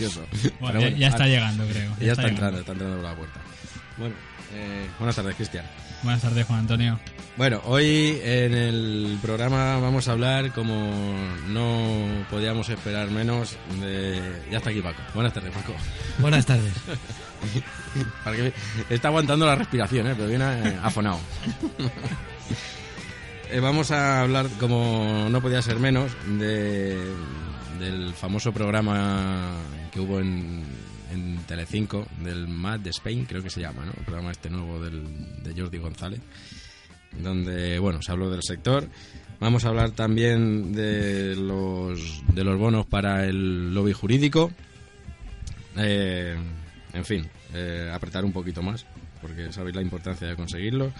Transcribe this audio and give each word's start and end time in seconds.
gracioso. 0.00 0.26
Bueno, 0.60 0.80
ya- 0.80 0.88
ya 0.90 1.08
está 1.08 1.24
ah, 1.24 1.28
llegando, 1.28 1.64
creo. 1.66 1.90
Ya, 1.98 2.06
Ya 2.06 2.12
está, 2.12 2.22
está 2.22 2.28
entrando, 2.28 2.58
está 2.60 2.72
entrando 2.72 2.96
por 2.96 3.04
la 3.04 3.14
puerta. 3.16 3.40
Bueno, 3.96 4.14
eh, 4.54 4.86
buenas 4.98 5.16
tardes, 5.16 5.34
Cristian. 5.36 5.64
Buenas 6.02 6.22
tardes, 6.22 6.46
Juan 6.46 6.60
Antonio. 6.60 6.98
Bueno, 7.36 7.60
hoy 7.64 8.18
en 8.22 8.54
el 8.54 9.18
programa 9.22 9.78
vamos 9.78 10.08
a 10.08 10.12
hablar, 10.12 10.50
como 10.52 10.90
no 11.48 12.06
podíamos 12.30 12.68
esperar 12.68 13.10
menos, 13.10 13.56
de... 13.80 14.42
Ya 14.50 14.58
está 14.58 14.70
aquí 14.70 14.80
Paco. 14.80 15.00
Buenas 15.14 15.32
tardes, 15.32 15.52
Paco. 15.52 15.74
Buenas 16.18 16.44
tardes. 16.46 16.72
Para 18.24 18.36
que- 18.36 18.52
Está 18.88 19.08
aguantando 19.08 19.46
la 19.46 19.54
respiración, 19.56 20.06
¿eh? 20.08 20.14
pero 20.16 20.28
viene 20.28 20.44
eh, 20.70 20.78
afonado. 20.82 21.20
Eh, 23.52 23.58
vamos 23.58 23.90
a 23.90 24.20
hablar, 24.20 24.46
como 24.60 25.26
no 25.28 25.42
podía 25.42 25.60
ser 25.60 25.80
menos, 25.80 26.12
de, 26.38 27.04
del 27.80 28.12
famoso 28.12 28.52
programa 28.52 29.56
que 29.90 30.00
hubo 30.00 30.20
en, 30.20 30.64
Telecinco, 31.46 32.06
del 32.22 32.46
Mad 32.46 32.80
de 32.80 32.90
Spain, 32.90 33.24
creo 33.24 33.42
que 33.42 33.50
se 33.50 33.60
llama, 33.60 33.84
¿no? 33.84 33.92
El 33.96 34.04
programa 34.04 34.30
este 34.30 34.48
nuevo 34.48 34.78
del, 34.78 35.42
de 35.42 35.60
Jordi 35.60 35.78
González, 35.78 36.20
donde, 37.20 37.80
bueno, 37.80 38.00
se 38.02 38.12
habló 38.12 38.30
del 38.30 38.42
sector. 38.44 38.86
Vamos 39.40 39.64
a 39.64 39.68
hablar 39.68 39.90
también 39.90 40.72
de 40.72 41.34
los, 41.34 42.22
de 42.32 42.44
los 42.44 42.56
bonos 42.56 42.86
para 42.86 43.24
el 43.24 43.74
lobby 43.74 43.92
jurídico. 43.92 44.52
Eh, 45.76 46.36
en 46.92 47.04
fin, 47.04 47.28
eh, 47.54 47.90
apretar 47.92 48.24
un 48.24 48.32
poquito 48.32 48.62
más, 48.62 48.86
porque 49.20 49.52
sabéis 49.52 49.74
la 49.74 49.82
importancia 49.82 50.28
de 50.28 50.36
conseguirlo. 50.36 50.92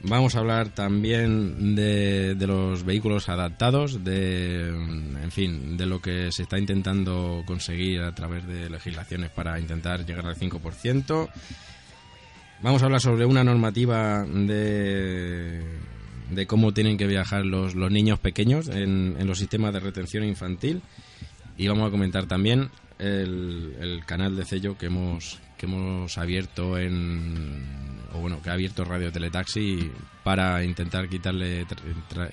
Vamos 0.00 0.36
a 0.36 0.38
hablar 0.38 0.68
también 0.68 1.74
de, 1.74 2.36
de 2.36 2.46
los 2.46 2.84
vehículos 2.84 3.28
adaptados, 3.28 4.04
de, 4.04 4.68
en 4.68 5.30
fin, 5.32 5.76
de 5.76 5.86
lo 5.86 6.00
que 6.00 6.30
se 6.30 6.42
está 6.44 6.56
intentando 6.56 7.42
conseguir 7.44 8.02
a 8.02 8.14
través 8.14 8.46
de 8.46 8.70
legislaciones 8.70 9.30
para 9.30 9.58
intentar 9.58 10.06
llegar 10.06 10.26
al 10.26 10.36
5%. 10.36 11.28
Vamos 12.62 12.82
a 12.82 12.84
hablar 12.84 13.00
sobre 13.00 13.24
una 13.24 13.42
normativa 13.42 14.24
de, 14.24 15.64
de 16.30 16.46
cómo 16.46 16.72
tienen 16.72 16.96
que 16.96 17.06
viajar 17.08 17.44
los, 17.44 17.74
los 17.74 17.90
niños 17.90 18.20
pequeños 18.20 18.68
en, 18.68 19.16
en 19.18 19.26
los 19.26 19.38
sistemas 19.38 19.72
de 19.72 19.80
retención 19.80 20.22
infantil. 20.22 20.80
Y 21.56 21.66
vamos 21.66 21.88
a 21.88 21.90
comentar 21.90 22.26
también 22.26 22.70
el, 23.00 23.76
el 23.80 24.04
canal 24.04 24.36
de 24.36 24.44
sello 24.44 24.78
que 24.78 24.86
hemos, 24.86 25.40
que 25.58 25.66
hemos 25.66 26.16
abierto 26.16 26.78
en. 26.78 28.06
O 28.14 28.20
bueno, 28.20 28.40
que 28.40 28.48
ha 28.48 28.54
abierto 28.54 28.84
Radio 28.84 29.12
Teletaxi 29.12 29.92
para 30.24 30.64
intentar 30.64 31.08
quitarle 31.08 31.66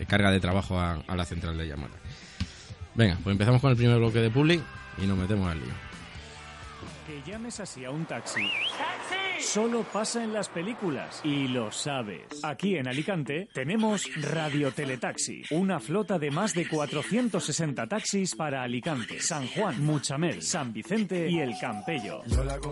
carga 0.08 0.32
de 0.32 0.40
trabajo 0.40 0.80
a, 0.80 1.04
a 1.06 1.16
la 1.16 1.26
central 1.26 1.58
de 1.58 1.68
llamadas. 1.68 1.98
Venga, 2.94 3.18
pues 3.22 3.34
empezamos 3.34 3.60
con 3.60 3.72
el 3.72 3.78
primer 3.78 3.98
bloque 3.98 4.20
de 4.20 4.30
public 4.30 4.62
y 5.04 5.06
nos 5.06 5.18
metemos 5.18 5.52
al 5.52 5.60
lío. 5.60 5.74
Llames 7.26 7.60
así 7.60 7.84
a 7.84 7.90
un 7.90 8.06
taxi. 8.06 8.48
Solo 9.40 9.84
pasa 9.84 10.24
en 10.24 10.32
las 10.32 10.48
películas 10.48 11.22
y 11.24 11.48
lo 11.48 11.72
sabes. 11.72 12.22
Aquí 12.44 12.78
en 12.78 12.88
Alicante 12.88 13.50
tenemos 13.52 14.08
Radio 14.22 14.72
Teletaxi, 14.72 15.42
una 15.50 15.80
flota 15.80 16.20
de 16.20 16.30
más 16.30 16.54
de 16.54 16.68
460 16.68 17.88
taxis 17.88 18.36
para 18.36 18.62
Alicante, 18.62 19.20
San 19.20 19.48
Juan, 19.48 19.84
Muchamel, 19.84 20.42
San 20.42 20.72
Vicente 20.72 21.28
y 21.30 21.40
El 21.40 21.58
Campello. 21.60 22.22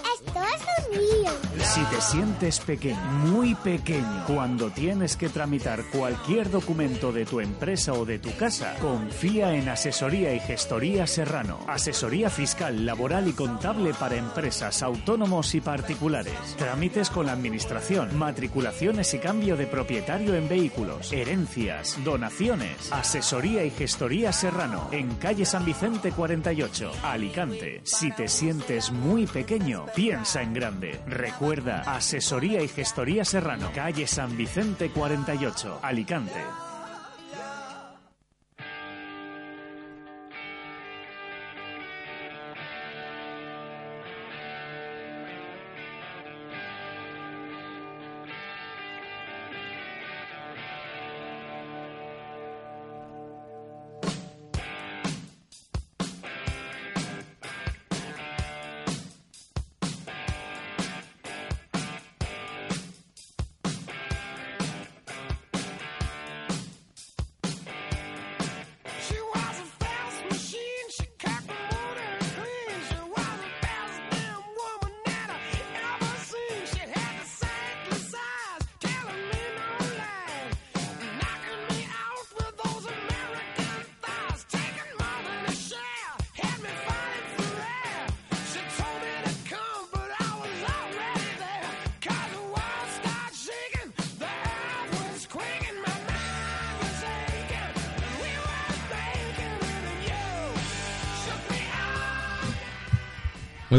Lío. 0.90 1.30
Si 1.62 1.80
te 1.84 2.00
sientes 2.00 2.60
pequeño, 2.60 3.00
muy 3.26 3.54
pequeño, 3.54 4.24
cuando 4.26 4.70
tienes 4.70 5.16
que 5.16 5.28
tramitar 5.28 5.84
cualquier 5.92 6.50
documento 6.50 7.12
de 7.12 7.24
tu 7.24 7.40
empresa 7.40 7.92
o 7.92 8.04
de 8.04 8.18
tu 8.18 8.34
casa, 8.36 8.74
confía 8.80 9.54
en 9.54 9.68
Asesoría 9.68 10.34
y 10.34 10.40
Gestoría 10.40 11.06
Serrano. 11.06 11.60
Asesoría 11.68 12.30
fiscal, 12.30 12.84
laboral 12.84 13.28
y 13.28 13.32
contable 13.32 13.94
para 13.94 14.16
empresas, 14.16 14.82
autónomos 14.82 15.54
y 15.54 15.60
particulares. 15.60 16.34
Trámites 16.58 17.10
con 17.10 17.26
la 17.26 17.32
administración, 17.32 18.16
matriculaciones 18.18 19.14
y 19.14 19.18
cambio 19.18 19.56
de 19.56 19.66
propietario 19.66 20.34
en 20.34 20.48
vehículos, 20.48 21.12
herencias, 21.12 21.96
donaciones. 22.04 22.92
Asesoría 22.92 23.64
y 23.64 23.70
Gestoría 23.70 24.32
Serrano, 24.32 24.88
en 24.90 25.14
calle 25.14 25.44
San 25.44 25.64
Vicente 25.64 26.12
48, 26.12 26.90
Alicante. 27.04 27.80
Si 27.84 28.10
te 28.12 28.28
sientes 28.28 28.90
muy 28.90 29.26
pequeño, 29.26 29.86
piensa 29.94 30.23
en 30.24 30.54
grande. 30.54 31.00
Recuerda, 31.06 31.82
Asesoría 31.82 32.62
y 32.62 32.68
Gestoría 32.68 33.24
Serrano, 33.26 33.70
calle 33.74 34.06
San 34.06 34.36
Vicente 34.36 34.90
48, 34.90 35.80
Alicante. 35.82 36.63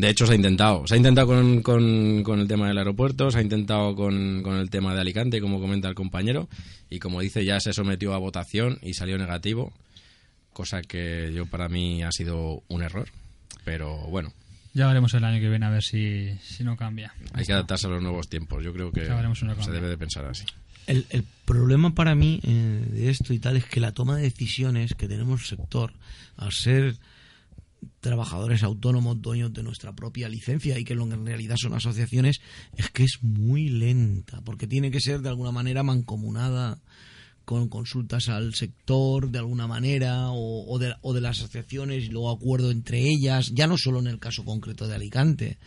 De 0.00 0.08
hecho, 0.08 0.26
se 0.26 0.32
ha 0.32 0.36
intentado. 0.36 0.86
Se 0.86 0.94
ha 0.94 0.96
intentado 0.96 1.26
con, 1.26 1.62
con- 1.62 2.22
con 2.22 2.40
el 2.40 2.48
tema 2.48 2.66
del 2.68 2.78
aeropuerto, 2.78 3.30
se 3.30 3.38
ha 3.38 3.42
intentado 3.42 3.94
con, 3.94 4.42
con 4.42 4.56
el 4.56 4.70
tema 4.70 4.94
de 4.94 5.00
Alicante, 5.02 5.40
como 5.40 5.60
comenta 5.60 5.88
el 5.88 5.94
compañero. 5.94 6.48
Y 6.88 6.98
como 7.00 7.20
dice, 7.20 7.44
ya 7.44 7.60
se 7.60 7.72
sometió 7.72 8.14
a 8.14 8.18
votación 8.18 8.78
y 8.82 8.94
salió 8.94 9.18
negativo. 9.18 9.72
Cosa 10.52 10.82
que 10.82 11.32
yo 11.34 11.46
para 11.46 11.68
mí 11.68 12.02
ha 12.02 12.12
sido 12.12 12.62
un 12.68 12.82
error. 12.82 13.08
Pero 13.64 13.98
bueno, 14.08 14.32
Ya 14.72 14.86
veremos 14.86 15.12
el 15.14 15.24
año 15.24 15.38
que 15.40 15.48
viene 15.50 15.66
a 15.66 15.70
ver 15.70 15.82
si, 15.82 16.30
si 16.42 16.64
no 16.64 16.76
cambia. 16.76 17.12
hay 17.34 17.44
que 17.44 17.52
adaptarse 17.52 17.86
a 17.86 17.90
los 17.90 18.02
nuevos 18.02 18.28
tiempos. 18.28 18.64
Yo 18.64 18.72
creo 18.72 18.90
que 18.92 19.04
se 19.04 19.70
debe 19.70 19.88
de 19.88 19.98
pensar 19.98 20.24
así. 20.24 20.44
El, 20.86 21.04
el 21.10 21.24
problema 21.44 21.94
para 21.94 22.14
mí 22.14 22.40
eh, 22.42 22.84
de 22.90 23.10
esto 23.10 23.32
y 23.34 23.38
tal 23.38 23.56
es 23.58 23.64
que 23.66 23.80
la 23.80 23.92
toma 23.92 24.16
de 24.16 24.22
decisiones 24.22 24.94
que 24.94 25.06
tenemos 25.08 25.42
el 25.42 25.58
sector, 25.58 25.92
al 26.36 26.52
ser 26.52 26.96
trabajadores 28.00 28.62
autónomos, 28.62 29.20
dueños 29.20 29.52
de 29.52 29.62
nuestra 29.62 29.94
propia 29.94 30.28
licencia 30.28 30.78
y 30.78 30.84
que 30.84 30.94
en 30.94 31.26
realidad 31.26 31.56
son 31.58 31.74
asociaciones, 31.74 32.40
es 32.76 32.90
que 32.90 33.04
es 33.04 33.18
muy 33.22 33.68
lenta, 33.68 34.40
porque 34.42 34.66
tiene 34.66 34.90
que 34.90 35.00
ser 35.00 35.20
de 35.20 35.28
alguna 35.28 35.52
manera 35.52 35.82
mancomunada 35.82 36.78
con 37.44 37.68
consultas 37.68 38.28
al 38.28 38.54
sector 38.54 39.30
de 39.30 39.38
alguna 39.38 39.66
manera 39.66 40.30
o, 40.30 40.72
o 40.72 40.78
de, 40.78 40.94
o 41.00 41.12
de 41.12 41.20
las 41.20 41.38
asociaciones 41.38 42.04
y 42.04 42.08
luego 42.08 42.30
acuerdo 42.30 42.70
entre 42.70 43.00
ellas, 43.00 43.50
ya 43.54 43.66
no 43.66 43.76
solo 43.76 43.98
en 43.98 44.06
el 44.06 44.18
caso 44.18 44.44
concreto 44.44 44.86
de 44.86 44.94
Alicante, 44.94 45.58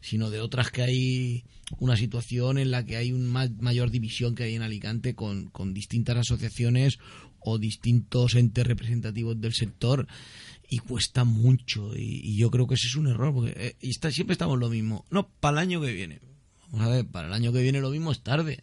sino 0.00 0.30
de 0.30 0.40
otras 0.40 0.70
que 0.70 0.82
hay 0.82 1.44
una 1.78 1.96
situación 1.96 2.58
en 2.58 2.70
la 2.70 2.84
que 2.84 2.96
hay 2.96 3.12
una 3.12 3.48
mayor 3.60 3.90
división 3.90 4.34
que 4.34 4.44
hay 4.44 4.54
en 4.54 4.62
Alicante 4.62 5.14
con, 5.14 5.50
con 5.50 5.72
distintas 5.72 6.16
asociaciones 6.16 6.98
o 7.38 7.58
distintos 7.58 8.34
entes 8.34 8.66
representativos 8.66 9.40
del 9.40 9.54
sector 9.54 10.06
y 10.70 10.78
cuesta 10.78 11.24
mucho 11.24 11.96
y, 11.96 12.20
y 12.22 12.38
yo 12.38 12.50
creo 12.50 12.68
que 12.68 12.74
ese 12.74 12.86
es 12.86 12.94
un 12.94 13.08
error 13.08 13.34
porque 13.34 13.52
eh, 13.56 13.76
y 13.80 13.90
está, 13.90 14.10
siempre 14.12 14.32
estamos 14.32 14.58
lo 14.58 14.70
mismo. 14.70 15.04
No 15.10 15.28
para 15.28 15.54
el 15.54 15.68
año 15.68 15.80
que 15.80 15.92
viene. 15.92 16.20
Vamos 16.70 16.86
a 16.86 16.90
ver 16.90 17.06
para 17.06 17.26
el 17.26 17.34
año 17.34 17.52
que 17.52 17.60
viene 17.60 17.80
lo 17.80 17.90
mismo 17.90 18.12
es 18.12 18.20
tarde. 18.20 18.62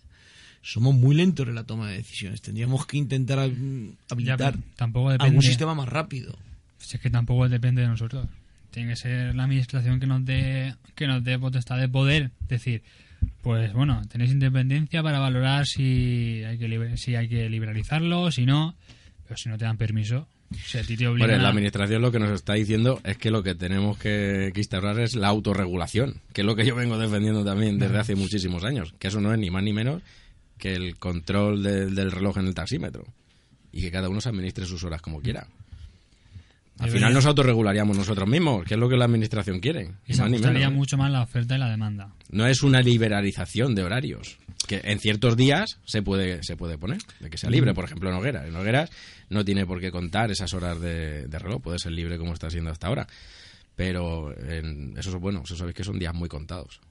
Somos 0.62 0.96
muy 0.96 1.16
lentos 1.16 1.48
en 1.48 1.56
la 1.56 1.66
toma 1.66 1.90
de 1.90 1.98
decisiones. 1.98 2.42
Tendríamos 2.42 2.86
que 2.86 2.98
intentar 2.98 3.38
Ya, 3.38 3.98
habilitar 4.10 4.58
tampoco 4.78 5.10
algún 5.10 5.42
sistema 5.42 5.76
más 5.76 5.90
rápido. 5.90 6.38
Si 6.80 6.96
es 6.96 7.02
que 7.02 7.10
tampoco 7.10 7.48
depende 7.50 7.82
de 7.82 7.90
nosotros. 7.90 8.28
Tiene 8.72 8.90
que 8.90 8.96
ser 8.96 9.36
la 9.36 9.44
administración 9.44 10.00
que 10.00 10.08
nos 10.08 10.24
dé 10.26 10.76
que 10.96 11.08
nos 11.08 11.24
dé 11.26 11.38
potestad 11.38 11.78
de 11.78 11.90
poder 11.90 12.32
decir, 12.48 12.84
pues 13.42 13.74
bueno, 13.74 14.02
tenéis 14.08 14.32
independencia 14.32 15.04
para 15.04 15.20
valorar 15.20 15.66
si 15.66 16.44
hay 16.46 16.58
que 16.58 16.96
si 16.96 17.16
hay 17.16 17.28
que 17.28 17.50
liberalizarlo, 17.50 18.32
si 18.32 18.46
no, 18.46 18.76
pero 19.26 19.36
si 19.36 19.50
no 19.50 19.58
te 19.58 19.66
dan 19.66 19.78
permiso, 19.78 20.28
si 20.56 20.78
a 20.78 20.84
ti 20.84 20.96
te 20.98 21.08
obligan 21.08 21.28
Bueno, 21.30 21.44
la 21.44 21.50
administración 21.50 22.02
lo 22.02 22.12
que 22.12 22.20
nos 22.20 22.32
está 22.32 22.54
diciendo 22.54 23.00
es 23.04 23.18
que 23.18 23.32
lo 23.32 23.44
que 23.44 23.54
tenemos 23.56 23.98
que, 23.98 24.52
que 24.54 24.60
instaurar 24.62 25.00
es 25.00 25.16
la 25.16 25.28
autorregulación, 25.28 26.22
que 26.34 26.42
es 26.42 26.46
lo 26.48 26.56
que 26.56 26.66
yo 26.66 26.76
vengo 26.76 26.98
defendiendo 26.98 27.44
también 27.44 27.80
desde 27.80 27.98
hace 28.00 28.16
muchísimos 28.16 28.64
años, 28.64 28.94
que 29.00 29.08
eso 29.10 29.20
no 29.22 29.34
es 29.34 29.40
ni 29.40 29.50
más 29.52 29.64
ni 29.64 29.74
menos 29.74 30.02
que 30.58 30.74
el 30.74 30.98
control 30.98 31.62
del- 31.64 31.94
del 31.96 32.12
reloj 32.12 32.38
en 32.38 32.48
el 32.48 32.56
taxímetro 32.56 33.06
y 33.72 33.82
que 33.82 33.92
cada 33.92 34.10
uno 34.10 34.22
se 34.22 34.30
administre 34.30 34.66
sus 34.66 34.84
horas 34.84 35.02
como 35.02 35.22
quiera. 35.22 35.48
Al 36.80 36.92
final 36.92 37.12
nos 37.14 37.26
autorregularíamos 37.26 37.98
nosotros 37.98 38.30
mismos, 38.30 38.64
que 38.64 38.76
es 38.76 38.80
lo 38.80 38.88
que 38.88 38.98
la 38.98 39.06
administración 39.06 39.60
quiere. 39.60 39.90
y 40.08 40.14
se 40.14 40.22
ajustaría 40.22 40.60
menos, 40.60 40.74
¿eh? 40.74 40.76
mucho 40.76 40.96
más 40.98 41.12
la 41.12 41.24
oferta 41.24 41.56
y 41.56 41.60
la 41.60 41.70
demanda. 41.72 42.14
No 42.30 42.46
es 42.46 42.62
una 42.62 42.82
liberalización 42.82 43.74
de 43.74 43.84
horarios, 43.84 44.38
que 44.68 44.82
en 44.84 45.00
ciertos 45.00 45.36
días 45.36 45.80
se 45.86 46.02
puede 46.02 46.44
se 46.44 46.56
puede 46.56 46.78
poner, 46.78 47.00
de 47.20 47.30
que 47.30 47.38
sea 47.38 47.50
libre, 47.50 47.74
por 47.74 47.86
ejemplo 47.86 48.10
en 48.10 48.16
Hogueras. 48.16 48.46
En 48.46 48.56
Hogueras 48.56 48.92
no 49.30 49.44
tiene 49.44 49.66
por 49.66 49.80
qué 49.80 49.92
contar 49.92 50.30
esas 50.30 50.54
horas 50.54 50.80
de, 50.80 51.28
de 51.28 51.40
reloj, 51.40 51.62
puede 51.62 51.80
ser 51.80 51.94
libre 51.94 52.18
como 52.18 52.34
está 52.34 52.50
siendo 52.50 52.70
hasta 52.70 52.88
ahora. 52.88 53.08
Pero 53.76 54.36
en, 54.38 54.98
eso 54.98 55.10
es 55.10 55.16
bueno, 55.16 55.44
eso 55.46 55.56
sabéis 55.56 55.76
que 55.76 55.84
son 55.84 56.00
días 56.00 56.14
muy 56.14 56.28
contados. 56.28 56.82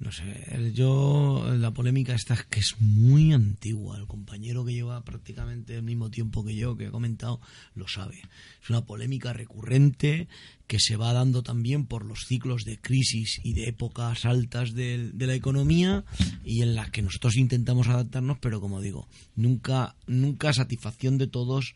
No 0.00 0.12
sé, 0.12 0.70
yo 0.74 1.44
la 1.58 1.72
polémica 1.72 2.14
esta 2.14 2.34
es 2.34 2.44
que 2.44 2.60
es 2.60 2.76
muy 2.78 3.32
antigua. 3.32 3.98
El 3.98 4.06
compañero 4.06 4.64
que 4.64 4.72
lleva 4.72 5.02
prácticamente 5.04 5.74
el 5.74 5.82
mismo 5.82 6.08
tiempo 6.08 6.44
que 6.44 6.54
yo, 6.54 6.76
que 6.76 6.86
he 6.86 6.90
comentado, 6.90 7.40
lo 7.74 7.88
sabe. 7.88 8.22
Es 8.62 8.70
una 8.70 8.86
polémica 8.86 9.32
recurrente 9.32 10.28
que 10.68 10.78
se 10.78 10.94
va 10.96 11.12
dando 11.12 11.42
también 11.42 11.84
por 11.84 12.04
los 12.04 12.26
ciclos 12.26 12.64
de 12.64 12.78
crisis 12.78 13.40
y 13.42 13.54
de 13.54 13.68
épocas 13.70 14.24
altas 14.24 14.72
del- 14.72 15.18
de, 15.18 15.26
la 15.26 15.34
economía 15.34 16.04
y 16.44 16.62
en 16.62 16.76
las 16.76 16.90
que 16.90 17.02
nosotros 17.02 17.36
intentamos 17.36 17.88
adaptarnos, 17.88 18.38
pero 18.38 18.60
como 18.60 18.80
digo, 18.80 19.08
nunca, 19.34 19.96
nunca 20.06 20.52
satisfacción 20.52 21.18
de 21.18 21.26
todos 21.26 21.74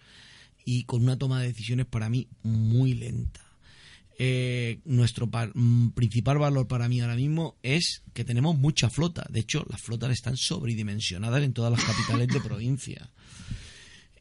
y 0.64 0.84
con 0.84 1.02
una 1.02 1.18
toma 1.18 1.40
de 1.40 1.48
decisiones 1.48 1.86
para 1.86 2.08
mí 2.08 2.28
muy 2.44 2.94
lenta 2.94 3.40
eh, 4.18 4.80
nuestro 4.84 5.30
par- 5.30 5.52
mm, 5.54 5.90
principal 5.90 6.38
valor 6.38 6.66
para 6.68 6.88
mí 6.88 7.00
ahora 7.00 7.16
mismo 7.16 7.56
es 7.62 8.02
que 8.12 8.24
tenemos 8.24 8.56
mucha 8.58 8.90
flota. 8.90 9.26
De 9.30 9.40
hecho, 9.40 9.64
las 9.70 9.80
flotas 9.80 10.10
están 10.12 10.36
sobredimensionadas 10.36 11.42
en 11.42 11.52
todas 11.52 11.72
las 11.72 11.84
capitales 11.84 12.28
de 12.28 12.40
provincia. 12.40 13.10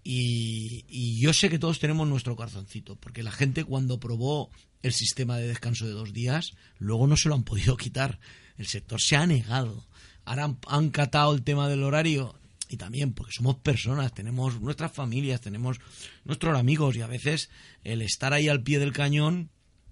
Y, 0.03 0.83
y 0.89 1.19
yo 1.19 1.31
sé 1.33 1.49
que 1.49 1.59
todos 1.59 1.79
tenemos 1.79 2.07
nuestro 2.07 2.35
corazoncito, 2.35 2.95
porque 2.95 3.21
la 3.23 3.31
gente 3.31 3.63
cuando 3.63 3.99
probó 3.99 4.49
el 4.81 4.93
sistema 4.93 5.37
de 5.37 5.47
descanso 5.47 5.85
de 5.85 5.91
dos 5.91 6.11
días, 6.11 6.53
luego 6.79 7.05
no 7.05 7.15
se 7.17 7.29
lo 7.29 7.35
han 7.35 7.43
podido 7.43 7.77
quitar. 7.77 8.19
El 8.57 8.65
sector 8.65 8.99
se 8.99 9.15
ha 9.15 9.27
negado. 9.27 9.85
Ahora 10.25 10.45
han, 10.45 10.57
han 10.67 10.89
catado 10.89 11.33
el 11.35 11.43
tema 11.43 11.67
del 11.69 11.83
horario 11.83 12.35
y 12.67 12.77
también 12.77 13.13
porque 13.13 13.33
somos 13.33 13.57
personas, 13.57 14.13
tenemos 14.13 14.59
nuestras 14.61 14.91
familias, 14.91 15.41
tenemos 15.41 15.77
nuestros 16.23 16.57
amigos 16.57 16.95
y 16.95 17.01
a 17.01 17.07
veces 17.07 17.49
el 17.83 18.01
estar 18.01 18.33
ahí 18.33 18.47
al 18.47 18.63
pie 18.63 18.79
del 18.79 18.93
cañón 18.93 19.49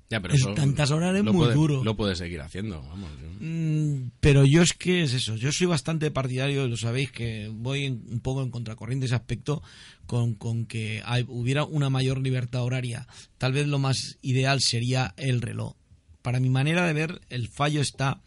Ya, 0.10 0.20
pero 0.22 0.34
Es 0.34 0.42
tantas 0.56 0.90
horas 0.90 1.16
es 1.16 1.24
muy 1.24 1.34
puede- 1.34 1.54
duro. 1.54 1.84
Lo 1.84 1.96
puedes 1.96 2.18
seguir 2.18 2.42
haciendo, 2.42 2.82
vamos. 2.82 3.12
yo- 3.22 3.30
Mm, 3.42 4.12
pero 4.20 4.44
yo 4.44 4.62
es 4.64 4.74
que 4.74 5.04
es 5.04 5.14
eso, 5.14 5.36
yo 5.36 5.52
soy 5.52 5.68
bastante 5.68 6.10
partidario, 6.12 6.68
lo 6.68 6.78
sabéis, 6.78 7.12
que 7.12 7.50
voy 7.54 7.86
en- 7.86 8.04
un 8.10 8.20
poco 8.20 8.42
en 8.42 8.50
contracorriente 8.50 9.06
ese 9.06 9.16
aspecto, 9.16 9.62
con, 10.08 10.34
con 10.34 10.66
que 10.66 11.02
hay- 11.06 11.26
hubiera 11.28 11.64
una 11.64 11.90
mayor 11.92 12.22
libertad 12.22 12.64
horaria. 12.64 13.08
Tal 13.38 13.54
vez 13.54 13.68
lo 13.68 13.78
más 13.80 14.18
ideal 14.24 14.62
sería 14.62 15.14
el 15.18 15.42
reloj. 15.42 15.76
Para 16.24 16.40
mi 16.40 16.50
manera 16.50 16.86
de 16.88 16.94
ver, 16.94 17.22
el 17.30 17.48
fallo 17.48 17.80
está 17.80 18.20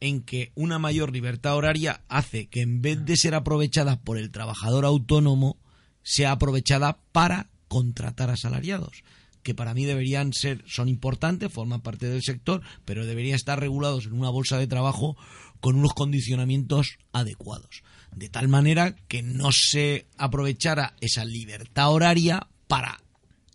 en 0.00 0.22
que 0.22 0.50
una 0.54 0.78
mayor 0.78 1.12
libertad 1.12 1.54
horaria 1.56 2.00
hace 2.08 2.46
que 2.46 2.62
en 2.62 2.80
vez 2.80 3.04
de 3.04 3.16
ser 3.16 3.34
aprovechada 3.34 4.00
por 4.00 4.16
el 4.16 4.30
trabajador 4.30 4.84
autónomo, 4.86 5.56
sea 6.02 6.32
aprovechada 6.32 6.98
para 7.12 7.48
contratar 7.68 8.30
asalariados 8.30 9.02
que 9.42 9.54
para 9.54 9.74
mí 9.74 9.84
deberían 9.84 10.32
ser, 10.32 10.62
son 10.66 10.88
importantes, 10.88 11.52
forman 11.52 11.80
parte 11.80 12.08
del 12.08 12.22
sector, 12.22 12.62
pero 12.84 13.06
deberían 13.06 13.36
estar 13.36 13.58
regulados 13.58 14.06
en 14.06 14.12
una 14.12 14.30
bolsa 14.30 14.58
de 14.58 14.66
trabajo 14.66 15.16
con 15.60 15.76
unos 15.76 15.94
condicionamientos 15.94 16.98
adecuados. 17.12 17.82
De 18.14 18.28
tal 18.28 18.48
manera 18.48 18.94
que 19.08 19.22
no 19.22 19.52
se 19.52 20.06
aprovechara 20.16 20.94
esa 21.00 21.24
libertad 21.24 21.90
horaria 21.90 22.46
para 22.66 23.00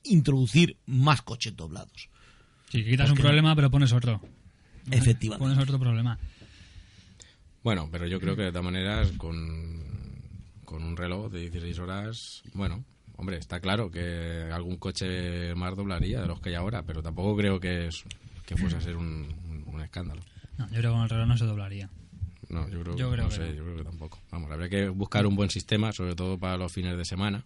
introducir 0.04 0.78
más 0.86 1.22
coches 1.22 1.56
doblados. 1.56 2.10
Si 2.70 2.84
quitas 2.84 3.10
un 3.10 3.16
Porque 3.16 3.24
problema, 3.24 3.56
pero 3.56 3.70
pones 3.70 3.94
otro. 3.94 4.22
Efectivamente. 4.92 5.44
Pones 5.44 5.58
otro 5.58 5.80
problema. 5.80 6.18
Bueno, 7.64 7.88
pero 7.92 8.08
yo 8.08 8.20
creo 8.20 8.36
que 8.36 8.44
de 8.44 8.52
todas 8.52 8.66
maneras 8.66 9.12
con, 9.18 9.82
con 10.66 10.84
un 10.84 10.98
reloj 10.98 11.32
de 11.32 11.42
16 11.42 11.80
horas, 11.80 12.44
bueno, 12.54 12.84
hombre, 13.16 13.38
está 13.38 13.60
claro 13.60 13.90
que 13.92 14.50
algún 14.52 14.78
coche 14.78 15.54
más 15.56 15.76
doblaría 15.76 16.22
de 16.22 16.28
los 16.28 16.40
que 16.42 16.50
hay 16.50 16.56
ahora, 16.56 16.84
pero 16.84 17.02
tampoco 17.02 17.36
creo 17.38 17.60
que, 17.60 17.88
es, 17.88 18.04
que 18.46 18.56
fuese 18.58 18.78
a 18.78 18.82
ser 18.82 18.96
un, 18.98 19.06
un- 19.50 19.64
un 19.68 19.82
escándalo. 19.82 20.22
No, 20.58 20.66
yo 20.70 20.78
creo 20.80 20.92
que 20.92 20.96
con 20.96 21.04
el 21.04 21.10
reloj 21.10 21.28
no 21.28 21.38
se 21.38 21.46
doblaría. 21.46 21.90
No, 22.50 22.70
yo 22.70 22.82
creo, 22.84 22.96
Yo 22.96 23.12
creo 23.12 23.24
no 23.24 23.30
que 23.30 23.36
sé, 23.36 23.42
no. 23.50 23.54
yo 23.56 23.64
creo 23.64 23.78
que 23.78 23.84
tampoco. 23.84 24.20
Vamos, 24.32 24.52
habría 24.52 24.70
que 24.70 24.88
buscar 24.90 25.26
un 25.26 25.36
buen 25.36 25.50
sistema, 25.50 25.92
sobre 25.92 26.14
todo 26.16 26.38
para 26.38 26.58
los 26.58 26.72
fines 26.72 26.96
de 26.98 27.06
semana. 27.06 27.44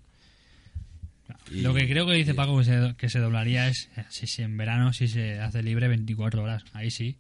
Y- 1.51 1.61
Lo 1.61 1.73
que 1.73 1.87
creo 1.87 2.05
que 2.05 2.13
dice 2.13 2.33
Paco 2.33 2.57
que 2.57 2.65
se, 2.65 2.95
que 2.97 3.09
se 3.09 3.19
doblaría 3.19 3.67
es 3.69 3.89
eh, 3.95 4.05
si, 4.09 4.27
si 4.27 4.41
en 4.43 4.57
verano 4.57 4.91
si 4.93 5.07
se 5.07 5.39
hace 5.39 5.63
libre 5.63 5.87
24 5.87 6.43
horas. 6.43 6.63
Ahí 6.73 6.89
sí. 6.91 7.17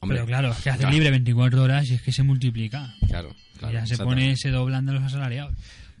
Hombre, 0.00 0.16
Pero 0.18 0.26
claro, 0.26 0.50
es 0.50 0.58
que 0.58 0.70
hace 0.70 0.80
claro, 0.80 0.92
libre 0.94 1.10
24 1.10 1.62
horas 1.62 1.88
y 1.90 1.94
es 1.94 2.02
que 2.02 2.12
se 2.12 2.22
multiplica. 2.22 2.94
Claro, 3.08 3.34
claro. 3.58 3.72
ya 3.74 3.86
se 3.86 3.96
pone, 3.96 4.36
se 4.36 4.50
doblan 4.50 4.84
de 4.84 4.92
los 4.92 5.02
asalariados. 5.02 5.54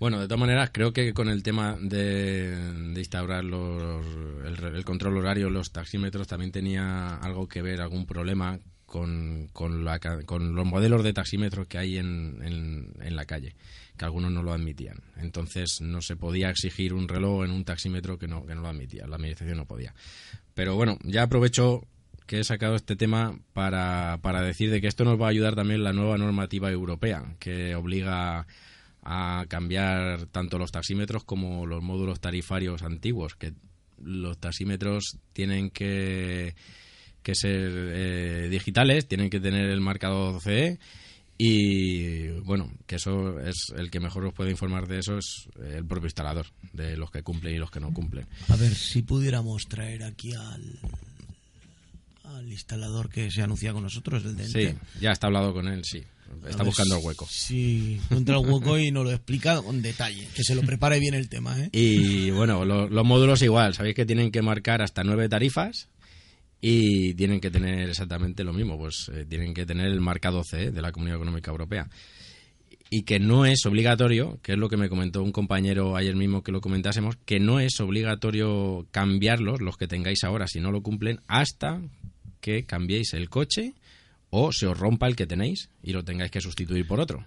Bueno, 0.04 0.20
de 0.20 0.26
todas 0.26 0.40
maneras, 0.40 0.68
creo 0.70 0.92
que 0.92 1.14
con 1.14 1.30
el 1.30 1.42
tema 1.42 1.78
de, 1.80 2.54
de 2.54 3.00
instaurar 3.00 3.42
los, 3.42 4.04
el, 4.44 4.74
el 4.74 4.84
control 4.84 5.16
horario, 5.16 5.48
los 5.48 5.72
taxímetros, 5.72 6.28
también 6.28 6.52
tenía 6.52 7.16
algo 7.16 7.48
que 7.48 7.62
ver, 7.62 7.80
algún 7.80 8.04
problema 8.04 8.60
con, 8.84 9.48
con, 9.54 9.82
la 9.82 9.98
con 10.26 10.54
los 10.54 10.66
modelos 10.66 11.04
de 11.04 11.14
taxímetros 11.14 11.68
que 11.68 11.78
hay 11.78 11.96
en 11.96 13.16
la 13.16 13.24
calle, 13.24 13.56
que 13.96 14.04
algunos 14.04 14.30
no 14.30 14.42
lo 14.42 14.52
admitían. 14.52 14.98
Entonces, 15.16 15.80
no 15.80 16.02
se 16.02 16.16
podía 16.16 16.50
exigir 16.50 16.92
un 16.92 17.08
reloj 17.08 17.46
en 17.46 17.52
un 17.52 17.64
taxímetro 17.64 18.18
que 18.18 18.28
no, 18.28 18.44
que 18.44 18.54
no 18.54 18.60
lo 18.60 18.68
admitía, 18.68 19.06
la 19.06 19.16
administración 19.16 19.56
no 19.56 19.64
podía. 19.64 19.94
Pero 20.52 20.76
bueno, 20.76 20.98
ya 21.02 21.22
aprovecho 21.22 21.88
que 22.26 22.40
he 22.40 22.44
sacado 22.44 22.76
este 22.76 22.94
tema 22.94 23.38
para, 23.54 24.18
para 24.20 24.42
decir 24.42 24.70
de 24.70 24.82
que 24.82 24.86
esto 24.86 25.06
nos 25.06 25.18
va 25.18 25.28
a 25.28 25.30
ayudar 25.30 25.54
también 25.54 25.82
la 25.82 25.94
nueva 25.94 26.18
normativa 26.18 26.70
europea, 26.70 27.36
que 27.38 27.74
obliga 27.74 28.46
a 29.04 29.44
cambiar 29.48 30.26
tanto 30.26 30.58
los 30.58 30.72
taxímetros 30.72 31.24
como 31.24 31.66
los 31.66 31.82
módulos 31.82 32.20
tarifarios 32.20 32.82
antiguos, 32.82 33.34
que 33.34 33.52
los 34.02 34.38
taxímetros 34.38 35.18
tienen 35.32 35.70
que, 35.70 36.54
que 37.22 37.34
ser 37.34 37.70
eh, 37.72 38.48
digitales, 38.50 39.06
tienen 39.06 39.30
que 39.30 39.40
tener 39.40 39.68
el 39.68 39.80
marcado 39.80 40.40
CE 40.40 40.78
y 41.36 42.28
bueno, 42.40 42.72
que 42.86 42.96
eso 42.96 43.40
es 43.40 43.72
el 43.76 43.90
que 43.90 44.00
mejor 44.00 44.24
os 44.24 44.34
puede 44.34 44.50
informar 44.50 44.86
de 44.86 45.00
eso 45.00 45.18
es 45.18 45.48
el 45.62 45.84
propio 45.84 46.06
instalador, 46.06 46.46
de 46.72 46.96
los 46.96 47.10
que 47.10 47.22
cumplen 47.22 47.56
y 47.56 47.58
los 47.58 47.70
que 47.70 47.80
no 47.80 47.92
cumplen. 47.92 48.26
A 48.48 48.56
ver 48.56 48.74
si 48.74 49.02
pudiéramos 49.02 49.66
traer 49.66 50.04
aquí 50.04 50.32
al, 50.32 50.78
al 52.22 52.50
instalador 52.50 53.10
que 53.10 53.30
se 53.30 53.42
anuncia 53.42 53.72
con 53.72 53.82
nosotros, 53.82 54.24
el 54.24 54.36
de 54.36 54.46
Sí, 54.46 54.74
ya 55.00 55.10
está 55.10 55.26
hablado 55.26 55.52
con 55.52 55.68
él, 55.68 55.84
sí. 55.84 56.04
Está 56.46 56.58
ver 56.58 56.66
buscando 56.66 56.96
el 56.98 57.04
hueco. 57.04 57.26
Si 57.30 58.00
encuentra 58.04 58.38
el 58.38 58.46
hueco 58.46 58.78
y 58.78 58.90
nos 58.90 59.04
lo 59.04 59.10
explica 59.12 59.60
con 59.62 59.82
detalle. 59.82 60.26
Que 60.34 60.42
se 60.42 60.54
lo 60.54 60.62
prepare 60.62 60.98
bien 61.00 61.14
el 61.14 61.28
tema, 61.28 61.58
¿eh? 61.60 61.68
Y 61.72 62.30
bueno, 62.30 62.64
lo- 62.64 62.88
los 62.88 63.04
módulos 63.06 63.40
igual, 63.42 63.74
sabéis 63.74 63.94
que 63.94 64.04
tienen 64.06 64.30
que 64.30 64.42
marcar 64.42 64.82
hasta 64.82 65.04
nueve 65.04 65.28
tarifas 65.28 65.88
y 66.60 67.14
tienen 67.14 67.40
que 67.40 67.50
tener 67.50 67.88
exactamente 67.88 68.42
lo 68.44 68.52
mismo, 68.52 68.78
pues 68.78 69.10
eh, 69.14 69.26
tienen 69.28 69.52
que 69.54 69.66
tener 69.66 69.86
el 69.86 70.00
marcado 70.00 70.42
CE 70.44 70.70
de 70.70 70.82
la 70.82 70.92
Comunidad 70.92 71.16
Económica 71.18 71.50
Europea. 71.50 71.88
Y 72.90 73.02
que 73.02 73.18
no 73.18 73.44
es 73.44 73.64
obligatorio, 73.66 74.38
que 74.42 74.52
es 74.52 74.58
lo 74.58 74.68
que 74.68 74.76
me 74.76 74.88
comentó 74.88 75.22
un 75.22 75.32
compañero 75.32 75.96
ayer 75.96 76.14
mismo 76.14 76.42
que 76.42 76.52
lo 76.52 76.60
comentásemos, 76.60 77.16
que 77.24 77.40
no 77.40 77.58
es 77.60 77.80
obligatorio 77.80 78.86
cambiarlos, 78.92 79.60
los 79.60 79.76
que 79.76 79.88
tengáis 79.88 80.22
ahora, 80.24 80.46
si 80.46 80.60
no 80.60 80.70
lo 80.70 80.82
cumplen, 80.82 81.20
hasta 81.26 81.80
que 82.40 82.64
cambiéis 82.66 83.14
el 83.14 83.28
coche 83.30 83.74
o 84.34 84.50
se 84.52 84.66
os 84.66 84.76
rompa 84.76 85.06
el 85.06 85.14
que 85.14 85.26
tenéis 85.26 85.70
y 85.80 85.92
lo 85.92 86.04
tengáis 86.04 86.32
que 86.32 86.40
sustituir 86.40 86.86
por 86.86 86.98
otro. 86.98 87.24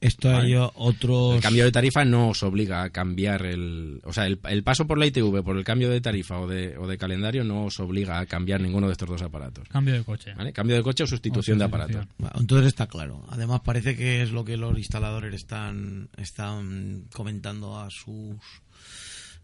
Esto 0.00 0.32
Vale. 0.32 0.46
hay 0.46 0.70
otros... 0.74 1.36
El 1.36 1.40
cambio 1.40 1.64
de 1.64 1.70
tarifa 1.70 2.04
no 2.04 2.30
os 2.30 2.42
obliga 2.42 2.82
a 2.82 2.90
cambiar 2.90 3.46
el... 3.46 4.00
O 4.04 4.12
sea, 4.12 4.26
el, 4.26 4.40
el 4.48 4.64
paso 4.64 4.86
por 4.86 4.98
la 4.98 5.06
ITV, 5.06 5.44
por 5.44 5.56
el 5.56 5.62
cambio 5.62 5.90
de 5.90 6.00
tarifa 6.00 6.40
o 6.40 6.48
de, 6.48 6.76
o 6.76 6.88
de 6.88 6.98
calendario, 6.98 7.44
no 7.44 7.66
os 7.66 7.78
obliga 7.78 8.18
a 8.18 8.26
cambiar 8.26 8.60
ninguno 8.60 8.86
de 8.88 8.92
estos 8.92 9.08
dos 9.08 9.22
aparatos. 9.22 9.68
Cambio 9.68 9.94
de 9.94 10.02
coche. 10.02 10.34
¿Vale? 10.34 10.52
Cambio 10.52 10.74
de 10.74 10.82
coche 10.82 11.04
o 11.04 11.06
sustitución 11.06 11.58
de 11.58 11.64
aparatos. 11.64 12.06
Bueno, 12.18 12.34
entonces 12.38 12.68
está 12.68 12.88
claro. 12.88 13.24
Además 13.28 13.60
parece 13.64 13.96
que 13.96 14.22
es 14.22 14.32
lo 14.32 14.44
que 14.44 14.56
los 14.56 14.76
instaladores 14.76 15.34
están, 15.34 16.08
están 16.16 17.04
comentando 17.12 17.78
a 17.78 17.88
sus 17.90 18.38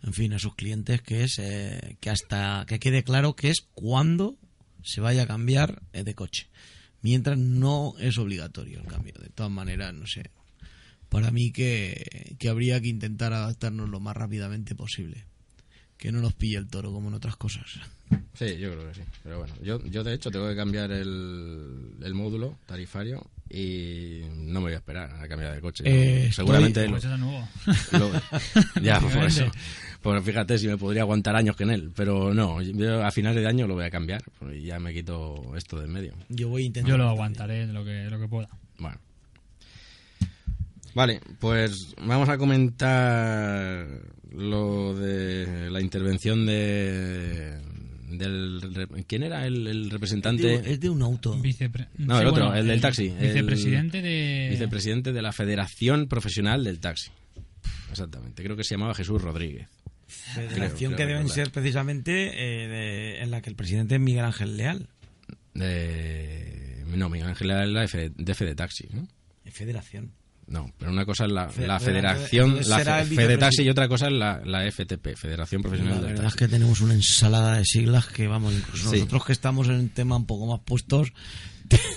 en 0.02 0.12
fin, 0.12 0.32
a 0.32 0.38
sus 0.38 0.54
clientes, 0.54 1.02
que 1.02 1.24
es 1.24 1.38
eh, 1.38 1.96
que 2.00 2.10
hasta 2.10 2.64
que 2.66 2.78
quede 2.78 3.02
claro 3.02 3.34
que 3.34 3.50
es 3.50 3.66
cuando 3.74 4.36
se 4.82 5.00
vaya 5.00 5.24
a 5.24 5.26
cambiar 5.26 5.82
de 5.92 6.14
coche. 6.14 6.48
Mientras 7.00 7.38
no 7.38 7.94
es 7.98 8.18
obligatorio 8.18 8.80
el 8.80 8.86
cambio. 8.86 9.14
De 9.20 9.28
todas 9.28 9.52
maneras, 9.52 9.94
no 9.94 10.06
sé. 10.06 10.30
Para 11.08 11.30
mí 11.30 11.52
que, 11.52 12.36
que 12.38 12.48
habría 12.48 12.80
que 12.80 12.88
intentar 12.88 13.32
adaptarnos 13.32 13.88
lo 13.88 14.00
más 14.00 14.16
rápidamente 14.16 14.74
posible. 14.74 15.26
Que 15.98 16.12
no 16.12 16.20
nos 16.20 16.32
pille 16.32 16.56
el 16.58 16.68
toro 16.68 16.92
como 16.92 17.08
en 17.08 17.14
otras 17.14 17.36
cosas. 17.36 17.66
Sí, 18.34 18.56
yo 18.56 18.70
creo 18.72 18.88
que 18.88 18.94
sí. 18.94 19.00
Pero 19.24 19.38
bueno, 19.40 19.52
yo, 19.62 19.84
yo 19.86 20.02
de 20.04 20.14
hecho 20.14 20.30
tengo 20.30 20.48
que 20.48 20.54
cambiar 20.56 20.90
el, 20.92 21.90
el 22.00 22.14
módulo 22.14 22.56
tarifario 22.66 23.26
y 23.50 24.20
no 24.36 24.60
me 24.60 24.66
voy 24.66 24.72
a 24.74 24.76
esperar 24.76 25.10
a 25.20 25.26
cambiar 25.28 25.54
de 25.54 25.60
coche. 25.60 25.82
Eh, 25.86 26.30
Seguramente 26.32 26.84
El 26.84 26.90
lo- 26.92 26.96
coche 26.96 27.06
está 27.08 27.18
nuevo. 27.18 27.48
lo- 27.92 28.80
ya, 28.82 29.00
por 29.00 29.24
eso. 29.24 29.44
Pues 30.00 30.24
fíjate 30.24 30.56
si 30.58 30.68
me 30.68 30.78
podría 30.78 31.02
aguantar 31.02 31.34
años 31.34 31.56
que 31.56 31.64
en 31.64 31.70
él. 31.70 31.90
Pero 31.96 32.32
no, 32.32 32.62
yo 32.62 33.04
a 33.04 33.10
finales 33.10 33.42
de 33.42 33.48
año 33.48 33.66
lo 33.66 33.74
voy 33.74 33.84
a 33.84 33.90
cambiar 33.90 34.22
y 34.54 34.62
ya 34.62 34.78
me 34.78 34.94
quito 34.94 35.54
esto 35.56 35.78
de 35.80 35.86
en 35.86 35.92
medio. 35.92 36.14
Yo 36.28 36.48
voy 36.48 36.62
a 36.62 36.66
intentar. 36.66 36.90
Yo 36.90 36.96
lo 36.96 37.08
aguantaré 37.08 37.66
lo 37.66 37.84
que, 37.84 38.04
lo 38.08 38.20
que 38.20 38.28
pueda. 38.28 38.48
Bueno. 38.78 38.98
Vale, 40.98 41.20
pues 41.38 41.94
vamos 42.04 42.28
a 42.28 42.36
comentar 42.38 43.86
lo 44.32 44.94
de 44.98 45.70
la 45.70 45.80
intervención 45.80 46.44
de 46.44 47.56
del 48.10 48.60
re- 48.74 49.04
quién 49.06 49.22
era 49.22 49.46
el, 49.46 49.66
el 49.68 49.90
representante 49.90 50.54
Es 50.72 50.80
de 50.80 50.90
un 50.90 51.02
auto. 51.02 51.38
Vicepre- 51.40 51.86
no 51.98 52.16
sí, 52.16 52.22
el 52.22 52.26
otro 52.28 52.46
bueno, 52.46 52.58
el 52.58 52.66
del 52.66 52.80
taxi 52.80 53.06
el 53.16 53.28
Vicepresidente 53.28 54.02
de. 54.02 54.48
vicepresidente 54.50 55.12
de 55.12 55.22
la 55.22 55.30
Federación 55.32 56.08
Profesional 56.08 56.64
del 56.64 56.80
Taxi 56.80 57.10
exactamente 57.92 58.42
creo 58.42 58.56
que 58.56 58.64
se 58.64 58.74
llamaba 58.74 58.92
Jesús 58.94 59.22
Rodríguez 59.22 59.68
Federación 60.08 60.94
creo 60.94 60.96
que 60.96 61.06
deben 61.06 61.22
recordar. 61.28 61.34
ser 61.44 61.52
precisamente 61.52 62.32
eh, 62.34 62.66
de- 62.68 63.22
en 63.22 63.30
la 63.30 63.40
que 63.40 63.50
el 63.50 63.56
presidente 63.56 63.94
es 63.94 64.00
Miguel 64.00 64.24
Ángel 64.24 64.56
Leal. 64.56 64.88
de 65.54 66.82
no 66.96 67.08
Miguel 67.08 67.28
Ángel 67.28 67.50
era 67.50 67.66
la 67.66 67.84
F, 67.84 68.10
de 68.16 68.32
F 68.32 68.44
de 68.44 68.54
Taxi 68.56 68.88
¿no? 68.92 69.06
Federación. 69.50 70.12
No, 70.48 70.72
pero 70.78 70.90
una 70.90 71.04
cosa 71.04 71.26
es 71.26 71.30
la, 71.32 71.48
Fe- 71.48 71.66
la 71.66 71.78
fe- 71.78 71.86
Federación, 71.86 72.58
la 72.66 72.78
Fe- 72.78 73.04
Fede 73.14 73.36
Taxi 73.36 73.62
y 73.64 73.68
otra 73.68 73.86
cosa 73.86 74.06
es 74.06 74.12
la, 74.14 74.40
la 74.44 74.62
FTP, 74.70 75.14
Federación 75.14 75.60
Profesional 75.62 75.96
La 75.96 76.00
del 76.00 76.12
verdad 76.14 76.28
es 76.28 76.34
que 76.36 76.48
tenemos 76.48 76.80
una 76.80 76.94
ensalada 76.94 77.58
de 77.58 77.64
siglas 77.66 78.06
que, 78.06 78.26
vamos, 78.28 78.54
incluso 78.54 78.90
Sí. 78.90 78.96
nosotros 78.96 79.26
que 79.26 79.32
estamos 79.32 79.68
en 79.68 79.74
el 79.74 79.90
tema 79.90 80.16
un 80.16 80.24
poco 80.26 80.46
más 80.46 80.60
puestos, 80.64 81.12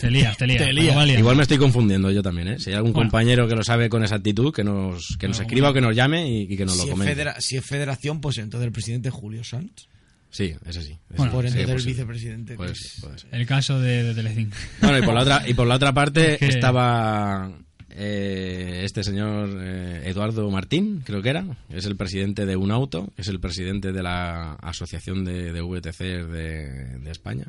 Te 0.01 0.11
lías, 0.11 0.35
te 0.35 0.47
lías. 0.47 0.63
Te 0.65 0.73
lías. 0.73 1.07
Igual 1.17 1.37
me 1.37 1.43
estoy 1.43 1.57
confundiendo 1.57 2.11
yo 2.11 2.21
también, 2.21 2.49
¿eh? 2.49 2.59
Si 2.59 2.71
hay 2.71 2.75
algún 2.75 2.91
Bueno. 2.91 3.07
compañero 3.09 3.47
que 3.47 3.55
lo 3.55 3.63
sabe 3.63 3.87
con 3.87 4.01
exactitud, 4.03 4.53
que 4.53 4.65
nos, 4.65 5.15
que 5.17 5.29
nos 5.29 5.37
Bueno, 5.37 5.47
escriba 5.49 5.69
o 5.69 5.73
que 5.73 5.79
nos 5.79 5.95
llame 5.95 6.29
y, 6.29 6.41
y 6.41 6.57
que 6.57 6.65
nos 6.65 6.73
si, 6.73 6.79
lo 6.79 6.83
es 6.87 6.91
comente. 6.91 7.13
federa- 7.15 7.39
si 7.39 7.55
es 7.55 7.65
federación, 7.65 8.19
pues 8.19 8.37
entonces 8.39 8.65
el 8.65 8.73
presidente 8.73 9.07
es 9.07 9.13
Julio 9.15 9.45
Sanz. 9.45 9.87
Sí, 10.29 10.53
ese 10.65 10.81
sí. 10.81 10.91
ese 10.91 10.99
Bueno, 11.15 11.31
por 11.31 11.43
sí, 11.43 11.47
entonces 11.47 11.69
el 11.69 11.73
posible. 11.75 11.93
vicepresidente. 11.93 12.55
Puede 12.55 12.71
que 12.73 12.75
ser, 12.79 12.87
es- 12.95 13.01
puede 13.01 13.17
ser. 13.19 13.29
El 13.33 13.45
caso 13.45 13.79
de, 13.79 14.03
de 14.03 14.13
Telecinco. 14.13 14.57
Bueno, 14.81 14.97
y 14.97 15.01
por 15.03 15.13
la 15.13 15.21
otra, 15.21 15.43
y 15.47 15.53
por 15.53 15.67
la 15.67 15.75
otra 15.75 15.93
parte 15.93 16.33
Es 16.33 16.39
que- 16.39 16.45
estaba 16.47 17.51
eh, 17.95 18.81
este 18.83 19.03
señor 19.03 19.49
eh, 19.61 20.03
Eduardo 20.05 20.49
Martín, 20.49 21.01
creo 21.05 21.21
que 21.21 21.29
era, 21.29 21.45
es 21.69 21.85
el 21.85 21.95
presidente 21.95 22.45
de 22.45 22.55
Unauto, 22.55 23.11
es 23.17 23.27
el 23.27 23.39
presidente 23.39 23.91
de 23.91 24.03
la 24.03 24.53
Asociación 24.53 25.23
de, 25.25 25.51
de 25.53 25.61
VTC 25.61 25.97
de, 25.99 26.97
de 26.99 27.11
España. 27.11 27.45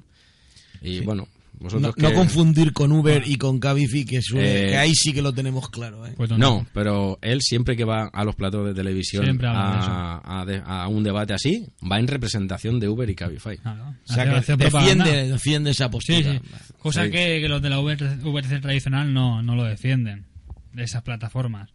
Y 0.81 1.01
bueno, 1.01 1.29
No, 1.61 1.93
confundir 2.15 2.73
con 2.73 2.91
Uber 2.91 3.23
y 3.25 3.37
con 3.37 3.61
Cabify, 3.61 4.05
que, 4.05 4.21
suele- 4.21 4.67
Eh, 4.67 4.69
que 4.71 4.77
ahí 4.79 4.95
sí 4.97 5.13
que 5.13 5.23
lo 5.23 5.33
tenemos 5.33 5.69
claro. 5.71 6.05
¿eh? 6.07 6.15
Pues. 6.17 6.31
No, 6.31 6.67
pero 6.75 7.19
él 7.23 7.41
siempre 7.41 7.77
que 7.77 7.85
va 7.85 8.07
a 8.13 8.25
los 8.25 8.35
platos 8.35 8.67
de 8.67 8.75
televisión 8.75 9.39
a, 9.45 10.41
a 10.41 10.45
de- 10.45 10.61
a 10.65 10.89
un 10.89 11.05
debate 11.05 11.35
así, 11.35 11.65
va 11.89 12.01
en 12.01 12.09
representación 12.09 12.81
de 12.81 12.89
Uber 12.89 13.09
y 13.09 13.15
Cabify. 13.15 13.59
Claro. 13.59 13.95
O 14.09 14.13
sea, 14.13 14.25
que 14.43 14.57
defiende, 14.57 15.29
defiende 15.29 15.71
esa 15.71 15.89
postura. 15.89 16.33
sí. 16.33 16.41
Cosa 16.79 17.05
Sí. 17.05 17.11
que, 17.13 17.41
que 17.41 17.49
los 17.49 17.63
de 17.63 17.71
la 17.71 17.79
VR 17.79 18.17
VRC 18.25 18.61
tradicional 18.61 19.15
no, 19.15 19.41
no 19.41 19.55
lo 19.55 19.63
defienden, 19.63 20.25
de 20.73 20.85
esas 20.85 21.03
plataformas. 21.03 21.71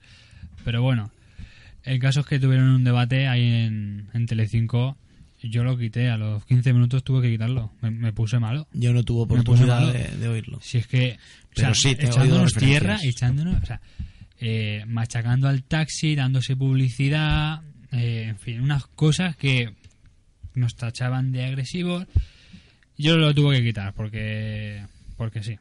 Pero 0.64 0.82
bueno, 0.82 1.12
el 1.84 2.00
caso 2.00 2.22
es 2.22 2.26
que 2.26 2.40
tuvieron 2.40 2.70
un 2.70 2.84
debate 2.84 3.28
ahí 3.28 3.44
en, 3.44 4.10
en 4.14 4.26
Telecinco. 4.26 4.98
Yo 5.42 5.64
lo 5.64 5.78
quité, 5.78 6.10
a 6.10 6.18
los 6.18 6.44
15 6.46 6.74
minutos 6.74 7.04
tuve 7.04 7.22
que 7.22 7.32
quitarlo. 7.32 7.72
Me, 7.82 7.92
me 7.92 8.12
puse 8.12 8.40
malo. 8.40 8.68
Yo 8.74 8.92
no 8.92 9.04
tuve 9.04 9.22
oportunidad 9.22 9.94
de, 9.94 10.18
de 10.18 10.28
oírlo. 10.28 10.60
Si 10.62 10.80
es 10.80 10.88
que. 10.88 11.18
o 11.56 11.60
sea, 11.60 11.74
sí, 11.76 11.96
echándonos 11.98 12.54
tierra, 12.54 12.98
echándonos. 13.04 13.62
O 13.62 13.66
sea, 13.66 13.80
eh, 14.40 14.84
machacando 14.88 15.48
al 15.48 15.64
taxi, 15.64 16.16
dándose 16.16 16.56
publicidad. 16.56 17.62
eh, 17.92 18.26
en 18.30 18.38
fin, 18.40 18.62
unas 18.62 18.88
cosas 18.88 19.36
que 19.36 19.74
nos 20.56 20.76
tachaban 20.76 21.32
de 21.32 21.46
agresivos. 21.46 22.08
Yo 22.98 23.16
lo 23.18 23.34
tuve 23.36 23.58
que 23.58 23.64
quitar 23.66 23.94
porque. 23.94 24.84
Porque 25.18 25.44
sí. 25.44 25.58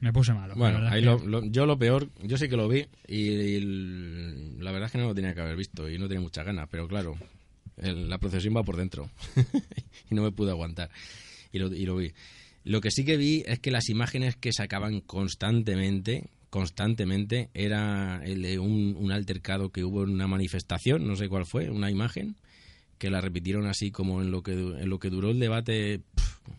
Me 0.00 0.12
puse 0.12 0.32
malo. 0.32 0.54
Bueno, 0.56 0.86
ahí 0.88 1.02
lo- 1.02 1.44
yo 1.46 1.66
lo 1.66 1.78
peor, 1.78 2.08
yo 2.22 2.36
sí 2.38 2.48
que 2.48 2.56
lo 2.56 2.68
vi 2.68 2.86
y, 3.08 3.58
la 4.60 4.70
verdad 4.70 4.86
es 4.86 4.92
que 4.92 4.98
no 4.98 5.06
lo 5.08 5.14
tenía 5.14 5.34
que 5.34 5.40
haber 5.40 5.56
visto 5.56 5.88
y 5.90 5.98
no 5.98 6.06
tenía 6.08 6.20
muchas 6.20 6.44
ganas, 6.46 6.68
pero 6.70 6.86
claro, 6.86 7.16
el- 7.76 8.08
la 8.08 8.18
procesión 8.18 8.56
va 8.56 8.62
por 8.62 8.76
dentro 8.76 9.10
y 10.10 10.14
no 10.14 10.22
me 10.22 10.30
pude 10.32 10.50
aguantar 10.50 10.90
y 11.52 11.58
lo, 11.58 11.72
y 11.74 11.84
lo 11.84 11.96
vi. 11.96 12.12
Lo 12.64 12.80
que 12.80 12.90
sí 12.90 13.04
que 13.04 13.16
vi 13.16 13.42
es 13.46 13.58
que 13.60 13.70
las 13.70 13.88
imágenes 13.88 14.36
que 14.36 14.52
sacaban 14.52 15.00
constantemente, 15.00 16.28
constantemente, 16.50 17.48
era 17.54 18.20
el 18.24 18.42
de 18.42 18.58
un, 18.58 18.94
un 18.98 19.10
altercado 19.12 19.70
que 19.70 19.84
hubo 19.84 20.04
en 20.04 20.10
una 20.10 20.26
manifestación, 20.28 21.06
no 21.06 21.16
sé 21.16 21.28
cuál 21.28 21.46
fue, 21.46 21.70
una 21.70 21.90
imagen 21.90 22.36
que 22.98 23.10
la 23.10 23.20
repitieron 23.20 23.66
así 23.66 23.90
como 23.90 24.20
en 24.22 24.30
lo 24.30 24.42
que 24.42 24.52
en 24.52 24.88
lo 24.88 24.98
que 24.98 25.08
duró 25.08 25.30
el 25.30 25.38
debate 25.38 26.00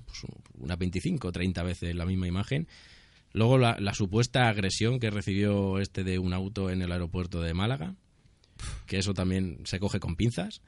pues, 0.05 0.21
unas 0.57 0.77
25 0.79 1.27
o 1.27 1.31
30 1.33 1.63
veces 1.63 1.93
la 1.95 2.05
misma 2.05 2.27
imagen 2.27 2.67
Luego 3.33 3.57
la, 3.57 3.77
la 3.79 3.93
supuesta 3.93 4.47
agresión 4.49 4.99
que 4.99 5.09
recibió 5.11 5.79
este 5.79 6.03
de 6.03 6.17
un 6.19 6.33
auto 6.33 6.69
en 6.69 6.81
el 6.81 6.91
aeropuerto 6.91 7.41
de 7.41 7.53
Málaga, 7.53 7.95
que 8.87 8.97
eso 8.97 9.13
también 9.13 9.59
se 9.65 9.79
coge 9.79 9.99
con 9.99 10.15
pinzas. 10.15 10.61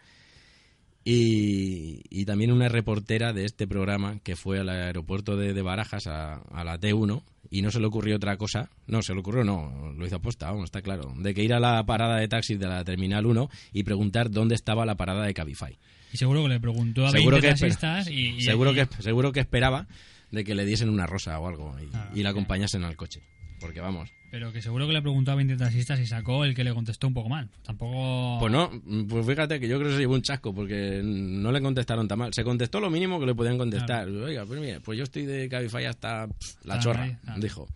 Y, 1.03 2.03
y 2.11 2.25
también 2.25 2.51
una 2.51 2.69
reportera 2.69 3.33
de 3.33 3.45
este 3.45 3.65
programa 3.67 4.19
que 4.23 4.35
fue 4.35 4.59
al 4.59 4.69
aeropuerto 4.69 5.35
de, 5.35 5.53
de 5.53 5.61
Barajas, 5.63 6.05
a, 6.05 6.35
a 6.35 6.63
la 6.63 6.79
T1, 6.79 7.23
y 7.49 7.63
no 7.63 7.71
se 7.71 7.79
le 7.79 7.87
ocurrió 7.87 8.17
otra 8.17 8.37
cosa. 8.37 8.69
No, 8.85 9.01
se 9.01 9.13
le 9.15 9.21
ocurrió, 9.21 9.43
no, 9.43 9.93
lo 9.97 10.05
hizo 10.05 10.17
aposta, 10.17 10.51
vamos, 10.51 10.65
está 10.65 10.83
claro. 10.83 11.11
De 11.17 11.33
que 11.33 11.43
ir 11.43 11.53
a 11.55 11.59
la 11.59 11.83
parada 11.87 12.17
de 12.17 12.27
taxis 12.27 12.59
de 12.59 12.67
la 12.67 12.83
Terminal 12.83 13.25
1 13.25 13.49
y 13.73 13.81
preguntar 13.83 14.29
dónde 14.29 14.53
estaba 14.53 14.85
la 14.85 14.95
parada 14.95 15.25
de 15.25 15.33
Cabify. 15.33 15.75
Y 16.13 16.17
seguro 16.17 16.43
que 16.43 16.49
le 16.49 16.59
preguntó 16.59 17.07
a 17.07 17.11
Seguro 17.11 17.37
20 17.37 17.47
que 17.47 17.59
taxistas 17.59 18.07
y, 18.07 18.35
y- 18.35 18.41
seguro, 18.41 18.71
y- 18.71 18.75
que, 18.75 18.85
seguro 19.01 19.31
que 19.31 19.39
esperaba 19.39 19.87
de 20.31 20.43
que 20.43 20.55
le 20.55 20.65
diesen 20.65 20.89
una 20.89 21.05
rosa 21.05 21.39
o 21.39 21.47
algo 21.47 21.75
y, 21.79 21.89
Ah, 21.93 22.09
y 22.13 22.23
la 22.23 22.29
acompañasen 22.29 22.83
al 22.83 22.95
coche. 22.95 23.21
Porque 23.59 23.79
vamos. 23.79 24.11
Pero 24.31 24.51
que 24.51 24.61
seguro 24.61 24.87
que 24.87 24.93
le 24.93 25.01
preguntó 25.01 25.31
a 25.31 25.35
20 25.35 25.55
taxistas 25.57 25.99
y 25.99 26.07
sacó 26.07 26.45
el 26.45 26.55
que 26.55 26.63
le 26.63 26.73
contestó 26.73 27.07
un 27.07 27.13
poco 27.13 27.29
mal. 27.29 27.49
Tampoco... 27.63 28.37
Pues 28.39 28.51
no, 28.51 28.71
pues 29.07 29.25
fíjate 29.27 29.59
que 29.59 29.67
yo 29.67 29.77
creo 29.77 29.89
que 29.89 29.95
se 29.95 30.01
llevó 30.01 30.15
un 30.15 30.21
chasco 30.23 30.51
porque 30.55 31.01
no 31.03 31.51
le 31.51 31.61
contestaron 31.61 32.07
tan 32.07 32.17
mal. 32.17 32.33
Se 32.33 32.43
contestó 32.43 32.79
lo 32.79 32.89
mínimo 32.89 33.19
que 33.19 33.27
le 33.27 33.35
podían 33.35 33.57
contestar. 33.59 34.07
Oiga, 34.07 34.45
pues 34.45 34.59
mire, 34.59 34.79
pues 34.79 34.97
yo 34.97 35.03
estoy 35.03 35.25
de 35.25 35.47
Cabify 35.47 35.85
hasta 35.85 36.27
pff, 36.27 36.65
la 36.65 36.79
chorra, 36.79 37.03
ahí, 37.03 37.17
dijo. 37.37 37.67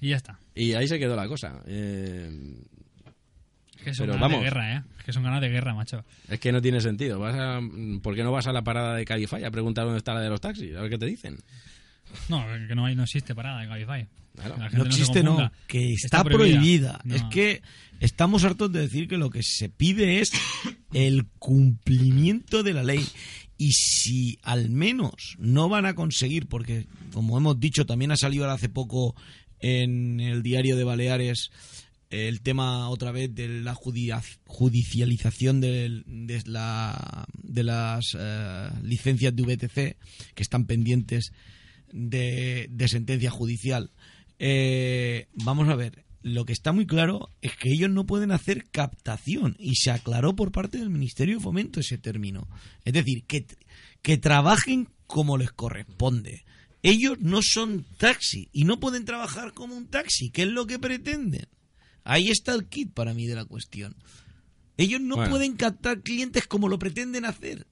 Y 0.00 0.10
ya 0.10 0.16
está. 0.16 0.38
Y 0.54 0.74
ahí 0.74 0.86
se 0.86 0.98
quedó 0.98 1.16
la 1.16 1.26
cosa. 1.26 1.62
Eh, 1.66 2.30
Es 3.82 3.86
que 3.86 3.94
son 3.94 4.06
Pero 4.06 4.12
ganas 4.14 4.28
vamos. 4.30 4.38
de 4.38 4.44
guerra, 4.44 4.76
¿eh? 4.76 4.82
Es 4.96 5.04
que 5.04 5.12
son 5.12 5.24
ganas 5.24 5.40
de 5.40 5.48
guerra, 5.48 5.74
macho. 5.74 6.04
es 6.28 6.38
que 6.38 6.52
no 6.52 6.62
tiene 6.62 6.80
sentido. 6.80 7.18
Vas 7.18 7.34
a, 7.34 7.60
¿Por 8.00 8.14
qué 8.14 8.22
no 8.22 8.30
vas 8.30 8.46
a 8.46 8.52
la 8.52 8.62
parada 8.62 8.94
de 8.94 9.04
Cabify 9.04 9.42
a 9.42 9.50
preguntar 9.50 9.84
dónde 9.84 9.98
está 9.98 10.14
la 10.14 10.20
de 10.20 10.30
los 10.30 10.40
taxis? 10.40 10.76
A 10.76 10.82
ver 10.82 10.90
qué 10.90 10.98
te 10.98 11.06
dicen. 11.06 11.38
No, 12.28 12.46
que 12.68 12.74
no, 12.76 12.86
hay, 12.86 12.94
no 12.94 13.02
existe 13.02 13.34
parada 13.34 13.60
de 13.60 13.66
Cabify. 13.66 14.06
Claro. 14.36 14.56
No 14.72 14.84
existe, 14.84 15.24
no, 15.24 15.50
que 15.66 15.92
está, 15.94 16.22
prohibida. 16.22 17.00
No. 17.04 17.16
Es 17.16 17.24
que 17.24 17.62
estamos 17.98 18.44
hartos 18.44 18.70
de 18.72 18.80
decir 18.80 19.08
que 19.08 19.18
lo 19.18 19.30
que 19.30 19.42
se 19.42 19.68
pide 19.68 20.20
es 20.20 20.30
el 20.92 21.26
cumplimiento 21.38 22.62
de 22.62 22.72
la 22.72 22.84
ley. 22.84 23.04
Y 23.58 23.72
si 23.72 24.38
al 24.42 24.70
menos 24.70 25.36
no 25.38 25.68
van 25.68 25.86
a 25.86 25.94
conseguir, 25.94 26.46
porque 26.46 26.86
como 27.12 27.36
hemos 27.36 27.58
dicho, 27.58 27.84
también 27.84 28.12
ha 28.12 28.16
salido 28.16 28.44
ahora 28.44 28.54
hace 28.54 28.68
poco 28.68 29.16
en 29.58 30.20
el 30.20 30.42
diario 30.42 30.76
de 30.76 30.84
Baleares 30.84 31.50
el 32.12 32.40
tema 32.42 32.88
otra 32.90 33.10
vez 33.12 33.34
de 33.34 33.48
la 33.48 33.74
judicialización 34.46 35.60
del- 35.60 36.04
de, 36.06 36.42
la, 36.46 37.24
de 37.42 37.62
las 37.64 38.16
eh, 38.18 38.68
licencias 38.82 39.34
de 39.34 39.42
VTC 39.42 39.74
que 40.34 40.42
están 40.42 40.66
pendientes 40.66 41.32
de, 41.92 42.68
de 42.70 42.88
sentencia 42.88 43.30
judicial. 43.30 43.90
Eh, 44.38 45.26
vamos 45.34 45.68
a 45.68 45.74
ver, 45.76 46.04
lo 46.22 46.44
que 46.44 46.52
está 46.52 46.72
muy 46.72 46.86
claro 46.86 47.28
es 47.40 47.56
que 47.56 47.70
ellos 47.70 47.90
no 47.90 48.06
pueden 48.06 48.30
hacer 48.30 48.64
captación 48.70 49.56
y 49.58 49.74
se 49.76 49.90
aclaró 49.90 50.34
por 50.36 50.52
parte 50.52 50.78
del 50.78 50.90
Ministerio 50.90 51.36
de 51.38 51.42
Fomento 51.42 51.80
ese 51.80 51.98
término. 51.98 52.48
Es 52.84 52.92
decir, 52.92 53.24
que, 53.24 53.46
que 54.02 54.18
trabajen 54.18 54.88
como 55.06 55.36
les 55.38 55.50
corresponde. 55.52 56.44
Ellos 56.84 57.18
no 57.20 57.40
son 57.42 57.84
taxi 57.98 58.48
y 58.52 58.64
no 58.64 58.80
pueden 58.80 59.04
trabajar 59.04 59.52
como 59.52 59.76
un 59.76 59.86
taxi, 59.86 60.30
que 60.30 60.42
es 60.42 60.48
lo 60.48 60.66
que 60.66 60.78
pretenden. 60.78 61.46
Ahí 62.04 62.28
está 62.30 62.54
el 62.54 62.66
kit 62.66 62.92
para 62.92 63.14
mí 63.14 63.26
de 63.26 63.34
la 63.34 63.44
cuestión. 63.44 63.94
Ellos 64.76 65.00
no 65.00 65.16
Bueno. 65.16 65.30
pueden 65.30 65.56
captar 65.56 66.00
clientes 66.02 66.46
como 66.46 66.68
lo 66.68 66.78
pretenden 66.78 67.24
hacer. 67.24 67.66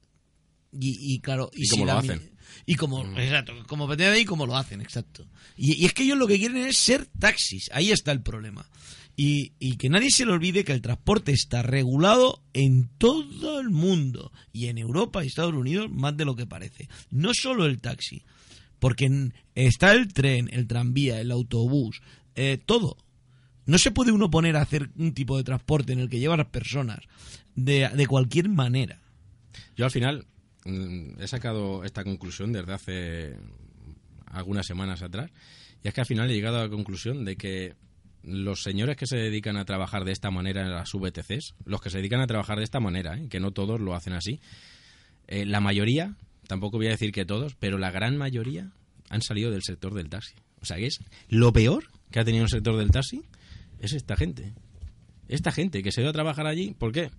Y, 0.73 1.15
y 1.15 1.19
claro, 1.21 1.51
y, 1.53 1.63
Y 1.63 1.67
si 1.67 1.71
como 1.79 1.87
lo 1.87 1.99
hacen. 1.99 2.31
Y 2.67 2.75
como, 2.75 3.19
exacto, 3.19 3.53
como 3.67 3.87
pretenden 3.89 4.21
y 4.21 4.25
como 4.25 4.47
lo 4.47 4.57
hacen, 4.57 4.81
exacto. 4.81 5.27
Y, 5.57 5.83
y 5.83 5.87
es 5.87 5.93
que 5.95 6.03
ellos 6.05 6.19
lo 6.19 6.27
que 6.27 6.39
quieren 6.39 6.59
es 6.59 6.77
ser 6.77 7.07
taxis. 7.19 7.71
Ahí 7.73 7.91
está 7.91 8.13
el 8.13 8.23
problema. 8.23 8.69
Y, 9.17 9.53
y 9.59 9.77
que 9.77 9.89
nadie 9.89 10.11
se 10.11 10.25
le 10.25 10.33
olvide 10.33 10.65
que 10.65 10.73
el 10.73 10.81
transporte 10.81 11.33
está 11.33 11.63
regulado 11.63 12.43
en 12.53 12.89
todo 12.99 13.61
el 13.61 13.71
mundo. 13.71 14.33
Y 14.53 14.67
en 14.67 14.79
Europa 14.79 15.25
y 15.25 15.27
Estados 15.29 15.55
Unidos 15.55 15.91
más 15.91 16.17
de 16.17 16.25
lo 16.25 16.37
que 16.37 16.47
parece. 16.47 16.89
No 17.11 17.33
solo 17.35 17.67
el 17.67 17.81
taxi. 17.81 18.23
Porque 18.79 19.31
está 19.55 19.93
el 19.93 20.13
tren, 20.13 20.49
el 20.53 20.67
tranvía, 20.67 21.21
el 21.21 21.33
autobús, 21.33 22.01
eh, 22.35 22.59
todo. 22.65 22.97
No 23.67 23.79
se 23.79 23.91
puede 23.91 24.13
uno 24.13 24.31
poner 24.31 24.57
a 24.57 24.63
hacer 24.63 24.91
un 24.97 25.13
tipo 25.15 25.37
de 25.37 25.45
transporte 25.45 25.93
en 25.93 26.01
el 26.01 26.09
que 26.09 26.19
lleva 26.19 26.35
a 26.35 26.39
las 26.39 26.49
personas 26.49 27.01
de, 27.55 27.89
de 27.89 28.07
cualquier 28.07 28.49
manera. 28.49 29.01
Yo 29.77 29.85
al 29.85 29.91
final 29.91 30.27
mm, 30.65 31.21
he 31.21 31.29
sacado 31.29 31.85
esta 31.85 32.05
conclusión 32.05 32.53
desde 32.53 32.73
hace 32.73 33.37
algunas 34.27 34.67
semanas 34.67 35.03
atrás 35.03 35.31
y 35.83 35.89
es 35.89 35.95
que 35.95 36.01
al 36.01 36.07
final 36.07 36.31
he 36.31 36.35
llegado 36.35 36.59
a 36.59 36.65
la 36.65 36.69
conclusión 36.69 37.25
de 37.25 37.37
que 37.37 37.75
los 38.23 38.63
señores 38.63 38.97
que 38.97 39.07
se 39.07 39.17
dedican 39.17 39.57
a 39.57 39.65
trabajar 39.65 40.05
de 40.05 40.13
esta 40.13 40.31
manera 40.31 40.63
en 40.63 40.71
las 40.71 40.93
VTCs, 40.93 41.55
los 41.65 41.81
que 41.81 41.91
se 41.91 41.99
dedican 41.99 42.21
a 42.21 42.27
trabajar 42.27 42.59
de 42.59 42.65
esta 42.65 42.81
manera, 42.81 43.17
¿eh? 43.17 43.29
que 43.29 43.41
no 43.41 43.53
todos 43.53 43.81
lo 43.81 43.95
hacen 43.95 44.13
así, 44.13 44.41
eh, 45.27 45.47
la 45.47 45.61
mayoría, 45.61 46.17
tampoco 46.47 46.77
voy 46.77 46.89
a 46.89 46.91
decir 46.91 47.13
que 47.13 47.25
todos, 47.25 47.55
pero 47.55 47.79
la 47.79 47.91
gran 47.91 48.17
mayoría 48.17 48.71
han 49.09 49.23
salido 49.23 49.51
del 49.51 49.63
sector 49.63 49.95
del 49.95 50.11
taxi. 50.11 50.35
O 50.61 50.67
sea 50.67 50.77
que 50.77 50.87
es 50.87 51.01
lo 51.29 51.53
peor 51.53 51.85
que 52.11 52.21
ha 52.21 52.25
tenido 52.25 52.45
el 52.45 52.51
sector 52.51 52.77
del 52.77 52.91
taxi 52.91 53.23
es 53.81 53.93
esta 53.93 54.17
gente. 54.17 54.53
Esta 55.29 55.53
gente 55.53 55.83
que 55.83 55.93
se 55.93 56.03
va 56.03 56.11
a 56.11 56.13
trabajar 56.13 56.47
allí, 56.47 56.75
¿por 56.79 56.93
qué? 56.93 57.11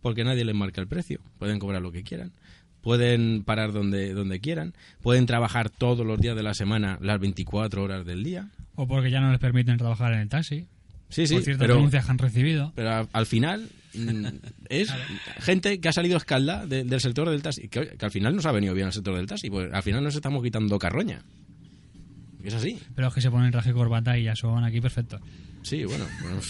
Porque 0.00 0.24
nadie 0.24 0.44
les 0.44 0.54
marca 0.54 0.80
el 0.80 0.86
precio, 0.88 1.20
pueden 1.38 1.58
cobrar 1.58 1.80
lo 1.82 1.92
que 1.92 2.02
quieran, 2.02 2.32
pueden 2.82 3.42
parar 3.44 3.72
donde, 3.72 4.12
donde 4.12 4.40
quieran, 4.40 4.74
pueden 5.02 5.24
trabajar 5.26 5.70
todos 5.70 6.04
los 6.06 6.20
días 6.20 6.36
de 6.36 6.42
la 6.42 6.54
semana 6.54 6.98
las 7.00 7.18
24 7.20 7.82
horas 7.82 8.04
del 8.04 8.22
día. 8.24 8.50
O 8.74 8.86
porque 8.86 9.10
ya 9.10 9.20
no 9.20 9.30
les 9.30 9.38
permiten 9.40 9.78
trabajar 9.78 10.12
en 10.12 10.20
el 10.20 10.28
taxi. 10.28 10.66
Sí, 11.08 11.26
sí, 11.26 11.34
por 11.34 11.44
ciertas 11.44 11.60
pero, 11.64 11.74
denuncias 11.76 12.04
que 12.04 12.10
han 12.10 12.18
recibido. 12.18 12.72
pero 12.74 13.08
al 13.12 13.26
final 13.26 13.68
mm, 13.94 14.26
es 14.68 14.92
gente 15.38 15.78
que 15.80 15.88
ha 15.88 15.92
salido 15.92 16.16
a 16.16 16.18
escalda 16.18 16.66
de- 16.66 16.82
del 16.82 17.00
sector 17.00 17.30
del 17.30 17.40
taxi, 17.40 17.68
que, 17.68 17.96
que 17.96 18.04
al 18.04 18.10
final 18.10 18.34
nos 18.34 18.46
ha 18.46 18.52
venido 18.52 18.74
bien 18.74 18.86
al 18.88 18.92
sector 18.92 19.14
del 19.16 19.26
taxi, 19.26 19.48
pues 19.48 19.72
al 19.72 19.82
final 19.84 20.02
nos 20.02 20.16
estamos 20.16 20.42
quitando 20.42 20.76
carroña. 20.78 21.22
Es 22.42 22.52
así. 22.54 22.78
Pero 22.94 23.08
es 23.08 23.14
que 23.14 23.20
se 23.20 23.30
ponen 23.30 23.52
traje 23.52 23.70
y 23.70 23.72
corbata 23.72 24.18
y 24.18 24.24
ya 24.24 24.34
son 24.36 24.64
aquí 24.64 24.80
perfectos. 24.80 25.20
Sí, 25.64 25.84
bueno. 25.84 26.06
bueno, 26.22 26.40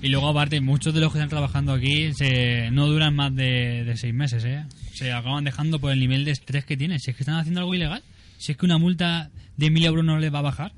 Y 0.00 0.08
luego, 0.08 0.28
aparte, 0.28 0.60
muchos 0.60 0.94
de 0.94 1.00
los 1.00 1.12
que 1.12 1.18
están 1.18 1.28
trabajando 1.28 1.72
aquí 1.72 2.12
se, 2.14 2.70
no 2.70 2.86
duran 2.86 3.14
más 3.16 3.34
de, 3.34 3.82
de 3.84 3.96
seis 3.96 4.14
meses, 4.14 4.44
¿eh? 4.44 4.64
Se 4.94 5.12
acaban 5.12 5.44
dejando 5.44 5.80
por 5.80 5.90
el 5.92 5.98
nivel 5.98 6.24
de 6.24 6.30
estrés 6.30 6.64
que 6.64 6.76
tienen. 6.76 7.00
Si 7.00 7.10
es 7.10 7.16
que 7.16 7.22
están 7.24 7.36
haciendo 7.36 7.60
algo 7.60 7.74
ilegal, 7.74 8.02
si 8.38 8.52
es 8.52 8.58
que 8.58 8.64
una 8.66 8.78
multa 8.78 9.30
de 9.56 9.70
mil 9.70 9.84
euros 9.84 10.04
no 10.04 10.18
les 10.18 10.32
va 10.32 10.38
a 10.38 10.42
bajar, 10.42 10.72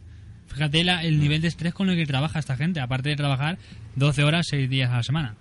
Fíjate 0.49 0.85
la- 0.85 1.03
el 1.05 1.21
nivel 1.21 1.43
de 1.43 1.49
estrés 1.49 1.75
con 1.75 1.91
el 1.91 1.97
que 1.97 2.07
trabaja 2.07 2.39
esta 2.39 2.57
gente, 2.57 2.81
aparte 2.81 3.11
de 3.11 3.17
trabajar 3.17 3.59
12 3.97 4.23
horas, 4.25 4.47
6 4.49 4.71
días 4.71 4.91
a 4.91 4.97
la 4.99 5.03
semana. 5.03 5.35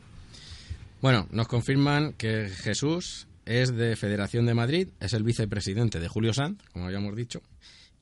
Bueno, 1.02 1.28
nos 1.32 1.48
confirman 1.48 2.12
que 2.14 2.50
Jesús 2.50 3.28
es 3.46 3.74
de 3.76 3.96
Federación 3.96 4.46
de 4.46 4.56
Madrid, 4.56 4.88
es 5.00 5.14
el 5.14 5.24
vicepresidente 5.24 6.00
de 6.02 6.08
Julio 6.10 6.34
Sanz, 6.34 6.58
como 6.74 6.86
habíamos 6.86 7.16
dicho, 7.16 7.42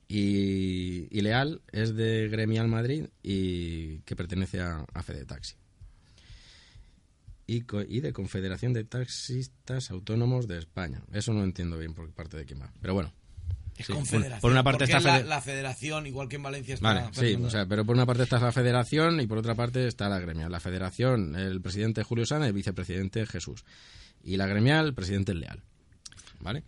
y, 0.08 1.08
y 1.12 1.22
Leal 1.22 1.62
es 1.72 1.96
de 1.96 2.28
Gremial 2.30 2.68
Madrid 2.68 3.06
y 3.22 4.00
que 4.00 4.16
pertenece 4.16 4.60
a, 4.60 4.86
a 4.94 5.04
Fede 5.04 5.26
Taxi. 5.26 5.56
Y, 7.46 7.62
co- 7.62 7.82
y 7.82 8.00
de 8.00 8.14
Confederación 8.14 8.74
de 8.74 8.84
Taxistas 8.86 9.92
Autónomos 9.92 10.48
de 10.48 10.60
España. 10.60 11.02
Eso 11.12 11.34
no 11.34 11.44
entiendo 11.44 11.78
bien 11.78 11.94
por 11.94 12.10
parte 12.12 12.38
de 12.38 12.46
quién 12.46 12.62
va. 12.62 12.72
Pero 12.82 12.94
bueno. 12.94 13.12
Es 13.76 13.88
sí, 13.88 13.94
confederación. 13.94 14.40
por 14.40 14.52
una 14.52 14.64
parte 14.64 14.84
está 14.84 14.98
es 15.00 15.04
la, 15.04 15.14
Fede- 15.20 15.28
la 15.28 15.42
federación, 15.42 16.06
igual 16.08 16.30
que 16.30 16.36
en 16.36 16.44
Valencia 16.44 16.76
está. 16.76 16.88
Vale, 16.88 17.02
la 17.02 17.08
sí, 17.08 17.14
Federación. 17.20 17.46
o 17.46 17.50
sea, 17.50 17.66
pero 17.66 17.84
por 17.86 17.96
una 17.96 18.06
parte 18.06 18.24
está 18.24 18.40
la 18.40 18.52
federación 18.52 19.20
y 19.20 19.26
por 19.28 19.40
otra 19.40 19.56
parte 19.56 19.88
está 19.88 20.08
la 20.10 20.20
gremial. 20.20 20.52
La 20.52 20.60
federación, 20.60 21.36
el 21.36 21.60
presidente 21.60 22.04
Julio 22.04 22.26
Sana 22.26 22.46
y 22.46 22.50
el 22.50 22.54
vicepresidente 22.54 23.26
Jesús. 23.26 23.66
Y 24.24 24.38
la 24.38 24.46
gremial, 24.48 24.86
el 24.86 24.94
presidente 24.94 25.34
Leal. 25.34 25.64
¿Vale? 26.40 26.64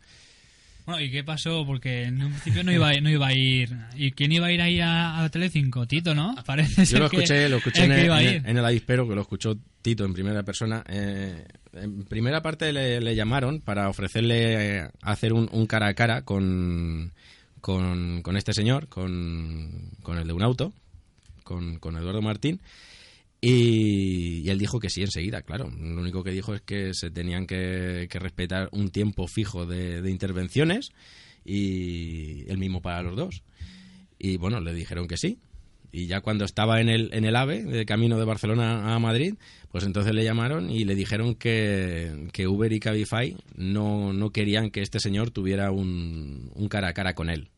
Bueno, 0.85 1.01
¿y 1.01 1.09
qué 1.09 1.23
pasó? 1.23 1.65
Porque 1.65 2.03
en 2.03 2.21
un 2.23 2.31
principio 2.31 2.63
no 2.63 2.71
iba, 2.71 2.89
a- 2.89 3.01
no 3.01 3.09
iba 3.09 3.27
a 3.27 3.33
ir. 3.33 3.75
¿Y 3.95 4.11
quién 4.11 4.31
iba 4.31 4.47
a 4.47 4.51
ir 4.51 4.61
ahí 4.61 4.79
a, 4.79 5.23
a 5.23 5.29
Telecinco? 5.29 5.87
Tito, 5.87 6.13
¿no? 6.13 6.35
Parece 6.45 6.81
Yo 6.81 6.85
ser 6.85 6.99
lo 6.99 7.09
que 7.09 7.17
escuché, 7.17 7.49
lo 7.49 7.57
escuché 7.57 7.85
en 7.85 7.91
el, 7.91 7.99
en 8.35 8.45
en 8.49 8.57
el 8.57 8.65
avispero, 8.65 9.07
que 9.07 9.15
lo 9.15 9.21
escuchó 9.21 9.57
Tito 9.81 10.05
en 10.05 10.13
primera 10.13 10.43
persona. 10.43 10.83
Eh, 10.87 11.43
en 11.73 12.03
primera 12.05 12.41
parte 12.41 12.71
le, 12.71 13.01
le 13.01 13.15
llamaron 13.15 13.61
para 13.61 13.89
ofrecerle 13.89 14.77
eh, 14.83 14.89
hacer 15.01 15.33
un, 15.33 15.49
un 15.51 15.65
cara 15.65 15.87
a 15.87 15.93
cara 15.95 16.21
con, 16.21 17.11
con, 17.61 18.21
con 18.21 18.37
este 18.37 18.53
señor, 18.53 18.87
con, 18.87 19.89
con 20.03 20.17
el 20.19 20.27
de 20.27 20.33
un 20.33 20.43
auto, 20.43 20.71
con, 21.43 21.79
con 21.79 21.97
Eduardo 21.97 22.21
Martín. 22.21 22.61
Y, 23.47 24.41
y 24.43 24.49
él 24.49 24.57
dijo 24.57 24.79
que 24.79 24.89
sí 24.89 25.01
enseguida, 25.01 25.43
claro. 25.43 25.69
Lo 25.69 26.01
único 26.01 26.23
que 26.23 26.31
dijo 26.31 26.55
es 26.55 26.61
que 26.61 26.95
se 26.95 27.11
tenían 27.11 27.45
que, 27.45 28.07
que 28.09 28.17
respetar 28.17 28.69
un 28.71 28.89
tiempo 28.89 29.27
fijo 29.27 29.67
de, 29.67 30.01
de 30.01 30.09
intervenciones 30.09 30.91
y 31.45 32.49
el 32.49 32.57
mismo 32.57 32.81
para 32.81 33.03
los 33.03 33.15
dos. 33.15 33.43
Y 34.17 34.37
bueno, 34.37 34.61
le 34.61 34.73
dijeron 34.73 35.07
que 35.07 35.17
sí. 35.17 35.37
Y 35.91 36.07
ya 36.07 36.21
cuando 36.21 36.43
estaba 36.43 36.81
en 36.81 36.89
el, 36.89 37.13
en 37.13 37.23
el 37.23 37.35
AVE, 37.35 37.63
de 37.63 37.85
camino 37.85 38.17
de 38.17 38.25
Barcelona 38.25 38.95
a 38.95 38.99
Madrid, 38.99 39.35
pues 39.71 39.83
entonces 39.83 40.13
le 40.15 40.23
llamaron 40.23 40.71
y 40.71 40.83
le 40.83 40.95
dijeron 40.95 41.35
que, 41.35 42.29
que 42.33 42.47
Uber 42.47 42.73
y 42.73 42.79
Cabify 42.79 43.37
no, 43.55 44.11
no 44.11 44.31
querían 44.31 44.71
que 44.71 44.81
este 44.81 44.99
señor 44.99 45.29
tuviera 45.29 45.71
un, 45.71 46.51
un 46.55 46.67
cara 46.67 46.87
a 46.87 46.93
cara 46.93 47.13
con 47.13 47.29
él. 47.29 47.49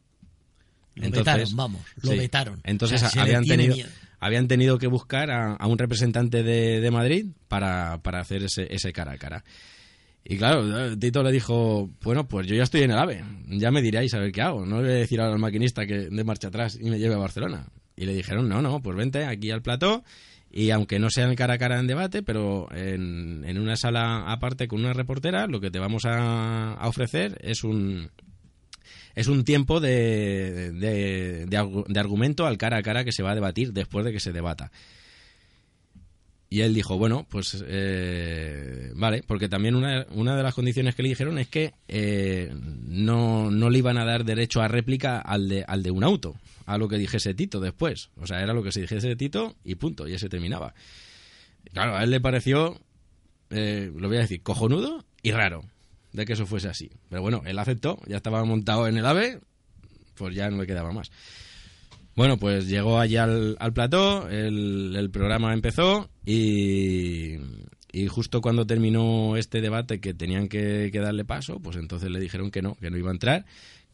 Lo 0.96 1.10
vetaron, 1.10 1.56
vamos, 1.56 1.82
lo 2.02 2.12
vetaron. 2.12 2.60
Entonces 2.64 3.02
O 3.04 3.10
sea, 3.10 3.24
habían, 3.24 3.46
tenido, 3.46 3.76
miedo. 3.76 3.90
Habían 4.20 4.48
tenido 4.48 4.78
que 4.78 4.88
buscar 4.88 5.32
a, 5.32 5.66
un 5.68 5.78
representante 5.78 6.44
de, 6.44 6.80
de 6.80 6.92
Madrid 6.92 7.28
para, 7.48 8.02
para 8.02 8.20
hacer 8.20 8.44
ese, 8.44 8.68
ese 8.70 8.92
cara 8.92 9.14
a 9.14 9.18
cara. 9.18 9.44
Y 10.30 10.38
claro, 10.38 10.98
Tito 10.98 11.24
le 11.24 11.32
dijo, 11.32 11.90
bueno, 12.04 12.28
pues 12.28 12.48
yo 12.48 12.56
ya 12.56 12.64
estoy 12.64 12.82
en 12.82 12.92
el 12.92 12.98
AVE, 12.98 13.24
ya 13.48 13.72
me 13.72 13.82
diréis 13.82 14.14
a 14.14 14.20
ver 14.20 14.32
qué 14.34 14.42
hago. 14.42 14.66
No 14.66 14.82
le 14.82 14.88
voy 14.88 14.98
a 14.98 15.00
decir 15.00 15.22
al 15.22 15.40
maquinista 15.40 15.86
que 15.86 16.10
de 16.10 16.24
marcha 16.26 16.50
atrás 16.50 16.78
y 16.80 16.90
me 16.90 17.00
lleve 17.00 17.16
a 17.16 17.20
Barcelona. 17.20 17.68
Y 17.96 18.06
le 18.06 18.14
dijeron, 18.14 18.50
no, 18.50 18.62
no, 18.62 18.82
pues 18.82 18.98
vente 18.98 19.24
aquí 19.26 19.52
al 19.52 19.62
plató 19.62 20.04
y 20.52 20.72
aunque 20.72 21.00
no 21.00 21.10
sea 21.10 21.26
en 21.26 21.36
cara 21.36 21.56
a 21.56 21.58
cara 21.58 21.80
en 21.80 21.88
debate, 21.88 22.24
pero 22.24 22.68
en, 22.74 23.44
en 23.46 23.58
una 23.58 23.76
sala 23.76 24.32
aparte 24.32 24.68
con 24.68 24.80
una 24.80 24.94
reportera, 24.94 25.48
lo 25.48 25.60
que 25.60 25.72
te 25.72 25.80
vamos 25.80 26.06
a, 26.06 26.74
a 26.74 26.88
ofrecer 26.88 27.38
es 27.42 27.64
un, 27.64 28.10
es 29.18 29.28
un 29.28 29.44
tiempo 29.44 29.80
de, 29.80 30.72
de, 30.74 31.48
de 31.48 31.60
argu- 31.60 31.88
de 31.88 32.00
argumento 32.00 32.46
al 32.46 32.60
cara 32.60 32.78
a 32.78 32.84
cara 32.84 33.04
que 33.04 33.12
se 33.12 33.24
va 33.24 33.32
a 33.32 33.36
debatir 33.36 33.74
después 33.74 34.06
de 34.06 34.12
que 34.12 34.20
se 34.20 34.32
debata. 34.32 34.72
Y 36.50 36.62
él 36.62 36.76
dijo, 36.76 37.00
bueno, 37.00 37.26
pues 37.28 37.64
eh, 37.68 38.92
vale, 38.96 39.24
porque 39.26 39.50
también 39.50 39.74
una, 39.74 40.06
una 40.12 40.38
de 40.38 40.44
las 40.44 40.54
condiciones 40.54 40.94
que 40.94 41.02
le 41.02 41.10
dijeron 41.10 41.40
es 41.40 41.48
que 41.48 41.74
eh, 41.88 42.54
no, 42.54 43.50
no 43.50 43.72
le 43.72 43.80
iban 43.80 43.98
a 43.98 44.06
dar 44.06 44.24
derecho 44.24 44.62
a 44.62 44.68
réplica 44.68 45.18
al 45.20 45.50
de, 45.50 45.66
al 45.68 45.82
de 45.82 45.90
un 45.90 46.04
auto, 46.04 46.36
a 46.68 46.78
lo 46.78 46.88
que 46.88 47.00
dijese 47.00 47.34
Tito 47.34 47.60
después. 47.60 48.12
O 48.18 48.28
sea, 48.28 48.42
era 48.44 48.54
lo 48.54 48.62
que 48.62 48.72
se 48.72 48.82
dijese 48.82 49.16
Tito 49.16 49.56
y 49.64 49.76
punto, 49.76 50.08
y 50.08 50.14
ese 50.14 50.30
terminaba. 50.30 50.76
Claro, 51.74 51.98
a 51.98 52.04
él 52.04 52.12
le 52.12 52.22
pareció, 52.22 52.80
eh, 53.50 53.92
lo 53.94 54.08
voy 54.08 54.18
a 54.18 54.22
decir, 54.22 54.44
cojonudo 54.44 55.04
y 55.24 55.32
raro 55.32 55.66
de 56.14 56.26
que 56.26 56.34
eso 56.34 56.46
fuese 56.46 56.70
así. 56.70 56.90
Pero 57.10 57.22
bueno, 57.22 57.42
él 57.46 57.60
aceptó, 57.60 58.00
ya 58.08 58.18
estaba 58.18 58.44
montado 58.44 58.88
en 58.88 58.98
el 58.98 59.06
AVE, 59.06 59.40
pues 60.16 60.36
ya 60.36 60.50
no 60.50 60.58
le 60.58 60.68
quedaba 60.68 60.92
más. 60.92 61.12
Bueno, 62.16 62.38
pues 62.38 62.68
llegó 62.68 63.00
allá 63.00 63.26
al, 63.26 63.56
al 63.60 63.74
plató, 63.74 64.28
el, 64.30 64.96
el 64.96 65.10
programa 65.12 65.54
empezó 65.54 66.10
y, 66.26 67.36
y 67.92 68.08
justo 68.08 68.42
cuando 68.42 68.66
terminó 68.66 69.38
este 69.38 69.62
debate 69.62 70.00
que 70.00 70.16
tenían 70.16 70.48
que, 70.48 70.90
que 70.92 71.00
darle 71.00 71.26
paso, 71.26 71.60
pues 71.60 71.78
entonces 71.78 72.10
le 72.10 72.20
dijeron 72.20 72.50
que 72.50 72.64
no, 72.64 72.74
que 72.76 72.90
no 72.90 72.98
iba 72.98 73.10
a 73.10 73.14
entrar, 73.14 73.46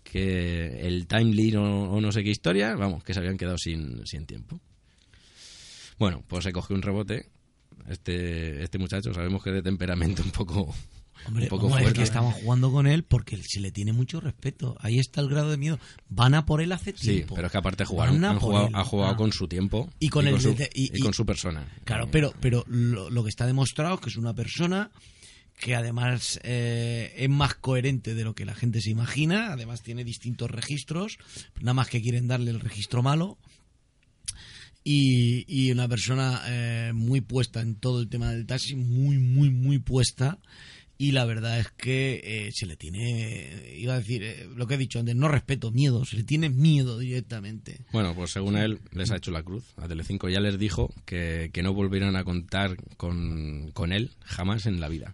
que 0.04 0.88
el 0.88 1.06
timely 1.08 1.56
o, 1.58 1.64
o 1.64 2.00
no 2.00 2.12
sé 2.14 2.24
qué 2.24 2.30
historia, 2.30 2.76
vamos, 2.76 3.04
que 3.04 3.14
se 3.14 3.20
habían 3.20 3.38
quedado 3.38 3.58
sin, 3.58 4.08
sin 4.08 4.26
tiempo. 4.26 4.62
Bueno, 6.00 6.24
pues 6.28 6.44
se 6.44 6.54
cogió 6.54 6.76
un 6.76 6.82
rebote. 6.82 7.30
Este, 7.90 8.64
este 8.64 8.78
muchacho 8.78 9.14
sabemos 9.14 9.44
que 9.44 9.50
es 9.50 9.56
de 9.56 9.64
temperamento 9.64 10.24
un 10.24 10.32
poco, 10.32 10.74
Hombre, 11.26 11.44
un 11.44 11.50
poco 11.50 11.64
vamos, 11.66 11.78
es 11.80 11.84
fuerte. 11.84 11.98
que 12.00 12.04
estaban 12.04 12.32
jugando 12.32 12.72
con 12.72 12.88
él 12.88 13.04
porque 13.04 13.38
se 13.42 13.60
le 13.60 13.72
tiene 13.72 13.94
mucho 13.94 14.20
respeto. 14.20 14.76
Ahí 14.80 15.00
está 15.00 15.22
el 15.22 15.30
grado 15.30 15.50
de 15.52 15.58
miedo. 15.58 15.80
Van 16.10 16.34
a 16.34 16.46
por 16.46 16.62
él 16.62 16.72
hace 16.72 16.94
Sí, 16.98 17.08
tiempo. 17.16 17.36
pero 17.36 17.48
es 17.48 17.52
que 17.52 17.58
aparte 17.58 17.84
han 17.84 17.88
jugado, 17.88 18.14
él. 18.16 18.24
ha 18.76 18.84
jugado 18.84 19.12
Ah. 19.14 19.18
con 19.18 19.32
su 19.32 19.48
tiempo 19.48 19.90
Y 20.00 20.10
con 20.10 20.28
el 20.28 20.40
su, 20.42 20.54
de- 20.56 20.70
y- 20.74 20.96
y 20.98 21.00
con 21.02 21.14
su 21.14 21.26
persona. 21.26 21.68
Claro, 21.86 22.10
pero, 22.12 22.34
pero 22.40 22.64
lo, 22.68 23.10
lo 23.10 23.24
que 23.24 23.30
está 23.30 23.46
demostrado 23.48 23.96
es 23.96 24.02
que 24.02 24.10
es 24.10 24.18
una 24.18 24.34
persona 24.34 24.92
que 25.60 25.76
además 25.76 26.40
eh, 26.44 27.14
es 27.16 27.30
más 27.30 27.54
coherente 27.56 28.16
de 28.16 28.24
lo 28.24 28.34
que 28.36 28.44
la 28.44 28.56
gente 28.56 28.82
se 28.82 28.90
imagina, 28.90 29.54
además 29.54 29.82
tiene 29.84 30.04
distintos 30.04 30.50
registros, 30.52 31.20
nada 31.62 31.74
más 31.76 31.88
que 31.88 32.02
quieren 32.02 32.28
darle 32.28 32.52
el 32.52 32.60
registro 32.60 33.02
malo. 33.04 33.38
Y, 34.86 35.46
y 35.48 35.72
una 35.72 35.88
persona 35.88 36.42
eh, 36.48 36.92
muy 36.94 37.22
puesta 37.22 37.62
en 37.62 37.76
todo 37.76 38.02
el 38.02 38.10
tema 38.10 38.32
del 38.32 38.46
taxi, 38.46 38.76
muy, 38.76 39.18
muy, 39.18 39.50
muy 39.50 39.80
puesta. 39.80 40.40
Y 41.04 41.12
la 41.12 41.26
verdad 41.26 41.60
es 41.60 41.70
que 41.72 42.22
eh, 42.24 42.52
se 42.54 42.66
le 42.66 42.78
tiene, 42.78 43.76
iba 43.78 43.94
a 43.94 43.98
decir, 43.98 44.24
eh, 44.24 44.48
lo 44.56 44.68
que 44.68 44.76
he 44.76 44.78
dicho 44.78 45.00
antes, 45.00 45.16
no 45.16 45.28
respeto, 45.28 45.70
miedo, 45.72 46.06
se 46.06 46.16
le 46.16 46.24
tiene 46.24 46.50
miedo 46.50 46.98
directamente. 46.98 47.80
Bueno, 47.92 48.14
pues 48.16 48.32
según 48.32 48.56
él, 48.58 48.80
les 48.94 49.12
ha 49.12 49.18
hecho 49.18 49.32
la 49.32 49.44
cruz. 49.44 49.66
A 49.76 49.88
Telecinco 49.90 50.30
ya 50.30 50.40
les 50.40 50.58
dijo 50.58 50.94
que, 51.06 51.50
que 51.52 51.62
no 51.62 51.74
volvieran 51.74 52.16
a 52.16 52.24
contar 52.24 52.78
con, 52.96 53.72
con 53.74 53.92
él 53.92 54.12
jamás 54.22 54.66
en 54.66 54.80
la 54.80 54.88
vida. 54.88 55.14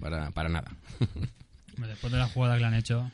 Para, 0.00 0.30
para 0.30 0.48
nada. 0.48 0.74
Después 1.76 2.12
de 2.12 2.18
la 2.18 2.28
jugada 2.28 2.54
que 2.54 2.60
le 2.60 2.66
han 2.66 2.74
hecho. 2.74 3.10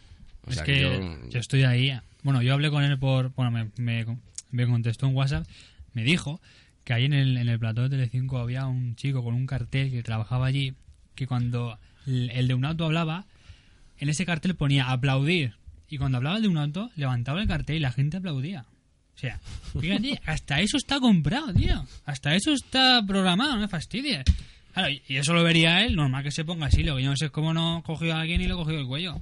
O 0.46 0.50
es 0.50 0.56
sea, 0.56 0.64
que, 0.64 0.72
que 0.74 0.80
yo... 0.82 1.28
yo- 1.30 1.38
estoy 1.40 1.64
ahí. 1.64 1.92
Bueno, 2.22 2.40
yo 2.42 2.52
hablé 2.52 2.70
con 2.70 2.84
él 2.84 2.98
por. 2.98 3.32
Bueno, 3.34 3.50
me, 3.50 3.70
me, 3.78 4.06
me 4.52 4.66
contestó 4.66 5.06
en 5.06 5.16
WhatsApp. 5.16 5.46
Me 5.94 6.04
dijo 6.04 6.40
que 6.84 6.92
ahí 6.92 7.04
en 7.04 7.14
el, 7.14 7.36
en 7.36 7.48
el 7.48 7.58
plató 7.58 7.82
de 7.82 7.90
Telecinco 7.90 8.38
había 8.38 8.66
un 8.66 8.94
chico 8.96 9.24
con 9.24 9.34
un 9.34 9.46
cartel 9.46 9.90
que 9.90 10.02
trabajaba 10.02 10.46
allí. 10.46 10.74
Que 11.14 11.26
cuando 11.26 11.78
el, 12.06 12.48
de 12.48 12.54
un 12.54 12.64
auto 12.64 12.84
hablaba, 12.84 13.26
en 13.98 14.08
ese 14.08 14.24
cartel 14.26 14.54
ponía 14.54 14.90
aplaudir. 14.90 15.54
Y 15.88 15.98
cuando 15.98 16.18
hablaba 16.18 16.36
el 16.36 16.42
de 16.42 16.48
un 16.48 16.56
auto, 16.58 16.90
levantaba 16.96 17.40
el 17.42 17.48
cartel 17.48 17.76
y 17.76 17.80
la 17.80 17.92
gente 17.92 18.16
aplaudía. 18.18 18.64
O 19.16 19.18
sea, 19.20 19.38
fíjate, 19.78 20.20
hasta 20.26 20.60
eso 20.60 20.76
está 20.76 21.00
comprado, 21.00 21.52
tío. 21.52 21.84
Hasta 22.06 22.34
eso 22.34 22.52
está 22.52 23.02
programado, 23.06 23.54
no 23.54 23.60
me 23.60 23.68
fastidies. 23.68 24.24
Claro, 24.72 24.88
y 25.08 25.16
eso 25.16 25.34
lo 25.34 25.42
vería 25.42 25.84
él, 25.84 25.96
normal 25.96 26.22
que 26.22 26.30
se 26.30 26.44
ponga 26.44 26.66
así. 26.66 26.84
Lo 26.84 26.96
que 26.96 27.02
yo 27.02 27.10
no 27.10 27.16
sé 27.16 27.26
es 27.26 27.30
cómo 27.32 27.52
no 27.52 27.82
cogió 27.84 28.14
a 28.14 28.20
alguien 28.20 28.40
y 28.40 28.46
le 28.46 28.54
cogió 28.54 28.78
el 28.78 28.86
cuello. 28.86 29.18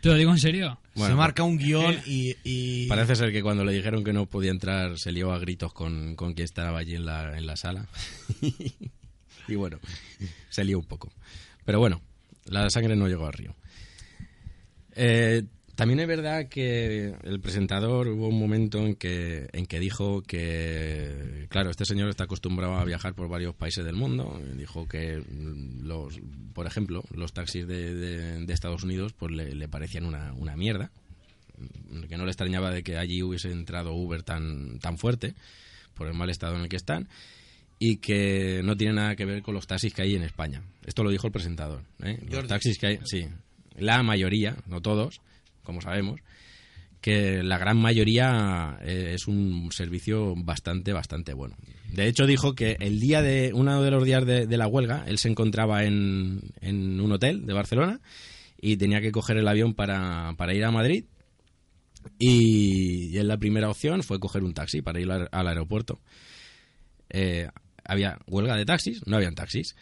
Te 0.00 0.08
lo 0.08 0.14
digo 0.16 0.30
en 0.32 0.38
serio. 0.38 0.78
Bueno, 0.94 1.14
se 1.14 1.16
marca 1.16 1.42
un 1.42 1.58
guion 1.58 1.94
y, 2.06 2.34
y- 2.42 2.86
Parece 2.88 3.14
ser 3.16 3.32
que 3.32 3.42
cuando 3.42 3.64
le 3.64 3.72
dijeron 3.72 4.02
que 4.02 4.12
no 4.12 4.26
podía 4.26 4.50
entrar 4.50 4.98
se 4.98 5.12
lió 5.12 5.32
a 5.32 5.38
gritos 5.38 5.72
con, 5.72 6.16
con 6.16 6.32
quien 6.34 6.44
estaba 6.46 6.78
allí 6.78 6.94
en 6.96 7.04
la, 7.06 7.36
en 7.38 7.46
la 7.46 7.56
sala. 7.56 7.86
y 9.50 9.56
bueno, 9.56 9.78
se 10.48 10.64
lió 10.64 10.78
un 10.78 10.84
poco. 10.84 11.12
Pero 11.64 11.78
bueno, 11.78 12.00
la 12.46 12.68
sangre 12.70 12.96
no 12.96 13.08
llegó 13.08 13.26
al 13.26 13.32
río. 13.32 13.54
Eh, 14.92 15.44
también 15.74 16.00
es 16.00 16.08
verdad 16.08 16.48
que 16.48 17.14
el 17.22 17.40
presentador 17.40 18.08
hubo 18.08 18.28
un 18.28 18.38
momento 18.38 18.84
en 18.84 18.96
que, 18.96 19.48
en 19.52 19.64
que 19.66 19.80
dijo 19.80 20.22
que, 20.22 21.46
claro, 21.48 21.70
este 21.70 21.86
señor 21.86 22.10
está 22.10 22.24
acostumbrado 22.24 22.74
a 22.74 22.84
viajar 22.84 23.14
por 23.14 23.28
varios 23.28 23.54
países 23.54 23.84
del 23.84 23.96
mundo. 23.96 24.42
Dijo 24.56 24.86
que, 24.86 25.22
los, 25.82 26.20
por 26.52 26.66
ejemplo, 26.66 27.02
los 27.14 27.32
taxis 27.32 27.66
de 27.66 28.44
Estados 28.48 28.82
Unidos 28.82 29.14
pues 29.14 29.32
le, 29.32 29.54
le 29.54 29.68
parecían 29.68 30.04
una, 30.04 30.34
una 30.34 30.54
mierda 30.54 30.90
que 32.08 32.16
no 32.16 32.24
le 32.24 32.30
extrañaba 32.30 32.70
de 32.70 32.82
que 32.82 32.96
allí 32.96 33.22
hubiese 33.22 33.50
entrado 33.50 33.92
Uber 33.92 34.22
tan, 34.22 34.78
tan 34.78 34.98
fuerte 34.98 35.34
por 35.94 36.06
el 36.06 36.14
mal 36.14 36.30
estado 36.30 36.56
en 36.56 36.62
el 36.62 36.68
que 36.68 36.76
están 36.76 37.08
y 37.82 37.96
que 37.96 38.60
no 38.62 38.76
tiene 38.76 38.92
nada 38.92 39.16
que 39.16 39.24
ver 39.24 39.42
con 39.42 39.54
los 39.54 39.66
taxis 39.66 39.94
que 39.94 40.02
hay 40.02 40.14
en 40.14 40.22
España. 40.22 40.62
Esto 40.84 41.02
lo 41.02 41.10
dijo 41.10 41.26
el 41.26 41.32
presentador. 41.32 41.82
¿eh? 42.04 42.20
Los 42.30 42.46
taxis 42.46 42.78
que 42.78 42.86
hay, 42.86 42.98
sí, 43.04 43.26
la 43.74 44.02
mayoría, 44.02 44.54
no 44.66 44.82
todos, 44.82 45.22
como 45.62 45.80
sabemos, 45.80 46.20
que 47.00 47.42
la 47.42 47.56
gran 47.56 47.78
mayoría 47.78 48.78
eh, 48.82 49.12
es 49.14 49.26
un 49.26 49.72
servicio 49.72 50.34
bastante, 50.36 50.92
bastante 50.92 51.32
bueno. 51.32 51.56
De 51.90 52.06
hecho, 52.06 52.26
dijo 52.26 52.54
que 52.54 52.76
el 52.80 53.00
día 53.00 53.22
de 53.22 53.52
uno 53.54 53.82
de 53.82 53.90
los 53.90 54.04
días 54.04 54.26
de, 54.26 54.46
de 54.46 54.56
la 54.58 54.66
huelga, 54.66 55.04
él 55.06 55.16
se 55.16 55.30
encontraba 55.30 55.84
en, 55.84 56.40
en 56.60 57.00
un 57.00 57.10
hotel 57.12 57.46
de 57.46 57.54
Barcelona 57.54 58.00
y 58.60 58.76
tenía 58.76 59.00
que 59.00 59.10
coger 59.10 59.38
el 59.38 59.48
avión 59.48 59.72
para, 59.72 60.34
para 60.36 60.54
ir 60.54 60.64
a 60.66 60.70
Madrid. 60.70 61.06
Y, 62.18 63.06
y 63.06 63.16
él 63.16 63.28
la 63.28 63.38
primera 63.38 63.70
opción 63.70 64.02
fue 64.02 64.20
coger 64.20 64.44
un 64.44 64.52
taxi 64.52 64.82
para 64.82 65.00
ir 65.00 65.10
al, 65.10 65.30
al 65.32 65.48
aeropuerto. 65.48 65.98
Eh, 67.08 67.48
había 67.90 68.18
huelga 68.26 68.56
de 68.56 68.64
taxis, 68.64 69.06
no 69.06 69.16
habían 69.16 69.34
taxis. 69.34 69.74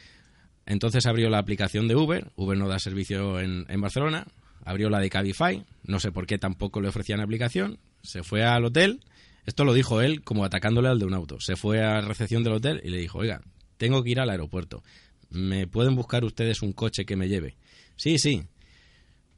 Entonces 0.66 1.06
abrió 1.06 1.30
la 1.30 1.38
aplicación 1.38 1.88
de 1.88 1.96
Uber, 1.96 2.30
Uber 2.36 2.56
no 2.58 2.68
da 2.68 2.78
servicio 2.78 3.40
en, 3.40 3.64
en 3.68 3.80
Barcelona, 3.80 4.26
abrió 4.64 4.90
la 4.90 4.98
de 5.00 5.08
Cabify, 5.10 5.64
no 5.84 5.98
sé 6.00 6.12
por 6.12 6.26
qué 6.26 6.38
tampoco 6.38 6.80
le 6.80 6.88
ofrecían 6.88 7.20
aplicación, 7.20 7.78
se 8.02 8.22
fue 8.22 8.44
al 8.44 8.64
hotel, 8.64 9.00
esto 9.46 9.64
lo 9.64 9.72
dijo 9.72 10.02
él 10.02 10.22
como 10.22 10.44
atacándole 10.44 10.88
al 10.88 10.98
de 10.98 11.06
un 11.06 11.14
auto, 11.14 11.38
se 11.40 11.56
fue 11.56 11.82
a 11.82 11.94
la 11.94 12.08
recepción 12.08 12.44
del 12.44 12.52
hotel 12.54 12.80
y 12.84 12.90
le 12.90 12.98
dijo, 12.98 13.18
oiga, 13.18 13.40
tengo 13.78 14.02
que 14.02 14.10
ir 14.10 14.20
al 14.20 14.28
aeropuerto, 14.28 14.82
¿me 15.30 15.66
pueden 15.66 15.94
buscar 15.96 16.24
ustedes 16.24 16.60
un 16.60 16.72
coche 16.72 17.06
que 17.06 17.16
me 17.16 17.28
lleve? 17.28 17.56
Sí, 17.96 18.18
sí. 18.18 18.42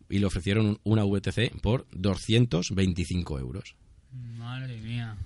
Y 0.08 0.18
le 0.18 0.26
ofrecieron 0.26 0.66
un- 0.66 0.80
una 0.82 1.04
VTC 1.04 1.52
por 1.62 1.86
225 1.92 3.38
euros. 3.38 3.76
Madre 4.36 4.76
mía. 4.78 5.16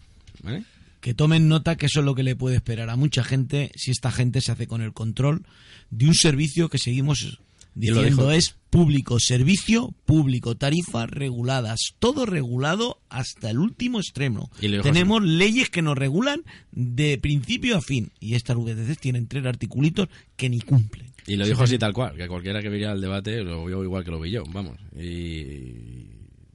¿Vale? 0.42 0.64
Que 1.04 1.12
tomen 1.12 1.48
nota 1.48 1.76
que 1.76 1.84
eso 1.84 2.00
es 2.00 2.06
lo 2.06 2.14
que 2.14 2.22
le 2.22 2.34
puede 2.34 2.56
esperar 2.56 2.88
a 2.88 2.96
mucha 2.96 3.22
gente 3.22 3.70
si 3.76 3.90
esta 3.90 4.10
gente 4.10 4.40
se 4.40 4.52
hace 4.52 4.66
con 4.66 4.80
el 4.80 4.94
control 4.94 5.44
de 5.90 6.06
un 6.06 6.14
servicio 6.14 6.70
que 6.70 6.78
seguimos 6.78 7.40
diciendo 7.74 8.30
es 8.30 8.56
público 8.70 9.20
servicio, 9.20 9.94
público 10.06 10.56
tarifas 10.56 11.10
reguladas, 11.10 11.92
todo 11.98 12.24
regulado 12.24 13.02
hasta 13.10 13.50
el 13.50 13.58
último 13.58 13.98
extremo. 13.98 14.50
Tenemos 14.58 15.22
leyes 15.22 15.68
que 15.68 15.82
nos 15.82 15.98
regulan 15.98 16.42
de 16.72 17.18
principio 17.18 17.76
a 17.76 17.82
fin 17.82 18.10
y 18.18 18.34
estas 18.34 18.56
VTC 18.56 18.98
tienen 18.98 19.28
tres 19.28 19.44
articulitos 19.44 20.08
que 20.36 20.48
ni 20.48 20.62
cumplen. 20.62 21.12
Y 21.26 21.36
lo 21.36 21.46
dijo 21.46 21.64
así 21.64 21.76
tal 21.76 21.92
cual, 21.92 22.16
que 22.16 22.26
cualquiera 22.28 22.62
que 22.62 22.70
viera 22.70 22.92
el 22.92 23.02
debate 23.02 23.44
lo 23.44 23.66
vio 23.66 23.84
igual 23.84 24.04
que 24.04 24.10
lo 24.10 24.20
vi 24.20 24.30
yo, 24.30 24.42
vamos. 24.50 24.78
Y 24.98 26.08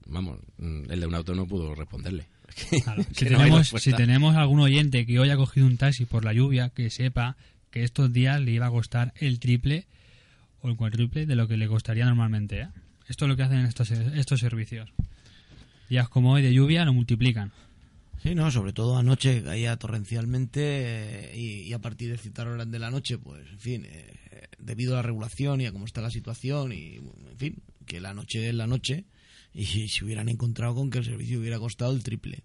vamos, 0.08 0.40
el 0.58 1.00
de 1.00 1.06
un 1.06 1.14
auto 1.14 1.36
no 1.36 1.46
pudo 1.46 1.76
responderle. 1.76 2.26
Claro, 2.84 3.04
Si, 3.14 3.14
Que 3.14 3.26
tenemos, 3.26 3.60
respuesta. 3.60 3.90
si 3.92 3.96
tenemos 3.96 4.36
algún 4.36 4.60
oyente 4.60 5.06
que 5.06 5.20
hoy 5.20 5.30
ha 5.30 5.36
cogido 5.38 5.68
un 5.68 5.78
taxi 5.78 6.06
por 6.06 6.26
la 6.26 6.34
lluvia, 6.34 6.70
que 6.70 6.90
sepa 6.90 7.38
que 7.72 7.84
estos 7.84 8.12
días 8.12 8.42
le 8.42 8.52
iba 8.52 8.66
a 8.68 8.72
costar 8.72 9.14
el 9.18 9.40
triple 9.40 9.86
o 10.62 10.70
el 10.70 10.76
cuádruple 10.76 11.26
de 11.26 11.36
lo 11.36 11.48
que 11.48 11.58
le 11.58 11.68
costaría 11.68 12.06
normalmente. 12.06 12.62
¿eh? 12.62 12.68
Esto 13.08 13.26
es 13.26 13.30
lo 13.30 13.36
que 13.38 13.44
hacen 13.44 13.60
estos, 13.66 13.92
estos 13.92 14.40
servicios. 14.40 14.90
Días 15.90 16.10
como 16.10 16.34
hoy 16.34 16.42
de 16.42 16.54
lluvia 16.54 16.86
lo 16.86 16.94
multiplican. 16.94 17.52
Sí, 18.22 18.36
no, 18.36 18.52
sobre 18.52 18.74
todo 18.74 18.98
anoche 18.98 19.42
caía 19.44 19.78
torrencialmente 19.78 20.60
eh, 20.62 21.38
y, 21.38 21.62
y 21.62 21.74
a 21.74 21.80
partir 21.80 22.12
de 22.12 22.18
ciertas 22.18 22.46
horas 22.46 22.70
de 22.70 22.80
la 22.80 22.92
noche, 22.92 23.18
pues, 23.18 23.48
en 23.50 23.60
fin, 23.60 23.86
eh, 23.86 24.12
debido 24.60 24.94
a 24.94 24.98
la 24.98 25.02
regulación 25.04 25.62
y 25.62 25.68
a 25.68 25.72
cómo 25.72 25.86
está 25.86 26.02
la 26.02 26.12
situación 26.12 26.74
y, 26.74 26.96
en 26.96 27.38
fin, 27.38 27.56
que 27.86 28.02
la 28.02 28.14
noche 28.14 28.50
es 28.50 28.54
la 28.56 28.68
noche 28.68 29.06
y 29.54 29.88
se 29.88 30.06
hubieran 30.06 30.30
encontrado 30.30 30.76
con 30.76 30.90
que 30.90 31.00
el 31.00 31.06
servicio 31.06 31.40
hubiera 31.40 31.60
costado 31.60 31.92
el 31.94 32.04
triple. 32.04 32.44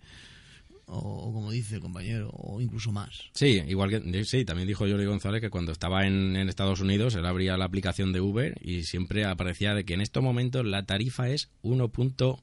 O, 0.86 0.98
o 0.98 1.32
como 1.32 1.50
dice 1.50 1.76
el 1.76 1.80
compañero, 1.80 2.30
o 2.30 2.60
incluso 2.60 2.92
más. 2.92 3.22
Sí, 3.32 3.62
igual 3.66 3.88
que 3.88 4.24
sí, 4.24 4.44
también 4.44 4.68
dijo 4.68 4.86
Jordi 4.86 5.06
González 5.06 5.40
que 5.40 5.48
cuando 5.48 5.72
estaba 5.72 6.06
en, 6.06 6.36
en 6.36 6.48
Estados 6.48 6.80
Unidos 6.80 7.14
él 7.14 7.24
abría 7.24 7.56
la 7.56 7.64
aplicación 7.64 8.12
de 8.12 8.20
Uber 8.20 8.54
y 8.60 8.82
siempre 8.82 9.24
aparecía 9.24 9.74
de 9.74 9.84
que 9.84 9.94
en 9.94 10.02
estos 10.02 10.22
momentos 10.22 10.66
la 10.66 10.84
tarifa 10.84 11.30
es 11.30 11.48
1. 11.62 11.88
punto, 11.88 12.42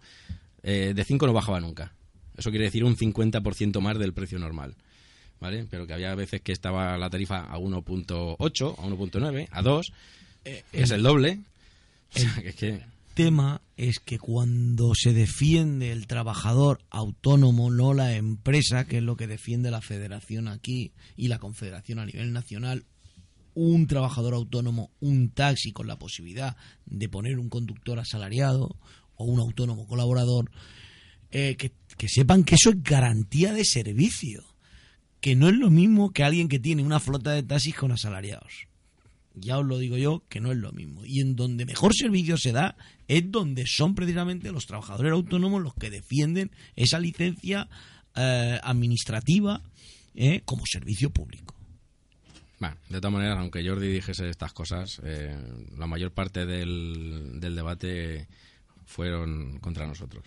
eh, 0.63 0.93
de 0.95 1.03
5 1.03 1.27
no 1.27 1.33
bajaba 1.33 1.59
nunca. 1.59 1.93
Eso 2.35 2.49
quiere 2.49 2.65
decir 2.65 2.83
un 2.83 2.95
50% 2.95 3.79
más 3.79 3.99
del 3.99 4.13
precio 4.13 4.39
normal. 4.39 4.75
¿Vale? 5.39 5.65
Pero 5.69 5.87
que 5.87 5.93
había 5.93 6.13
veces 6.13 6.41
que 6.41 6.51
estaba 6.51 6.97
la 6.97 7.09
tarifa 7.09 7.45
a 7.45 7.57
1.8, 7.57 8.75
a 8.77 8.83
1.9, 8.83 9.47
a 9.49 9.61
2, 9.61 9.93
que 10.43 10.63
es 10.71 10.91
el 10.91 11.03
doble. 11.03 11.39
O 12.13 12.19
sea, 12.19 12.41
que 12.41 12.49
es 12.49 12.55
que 12.55 12.81
tema 13.13 13.61
es 13.77 13.99
que 13.99 14.19
cuando 14.19 14.93
se 14.95 15.13
defiende 15.13 15.91
el 15.91 16.07
trabajador 16.07 16.79
autónomo, 16.89 17.71
no 17.71 17.93
la 17.93 18.15
empresa, 18.15 18.85
que 18.85 18.97
es 18.97 19.03
lo 19.03 19.15
que 19.15 19.27
defiende 19.27 19.71
la 19.71 19.81
federación 19.81 20.47
aquí 20.47 20.93
y 21.15 21.27
la 21.27 21.39
confederación 21.39 21.99
a 21.99 22.05
nivel 22.05 22.33
nacional, 22.33 22.85
un 23.53 23.87
trabajador 23.87 24.33
autónomo, 24.33 24.91
un 24.99 25.29
taxi 25.29 25.71
con 25.71 25.87
la 25.87 25.99
posibilidad 25.99 26.55
de 26.85 27.09
poner 27.09 27.37
un 27.39 27.49
conductor 27.49 27.99
asalariado 27.99 28.77
o 29.15 29.25
un 29.25 29.39
autónomo 29.39 29.87
colaborador, 29.87 30.51
eh, 31.31 31.55
que, 31.57 31.73
que 31.97 32.07
sepan 32.07 32.43
que 32.43 32.55
eso 32.55 32.71
es 32.71 32.81
garantía 32.81 33.53
de 33.53 33.65
servicio, 33.65 34.43
que 35.19 35.35
no 35.35 35.49
es 35.49 35.55
lo 35.55 35.69
mismo 35.69 36.11
que 36.11 36.23
alguien 36.23 36.47
que 36.47 36.59
tiene 36.59 36.83
una 36.83 36.99
flota 36.99 37.31
de 37.31 37.43
taxis 37.43 37.75
con 37.75 37.91
asalariados 37.91 38.70
ya 39.35 39.57
os 39.59 39.65
lo 39.65 39.77
digo 39.77 39.97
yo, 39.97 40.23
que 40.29 40.39
no 40.41 40.51
es 40.51 40.57
lo 40.57 40.71
mismo. 40.71 41.03
Y 41.05 41.21
en 41.21 41.35
donde 41.35 41.65
mejor 41.65 41.93
servicio 41.95 42.37
se 42.37 42.51
da 42.51 42.75
es 43.07 43.31
donde 43.31 43.65
son 43.65 43.95
precisamente 43.95 44.51
los 44.51 44.65
trabajadores 44.65 45.11
autónomos 45.13 45.61
los 45.61 45.73
que 45.73 45.89
defienden 45.89 46.51
esa 46.75 46.99
licencia 46.99 47.67
eh, 48.15 48.59
administrativa 48.63 49.61
eh, 50.15 50.41
como 50.45 50.63
servicio 50.65 51.09
público. 51.11 51.55
Bueno, 52.59 52.75
de 52.89 52.99
todas 53.01 53.13
maneras, 53.13 53.37
aunque 53.39 53.67
Jordi 53.67 53.87
dijese 53.87 54.29
estas 54.29 54.53
cosas, 54.53 55.01
eh, 55.03 55.35
la 55.77 55.87
mayor 55.87 56.11
parte 56.11 56.45
del, 56.45 57.39
del 57.39 57.55
debate 57.55 58.27
fueron 58.85 59.59
contra 59.59 59.87
nosotros. 59.87 60.23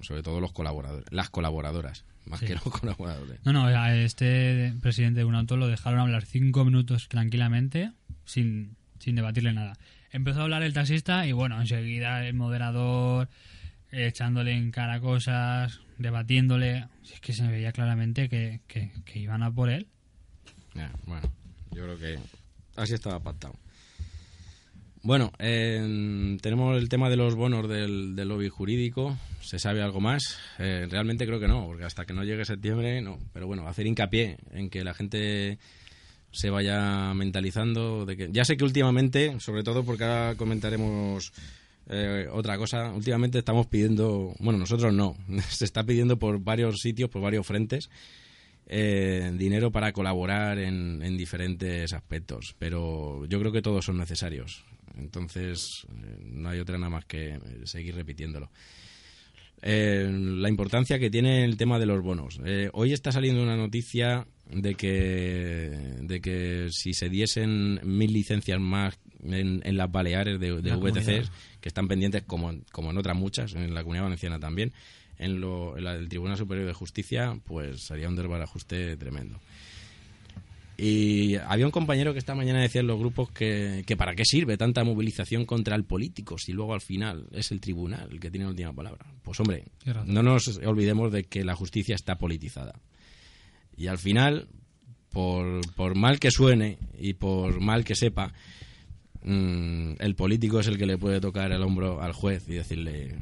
Sobre 0.00 0.22
todo 0.22 0.40
los 0.40 0.52
colaboradores, 0.52 1.06
las 1.12 1.30
colaboradoras, 1.30 2.04
más 2.26 2.40
Sí. 2.40 2.46
que 2.46 2.54
los 2.54 2.62
colaboradores. 2.64 3.38
No, 3.44 3.52
no, 3.52 3.66
a 3.66 3.94
este 3.96 4.74
presidente 4.80 5.20
de 5.20 5.24
un 5.24 5.34
auto 5.34 5.56
lo 5.56 5.66
dejaron 5.68 6.00
hablar 6.00 6.24
cinco 6.26 6.64
minutos 6.64 7.08
tranquilamente 7.08 7.92
sin, 8.28 8.76
sin 8.98 9.16
debatirle 9.16 9.52
nada. 9.52 9.74
Empezó 10.12 10.40
a 10.40 10.42
hablar 10.44 10.62
el 10.62 10.72
taxista 10.72 11.26
y 11.26 11.32
bueno, 11.32 11.60
enseguida 11.60 12.26
el 12.26 12.34
moderador 12.34 13.28
echándole 13.90 14.52
en 14.52 14.70
cara 14.70 15.00
cosas, 15.00 15.80
debatiéndole. 15.96 16.86
Es 17.12 17.20
que 17.20 17.32
se 17.32 17.46
veía 17.46 17.72
claramente 17.72 18.28
que, 18.28 18.60
que, 18.68 19.18
iban 19.18 19.42
a 19.42 19.50
por 19.50 19.70
él. 19.70 19.86
Ya, 20.74 20.92
bueno, 21.06 21.30
yo 21.72 21.84
creo 21.84 21.98
que 21.98 22.18
así 22.76 22.94
estaba 22.94 23.20
pactado. 23.20 23.54
Bueno, 25.02 25.32
eh, 25.38 26.36
tenemos 26.42 26.76
el 26.76 26.88
tema 26.88 27.08
de 27.08 27.16
los 27.16 27.34
bonos 27.34 27.68
del, 27.68 28.14
del 28.14 28.28
lobby 28.28 28.48
jurídico. 28.48 29.16
¿Se 29.40 29.58
sabe 29.58 29.80
algo 29.80 30.00
más? 30.00 30.38
Eh, 30.58 30.86
realmente 30.90 31.26
creo 31.26 31.40
que 31.40 31.48
no, 31.48 31.66
porque 31.66 31.84
hasta 31.84 32.04
que 32.04 32.12
no 32.12 32.24
llegue 32.24 32.44
septiembre, 32.44 33.00
no. 33.00 33.18
Pero 33.32 33.46
bueno, 33.46 33.66
hacer 33.68 33.86
hincapié 33.86 34.36
en 34.50 34.68
que 34.68 34.84
la 34.84 34.92
gente 34.92 35.58
se 36.30 36.50
vaya 36.50 37.12
mentalizando 37.14 38.04
de 38.04 38.16
que 38.16 38.28
ya 38.30 38.44
sé 38.44 38.56
que 38.56 38.64
últimamente 38.64 39.40
sobre 39.40 39.62
todo 39.62 39.84
porque 39.84 40.04
ahora 40.04 40.34
comentaremos 40.36 41.32
eh, 41.88 42.28
otra 42.30 42.58
cosa 42.58 42.92
últimamente 42.92 43.38
estamos 43.38 43.66
pidiendo 43.66 44.34
bueno 44.38 44.58
nosotros 44.58 44.92
no 44.92 45.16
se 45.48 45.64
está 45.64 45.84
pidiendo 45.84 46.18
por 46.18 46.40
varios 46.40 46.80
sitios 46.80 47.08
por 47.08 47.22
varios 47.22 47.46
frentes 47.46 47.88
eh, 48.66 49.32
dinero 49.34 49.70
para 49.70 49.92
colaborar 49.92 50.58
en, 50.58 51.02
en 51.02 51.16
diferentes 51.16 51.92
aspectos 51.94 52.54
pero 52.58 53.24
yo 53.26 53.40
creo 53.40 53.52
que 53.52 53.62
todos 53.62 53.86
son 53.86 53.96
necesarios 53.96 54.64
entonces 54.98 55.86
eh, 55.90 56.18
no 56.24 56.50
hay 56.50 56.60
otra 56.60 56.76
nada 56.76 56.90
más 56.90 57.06
que 57.06 57.38
seguir 57.64 57.94
repitiéndolo 57.94 58.50
la 59.60 60.48
importancia 60.48 61.00
que 61.00 61.10
tiene 61.10 61.44
el 61.44 61.56
tema 61.56 61.80
de 61.80 61.86
los 61.86 62.00
bonos. 62.00 62.40
Hoy 62.74 62.92
está 62.92 63.10
saliendo 63.10 63.42
una 63.42 63.56
noticia 63.56 64.24
de 64.50 64.74
que, 64.74 65.96
de 66.00 66.20
que 66.20 66.68
si 66.70 66.94
se 66.94 67.08
diesen 67.08 67.80
mil 67.84 68.12
licencias 68.12 68.60
más 68.60 68.98
en, 69.22 69.60
en 69.64 69.76
las 69.76 69.90
Baleares 69.90 70.40
de, 70.40 70.62
de 70.62 70.70
La 70.70 70.76
VTCs, 70.76 71.04
comunidad. 71.04 71.30
que 71.60 71.68
están 71.68 71.88
pendientes 71.88 72.22
como, 72.22 72.54
como 72.72 72.90
en 72.90 72.98
otras 72.98 73.16
muchas, 73.16 73.54
en 73.54 73.74
la 73.74 73.82
Comunidad 73.82 74.04
Valenciana 74.04 74.38
también, 74.38 74.72
en, 75.18 75.40
lo, 75.40 75.76
en 75.76 75.84
la 75.84 75.94
del 75.94 76.08
Tribunal 76.08 76.36
Superior 76.36 76.66
de 76.66 76.72
Justicia, 76.72 77.38
pues 77.44 77.82
sería 77.82 78.08
un 78.08 78.16
desbarajuste 78.16 78.96
tremendo. 78.96 79.38
Y 80.80 81.34
había 81.34 81.66
un 81.66 81.72
compañero 81.72 82.12
que 82.12 82.20
esta 82.20 82.36
mañana 82.36 82.60
decía 82.60 82.80
en 82.80 82.86
los 82.86 83.00
grupos 83.00 83.32
que, 83.32 83.82
que 83.84 83.96
para 83.96 84.14
qué 84.14 84.24
sirve 84.24 84.56
tanta 84.56 84.84
movilización 84.84 85.44
contra 85.44 85.74
el 85.74 85.84
político 85.84 86.38
si 86.38 86.52
luego 86.52 86.72
al 86.72 86.80
final 86.80 87.26
es 87.32 87.50
el 87.50 87.60
tribunal 87.60 88.08
el 88.12 88.20
que 88.20 88.30
tiene 88.30 88.44
la 88.44 88.50
última 88.50 88.72
palabra. 88.72 89.04
Pues 89.24 89.40
hombre, 89.40 89.64
no 90.06 90.22
nos 90.22 90.46
olvidemos 90.58 91.10
de 91.12 91.24
que 91.24 91.42
la 91.42 91.56
justicia 91.56 91.96
está 91.96 92.16
politizada. 92.16 92.78
Y 93.78 93.86
al 93.86 93.98
final, 93.98 94.48
por, 95.10 95.60
por 95.74 95.94
mal 95.94 96.18
que 96.18 96.30
suene 96.30 96.78
y 96.98 97.14
por 97.14 97.60
mal 97.60 97.84
que 97.84 97.94
sepa, 97.94 98.32
mm, 99.22 99.92
el 100.00 100.14
político 100.14 100.60
es 100.60 100.66
el 100.66 100.78
que 100.78 100.86
le 100.86 100.98
puede 100.98 101.20
tocar 101.20 101.52
el 101.52 101.62
hombro 101.62 102.02
al 102.02 102.12
juez 102.12 102.44
y 102.48 102.54
decirle, 102.54 103.14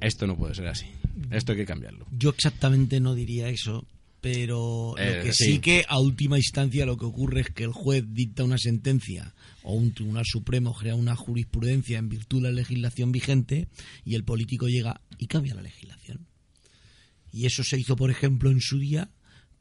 esto 0.00 0.26
no 0.26 0.36
puede 0.36 0.54
ser 0.54 0.68
así, 0.68 0.86
esto 1.30 1.52
hay 1.52 1.58
que 1.58 1.66
cambiarlo. 1.66 2.06
Yo 2.12 2.30
exactamente 2.30 3.00
no 3.00 3.14
diría 3.14 3.48
eso, 3.48 3.84
pero 4.20 4.94
Eh, 4.98 5.16
lo 5.18 5.22
que 5.24 5.32
sí. 5.32 5.44
sí. 5.54 5.58
que 5.60 5.84
a 5.88 5.98
última 5.98 6.36
instancia 6.38 6.86
lo 6.86 6.96
que 6.96 7.06
ocurre 7.06 7.40
es 7.40 7.48
que 7.50 7.64
el 7.64 7.72
juez 7.72 8.04
dicta 8.08 8.44
una 8.44 8.58
sentencia 8.58 9.34
o 9.62 9.74
un 9.74 9.92
tribunal 9.92 10.24
supremo 10.26 10.74
crea 10.74 10.94
una 10.94 11.16
jurisprudencia 11.16 11.98
en 11.98 12.08
virtud 12.08 12.42
de 12.42 12.48
la 12.48 12.54
legislación 12.54 13.12
vigente 13.12 13.68
y 14.04 14.14
el 14.14 14.24
político 14.24 14.68
llega 14.68 15.00
y 15.18 15.26
cambia 15.26 15.54
la 15.54 15.62
legislación. 15.62 16.26
Y 17.32 17.46
eso 17.46 17.62
se 17.64 17.78
hizo, 17.78 17.96
por 17.96 18.10
ejemplo, 18.10 18.50
en 18.50 18.60
su 18.60 18.78
día 18.78 19.10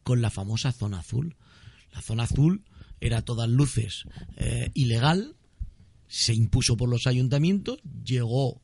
con 0.10 0.24
la 0.24 0.32
famosa 0.32 0.72
zona 0.72 1.02
azul. 1.02 1.36
La 1.94 2.02
zona 2.02 2.24
azul 2.24 2.64
era 3.00 3.22
todas 3.22 3.48
luces 3.48 4.06
eh, 4.38 4.72
ilegal, 4.74 5.36
se 6.08 6.34
impuso 6.34 6.78
por 6.78 6.90
los 6.90 7.06
ayuntamientos, 7.06 7.80
llegó 8.04 8.60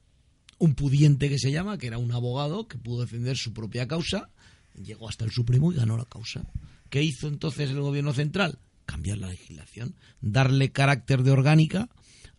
un 0.58 0.74
pudiente 0.74 1.30
que 1.30 1.38
se 1.38 1.52
llama, 1.52 1.78
que 1.78 1.86
era 1.86 2.00
un 2.00 2.12
abogado 2.12 2.68
que 2.68 2.80
pudo 2.80 3.02
defender 3.02 3.38
su 3.38 3.54
propia 3.54 3.88
causa, 3.88 4.32
llegó 4.74 5.08
hasta 5.08 5.24
el 5.24 5.30
Supremo 5.30 5.72
y 5.72 5.76
ganó 5.76 5.98
la 5.98 6.06
causa. 6.06 6.50
¿Qué 6.90 7.04
hizo 7.04 7.28
entonces 7.28 7.70
el 7.70 7.80
gobierno 7.80 8.12
central? 8.16 8.58
Cambiar 8.88 9.20
la 9.20 9.28
legislación, 9.28 9.94
darle 10.22 10.72
carácter 10.72 11.22
de 11.22 11.30
orgánica 11.30 11.90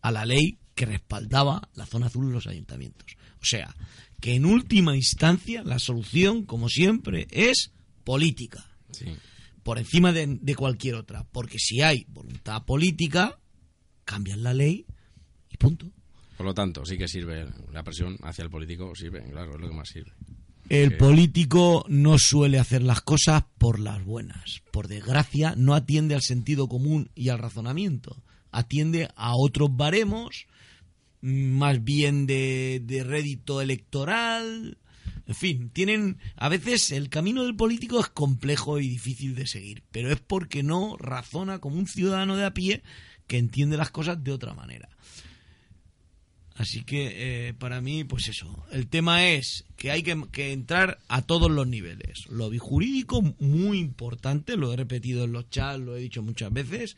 a 0.00 0.10
la 0.10 0.26
ley 0.26 0.58
que 0.74 0.86
respaldaba 0.86 1.68
la 1.76 1.86
zona 1.86 2.06
azul 2.06 2.26
en 2.26 2.32
los 2.32 2.48
ayuntamientos. 2.48 3.16
O 3.40 3.44
sea, 3.44 3.72
que 4.20 4.34
en 4.34 4.46
última 4.46 4.96
instancia 4.96 5.62
la 5.62 5.78
solución, 5.78 6.44
como 6.44 6.68
siempre, 6.68 7.28
es 7.30 7.70
política. 8.02 8.75
Sí. 8.98 9.16
Por 9.62 9.78
encima 9.78 10.12
de, 10.12 10.26
de 10.40 10.54
cualquier 10.54 10.94
otra. 10.94 11.24
Porque 11.32 11.58
si 11.58 11.82
hay 11.82 12.04
voluntad 12.08 12.64
política, 12.64 13.38
cambian 14.04 14.42
la 14.42 14.54
ley 14.54 14.86
y 15.50 15.56
punto. 15.56 15.90
Por 16.36 16.46
lo 16.46 16.54
tanto, 16.54 16.84
sí 16.84 16.98
que 16.98 17.08
sirve 17.08 17.46
la 17.72 17.82
presión 17.82 18.16
hacia 18.22 18.44
el 18.44 18.50
político, 18.50 18.94
sirve, 18.94 19.22
claro, 19.30 19.54
es 19.54 19.60
lo 19.60 19.68
que 19.68 19.74
más 19.74 19.88
sirve. 19.88 20.12
El 20.68 20.90
Sí. 20.90 20.96
político 20.96 21.84
no 21.88 22.18
suele 22.18 22.58
hacer 22.58 22.82
las 22.82 23.00
cosas 23.00 23.44
por 23.58 23.78
las 23.80 24.04
buenas. 24.04 24.60
Por 24.72 24.88
desgracia, 24.88 25.54
no 25.56 25.74
atiende 25.74 26.14
al 26.14 26.22
sentido 26.22 26.68
común 26.68 27.10
y 27.14 27.28
al 27.30 27.38
razonamiento. 27.38 28.22
Atiende 28.50 29.08
a 29.16 29.32
otros 29.36 29.70
baremos, 29.76 30.46
más 31.20 31.82
bien 31.82 32.26
de, 32.26 32.80
de 32.84 33.02
rédito 33.04 33.60
electoral. 33.62 34.78
En 35.26 35.34
fin, 35.34 35.70
tienen. 35.70 36.18
A 36.36 36.48
veces 36.48 36.92
el 36.92 37.08
camino 37.08 37.44
del 37.44 37.56
político 37.56 38.00
es 38.00 38.08
complejo 38.08 38.78
y 38.78 38.88
difícil 38.88 39.34
de 39.34 39.46
seguir, 39.46 39.82
pero 39.90 40.10
es 40.12 40.20
porque 40.20 40.62
no 40.62 40.96
razona 40.98 41.58
como 41.58 41.76
un 41.76 41.88
ciudadano 41.88 42.36
de 42.36 42.44
a 42.44 42.54
pie 42.54 42.82
que 43.26 43.38
entiende 43.38 43.76
las 43.76 43.90
cosas 43.90 44.22
de 44.22 44.32
otra 44.32 44.54
manera. 44.54 44.88
Así 46.54 46.84
que 46.84 47.48
eh, 47.48 47.54
para 47.54 47.80
mí, 47.80 48.04
pues 48.04 48.28
eso. 48.28 48.64
El 48.70 48.88
tema 48.88 49.26
es 49.28 49.66
que 49.76 49.90
hay 49.90 50.02
que, 50.02 50.16
que 50.32 50.52
entrar 50.52 50.98
a 51.08 51.22
todos 51.22 51.50
los 51.50 51.66
niveles. 51.66 52.26
Lobby 52.30 52.58
jurídico, 52.58 53.20
muy 53.40 53.78
importante, 53.78 54.56
lo 54.56 54.72
he 54.72 54.76
repetido 54.76 55.24
en 55.24 55.32
los 55.32 55.50
chats, 55.50 55.80
lo 55.80 55.96
he 55.96 56.00
dicho 56.00 56.22
muchas 56.22 56.52
veces, 56.52 56.96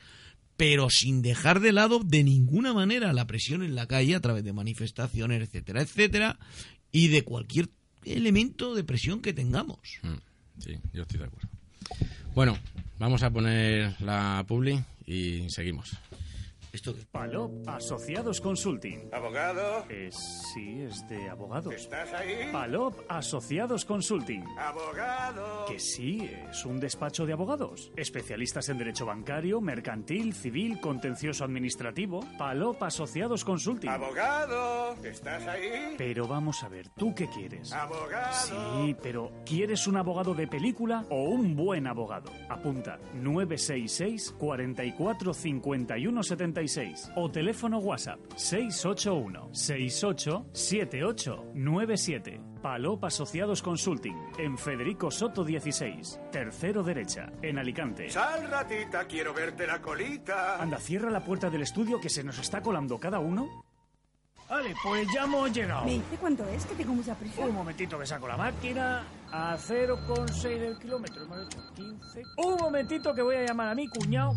pero 0.57 0.91
sin 0.91 1.23
dejar 1.23 1.61
de 1.61 1.73
lado 1.73 2.01
de 2.05 2.23
ninguna 2.23 2.73
manera 2.73 3.13
la 3.13 3.27
presión 3.27 3.63
en 3.63 3.75
la 3.75 3.89
calle 3.89 4.15
a 4.15 4.21
través 4.21 4.45
de 4.45 4.53
manifestaciones, 4.53 5.43
etcétera, 5.43 5.83
etcétera, 5.83 6.39
y 6.93 7.09
de 7.09 7.23
cualquier 7.23 7.69
elemento 8.09 8.75
de 8.75 8.85
presión 8.85 9.21
que 9.21 9.33
tengamos. 9.33 9.79
Mm, 10.03 10.15
Sí, 10.61 10.77
yo 10.93 11.03
estoy 11.03 11.21
de 11.21 11.27
acuerdo. 11.27 11.49
Bueno, 12.35 12.59
vamos 12.99 13.23
a 13.23 13.31
poner 13.31 13.95
la 14.01 14.45
publi 14.49 14.83
y 15.07 15.49
seguimos. 15.51 15.93
Esto 16.79 16.95
Palop 17.11 17.69
Asociados 17.69 18.41
Consulting. 18.41 19.11
¿Abogado? 19.13 19.85
Eh, 19.89 20.11
sí, 20.13 20.83
es 20.83 21.09
de 21.09 21.29
abogados. 21.29 21.75
¿Estás 21.75 22.13
ahí? 22.13 22.53
Palop 22.53 22.95
Asociados 23.09 23.85
Consulting. 23.85 24.45
¡Abogado! 24.57 25.65
Que 25.67 25.81
sí, 25.81 26.31
es 26.49 26.65
un 26.65 26.79
despacho 26.79 27.27
de 27.27 27.33
abogados. 27.33 27.91
Especialistas 27.97 28.69
en 28.69 28.79
derecho 28.79 29.07
bancario, 29.07 29.61
mercantil, 29.61 30.33
civil, 30.35 30.81
contencioso 30.81 31.43
administrativo. 31.43 32.21
Palop 32.39 32.81
Asociados 32.81 33.45
Consulting. 33.45 33.91
¡Abogado! 33.91 34.95
¿Estás 35.03 35.49
ahí? 35.49 35.97
Pero 35.99 36.29
vamos 36.29 36.63
a 36.63 36.69
ver, 36.69 36.91
¿tú 36.91 37.13
qué 37.13 37.27
quieres? 37.27 37.73
¡Abogado! 37.73 38.87
Sí, 38.87 38.95
pero 39.03 39.33
¿quieres 39.45 39.89
un 39.89 39.97
abogado 39.97 40.33
de 40.33 40.47
película 40.47 41.05
o 41.11 41.25
un 41.25 41.57
buen 41.57 41.89
abogado? 41.89 42.31
Apunta 42.49 43.01
966 43.15 44.31
44 44.39 45.35
51 45.35 46.23
76 46.23 46.68
o 47.17 47.31
teléfono 47.31 47.79
WhatsApp 47.79 48.21
681 48.37 49.51
68 49.53 50.47
78 50.53 51.45
97. 51.55 52.41
Palop 52.61 53.05
Asociados 53.05 53.63
Consulting 53.63 54.17
en 54.37 54.59
Federico 54.59 55.11
Soto 55.11 55.45
16, 55.45 56.21
tercero 56.31 56.83
derecha, 56.83 57.33
en 57.41 57.59
Alicante. 57.59 58.11
¡Sal, 58.11 58.51
ratita! 58.51 59.07
¡Quiero 59.07 59.33
verte 59.33 59.67
la 59.67 59.81
colita! 59.81 60.61
Anda, 60.61 60.79
cierra 60.79 61.11
la 61.11 61.25
puerta 61.25 61.49
del 61.49 61.63
estudio 61.63 62.01
que 62.01 62.09
se 62.09 62.25
nos 62.25 62.39
está 62.39 62.61
colando 62.61 62.99
cada 62.99 63.21
uno. 63.21 63.65
Vale, 64.49 64.75
pues 64.83 65.07
ya 65.15 65.25
hemos 65.25 65.53
llegado. 65.53 65.85
¿Me 65.85 65.93
dice 65.93 66.17
cuánto 66.19 66.45
es? 66.49 66.65
Que 66.65 66.75
tengo 66.75 66.95
mucha 66.95 67.15
prisa. 67.15 67.45
Un 67.45 67.55
momentito 67.55 67.99
que 67.99 68.07
saco 68.07 68.27
la 68.27 68.37
máquina. 68.37 69.05
A 69.31 69.57
0,6 69.57 70.59
del 70.59 70.79
kilómetro. 70.79 71.23
Hemos 71.23 71.47
hecho 71.47 71.59
15. 71.75 72.23
Un 72.39 72.57
momentito 72.57 73.15
que 73.15 73.23
voy 73.23 73.37
a 73.37 73.45
llamar 73.47 73.69
a 73.69 73.75
mi 73.75 73.87
cuñado. 73.89 74.33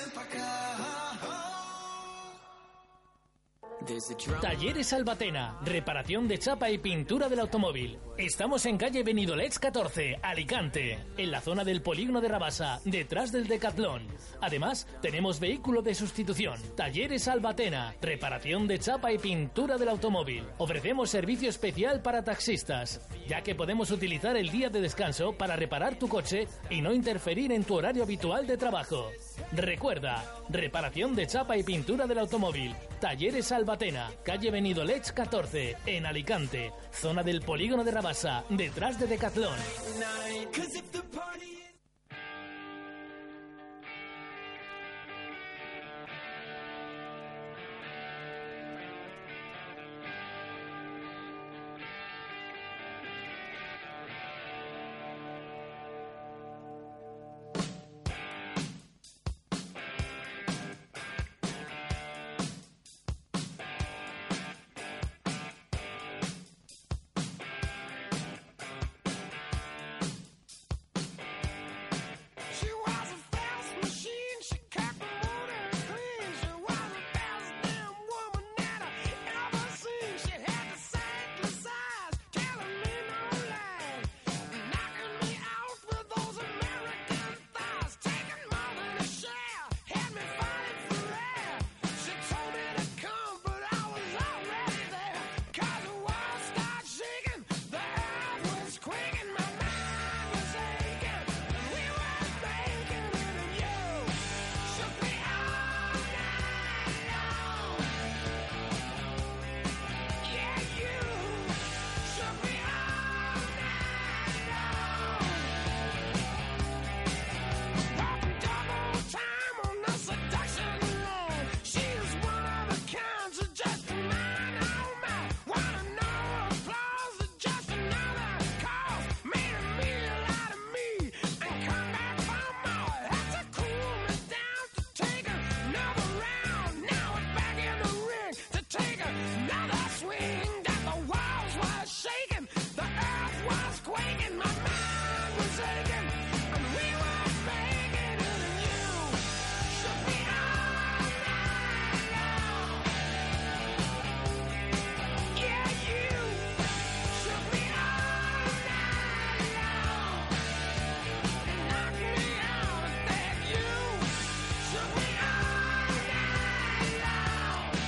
Talleres 4.41 4.91
Albatena, 4.91 5.57
reparación 5.63 6.27
de 6.27 6.37
chapa 6.37 6.69
y 6.69 6.77
pintura 6.77 7.29
del 7.29 7.39
automóvil. 7.39 7.97
Estamos 8.17 8.65
en 8.65 8.77
calle 8.77 9.03
Benidolets 9.03 9.59
14, 9.59 10.19
Alicante, 10.21 10.99
en 11.15 11.31
la 11.31 11.39
zona 11.39 11.63
del 11.63 11.81
polígono 11.81 12.19
de 12.19 12.27
Rabasa, 12.27 12.81
detrás 12.83 13.31
del 13.31 13.47
Decatlón. 13.47 14.07
Además, 14.41 14.87
tenemos 15.01 15.39
vehículo 15.39 15.81
de 15.81 15.95
sustitución. 15.95 16.59
Talleres 16.75 17.29
Albatena, 17.29 17.95
reparación 18.01 18.67
de 18.67 18.79
chapa 18.79 19.13
y 19.13 19.19
pintura 19.19 19.77
del 19.77 19.89
automóvil. 19.89 20.43
Ofrecemos 20.57 21.09
servicio 21.09 21.49
especial 21.49 22.01
para 22.01 22.23
taxistas, 22.23 23.07
ya 23.27 23.41
que 23.41 23.55
podemos 23.55 23.91
utilizar 23.91 24.35
el 24.35 24.49
día 24.49 24.69
de 24.69 24.81
descanso 24.81 25.31
para 25.33 25.55
reparar 25.55 25.97
tu 25.97 26.09
coche 26.09 26.47
y 26.69 26.81
no 26.81 26.91
interferir 26.91 27.53
en 27.53 27.63
tu 27.63 27.75
horario 27.75 28.03
habitual 28.03 28.47
de 28.47 28.57
trabajo. 28.57 29.11
Recuerda, 29.53 30.25
reparación 30.49 31.15
de 31.15 31.27
chapa 31.27 31.55
y 31.55 31.63
pintura 31.63 32.05
del 32.05 32.19
automóvil. 32.19 32.75
Talleres 32.99 33.51
Albatena, 33.51 33.76
calle 34.23 34.49
Benidolets 34.49 35.11
14, 35.11 35.77
en 35.85 36.05
Alicante, 36.05 36.71
zona 36.91 37.23
del 37.23 37.41
polígono 37.41 37.83
de 37.83 37.91
Rabasa, 37.91 38.43
detrás 38.49 38.99
de 38.99 39.07
Decatlón. 39.07 39.57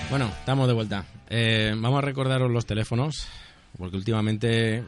Bueno, 0.10 0.32
estamos 0.40 0.68
de 0.68 0.74
vuelta. 0.74 1.06
Eh, 1.30 1.72
vamos 1.76 2.00
a 2.00 2.02
recordaros 2.02 2.50
los 2.52 2.66
teléfonos, 2.66 3.28
porque 3.78 3.96
últimamente 3.98 4.84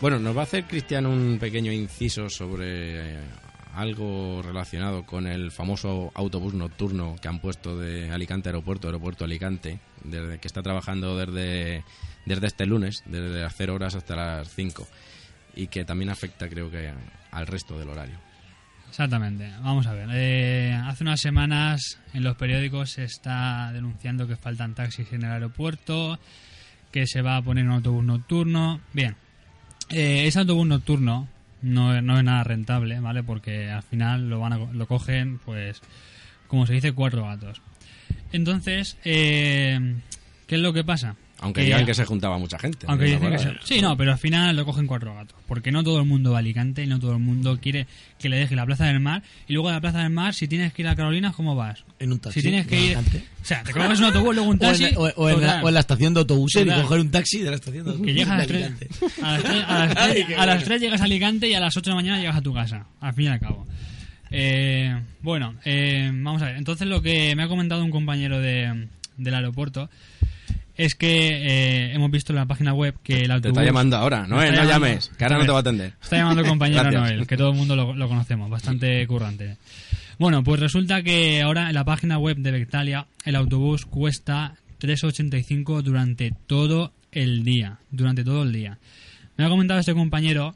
Bueno, 0.00 0.18
nos 0.20 0.34
va 0.36 0.42
a 0.42 0.44
hacer 0.44 0.62
Cristian 0.64 1.04
un 1.06 1.38
pequeño 1.40 1.72
inciso 1.72 2.28
sobre 2.30 3.16
eh, 3.16 3.20
algo 3.78 4.42
relacionado 4.42 5.06
con 5.06 5.28
el 5.28 5.52
famoso 5.52 6.10
autobús 6.14 6.52
nocturno 6.52 7.14
que 7.22 7.28
han 7.28 7.38
puesto 7.38 7.78
de 7.78 8.10
Alicante 8.10 8.48
Aeropuerto, 8.48 8.88
Aeropuerto 8.88 9.24
Alicante, 9.24 9.78
desde 10.02 10.40
que 10.40 10.48
está 10.48 10.62
trabajando 10.62 11.16
desde, 11.16 11.84
desde 12.26 12.48
este 12.48 12.66
lunes, 12.66 13.04
desde 13.06 13.40
las 13.40 13.54
0 13.56 13.74
horas 13.76 13.94
hasta 13.94 14.16
las 14.16 14.48
5 14.52 14.84
y 15.54 15.68
que 15.68 15.84
también 15.84 16.10
afecta 16.10 16.48
creo 16.48 16.68
que 16.72 16.92
al 17.30 17.46
resto 17.46 17.78
del 17.78 17.90
horario. 17.90 18.18
Exactamente. 18.88 19.48
Vamos 19.62 19.86
a 19.86 19.92
ver. 19.92 20.08
Eh, 20.12 20.72
hace 20.72 21.04
unas 21.04 21.20
semanas 21.20 22.00
en 22.12 22.24
los 22.24 22.36
periódicos 22.36 22.90
se 22.90 23.04
está 23.04 23.70
denunciando 23.72 24.26
que 24.26 24.34
faltan 24.34 24.74
taxis 24.74 25.12
en 25.12 25.22
el 25.22 25.30
aeropuerto, 25.30 26.18
que 26.90 27.06
se 27.06 27.22
va 27.22 27.36
a 27.36 27.42
poner 27.42 27.64
un 27.64 27.74
autobús 27.74 28.02
nocturno. 28.02 28.80
Bien, 28.92 29.14
eh, 29.90 30.26
ese 30.26 30.40
autobús 30.40 30.66
nocturno 30.66 31.28
no, 31.62 32.00
no 32.02 32.18
es 32.18 32.24
nada 32.24 32.44
rentable, 32.44 33.00
¿vale? 33.00 33.22
Porque 33.22 33.70
al 33.70 33.82
final 33.82 34.28
lo 34.28 34.40
van 34.40 34.52
a, 34.52 34.58
lo 34.58 34.86
cogen, 34.86 35.38
pues, 35.38 35.82
como 36.46 36.66
se 36.66 36.74
dice, 36.74 36.92
cuatro 36.92 37.24
gatos. 37.24 37.60
Entonces, 38.32 38.98
eh, 39.04 39.96
¿qué 40.46 40.54
es 40.56 40.60
lo 40.60 40.72
que 40.72 40.84
pasa? 40.84 41.16
Aunque 41.40 41.60
Que- 41.60 41.66
digan 41.66 41.86
que 41.86 41.94
se 41.94 42.04
juntaba 42.04 42.36
mucha 42.36 42.58
gente. 42.58 42.84
aunque 42.88 43.04
¿no? 43.04 43.10
dicen 43.12 43.30
que 43.30 43.36
Ahora, 43.36 43.60
sí. 43.62 43.80
No, 43.80 43.96
pero 43.96 44.10
al 44.10 44.18
final 44.18 44.56
lo 44.56 44.64
cogen 44.64 44.88
cuatro 44.88 45.14
gatos. 45.14 45.36
Porque 45.46 45.70
no 45.70 45.84
todo 45.84 46.00
el 46.00 46.04
mundo 46.06 46.32
va 46.32 46.38
a 46.38 46.40
Alicante 46.40 46.82
y 46.82 46.86
no 46.88 46.98
todo 46.98 47.12
el 47.12 47.20
mundo 47.20 47.58
quiere 47.60 47.86
que 48.18 48.28
le 48.28 48.36
deje 48.38 48.56
la 48.56 48.66
Plaza 48.66 48.86
del 48.86 48.98
Mar. 48.98 49.22
Y 49.46 49.52
luego 49.52 49.68
de 49.68 49.74
la 49.74 49.80
Plaza 49.80 50.00
del 50.00 50.10
Mar, 50.10 50.34
si 50.34 50.48
tienes 50.48 50.72
que 50.72 50.82
ir 50.82 50.88
a 50.88 50.96
Carolinas, 50.96 51.36
¿cómo 51.36 51.54
vas? 51.54 51.84
En 52.00 52.10
un 52.12 52.18
taxi. 52.18 52.40
Si 52.40 52.48
tienes 52.48 52.66
que 52.66 52.76
en 52.76 52.84
ir. 52.84 52.96
Alicante. 52.96 53.24
O 53.40 53.44
sea, 53.44 53.62
te 53.62 53.72
coges 53.72 53.98
un 54.00 54.04
autobús, 54.06 54.34
luego 54.34 54.50
un 54.50 54.56
O 54.60 54.64
en, 54.64 54.68
taxi. 54.68 54.82
la, 54.90 54.98
o- 54.98 55.12
o 55.14 55.28
en 55.28 55.34
la- 55.40 55.46
total, 55.46 55.64
o 55.64 55.68
en 55.68 55.74
la 55.74 55.80
estación 55.80 56.14
de 56.14 56.20
autobuses 56.20 56.66
y 56.66 56.70
coger 56.82 57.00
un 57.00 57.10
taxi 57.12 57.38
de 57.38 57.50
la 57.50 57.56
estación 57.56 57.84
de 57.84 57.90
que 57.92 57.96
autobuses. 57.98 58.14
llegas 58.16 58.30
a 58.32 58.36
las, 58.38 58.46
tres, 58.48 58.64
Alicante. 58.64 58.88
a, 59.22 59.32
las 59.32 59.42
tres, 59.44 59.64
a, 59.68 59.78
las 59.86 59.96
Ay, 59.96 60.12
tres- 60.12 60.26
qué 60.26 60.34
a 60.34 60.38
las 60.38 60.46
bueno. 60.56 60.64
tres 60.64 60.80
llegas 60.80 61.00
a 61.00 61.04
Alicante 61.04 61.48
y 61.48 61.54
a 61.54 61.60
las 61.60 61.76
8 61.76 61.84
de 61.84 61.90
la 61.90 61.94
mañana 62.02 62.18
llegas 62.18 62.36
a 62.36 62.42
tu 62.42 62.52
casa. 62.52 62.86
Al 63.00 63.14
fin 63.14 63.24
y 63.26 63.28
al 63.28 63.38
cabo. 63.40 63.64
Eh, 64.30 64.94
bueno, 65.22 65.54
eh, 65.64 66.10
vamos 66.12 66.42
a 66.42 66.46
ver. 66.46 66.56
Entonces, 66.56 66.86
lo 66.88 67.00
que 67.00 67.34
me 67.36 67.44
ha 67.44 67.48
comentado 67.48 67.84
un 67.84 67.90
compañero 67.90 68.40
de, 68.40 68.88
del 69.16 69.34
aeropuerto 69.34 69.88
es 70.78 70.94
que 70.94 71.28
eh, 71.28 71.92
hemos 71.92 72.10
visto 72.10 72.32
en 72.32 72.36
la 72.36 72.46
página 72.46 72.72
web 72.72 72.94
que 73.02 73.22
el 73.24 73.30
autobús. 73.30 73.54
Te 73.54 73.60
está 73.60 73.64
llamando 73.64 73.96
ahora, 73.98 74.22
Me 74.22 74.28
no, 74.28 74.40
llamando- 74.42 74.64
llames, 74.64 75.10
que 75.18 75.24
ahora 75.24 75.36
no 75.38 75.44
te 75.44 75.50
va 75.50 75.56
a 75.58 75.60
atender. 75.60 75.92
Está 76.00 76.16
llamando 76.16 76.40
el 76.40 76.46
compañero. 76.48 76.90
Noel, 76.90 77.26
que 77.26 77.36
todo 77.36 77.50
el 77.50 77.56
mundo 77.56 77.76
lo, 77.76 77.94
lo 77.94 78.08
conocemos, 78.08 78.48
bastante 78.48 79.06
currante. 79.06 79.58
Bueno, 80.18 80.42
pues 80.42 80.58
resulta 80.60 81.02
que 81.02 81.42
ahora 81.42 81.68
en 81.68 81.74
la 81.74 81.84
página 81.84 82.18
web 82.18 82.38
de 82.38 82.50
Bectalia 82.50 83.06
el 83.24 83.36
autobús 83.36 83.84
cuesta 83.86 84.54
3,85 84.80 85.82
durante 85.82 86.32
todo 86.46 86.92
el 87.12 87.44
día. 87.44 87.78
Durante 87.90 88.24
todo 88.24 88.42
el 88.44 88.52
día. 88.52 88.78
Me 89.36 89.44
ha 89.44 89.48
comentado 89.48 89.78
este 89.80 89.94
compañero 89.94 90.54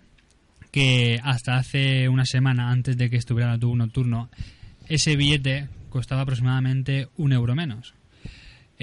que 0.71 1.21
hasta 1.23 1.57
hace 1.57 2.09
una 2.09 2.25
semana 2.25 2.71
antes 2.71 2.97
de 2.97 3.11
que 3.11 3.17
estuviera 3.17 3.51
el 3.51 3.55
autobús 3.55 3.77
nocturno, 3.77 4.31
ese 4.89 5.17
billete 5.17 5.69
costaba 5.91 6.23
aproximadamente 6.23 7.09
un 7.17 7.33
euro 7.33 7.55
menos. 7.55 7.95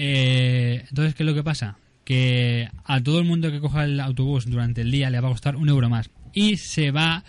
Eh, 0.02 0.84
entonces, 0.88 1.14
¿qué 1.14 1.24
es 1.24 1.26
lo 1.26 1.34
que 1.34 1.42
pasa? 1.44 1.76
Que 2.04 2.68
a 2.84 3.02
todo 3.02 3.18
el 3.18 3.26
mundo 3.26 3.50
que 3.50 3.60
coja 3.60 3.84
el 3.84 4.00
autobús 4.00 4.46
durante 4.46 4.80
el 4.80 4.90
día 4.90 5.10
le 5.10 5.20
va 5.20 5.28
a 5.28 5.32
costar 5.32 5.56
un 5.56 5.68
euro 5.68 5.90
más. 5.90 6.08
Y 6.32 6.56
se 6.56 6.90
va 6.90 7.22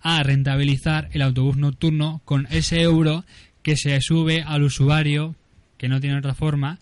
a 0.00 0.22
rentabilizar 0.24 1.08
el 1.12 1.22
autobús 1.22 1.56
nocturno 1.56 2.20
con 2.24 2.48
ese 2.50 2.82
euro 2.82 3.24
que 3.62 3.76
se 3.76 4.00
sube 4.00 4.42
al 4.42 4.64
usuario, 4.64 5.36
que 5.76 5.88
no 5.88 6.00
tiene 6.00 6.18
otra 6.18 6.34
forma. 6.34 6.78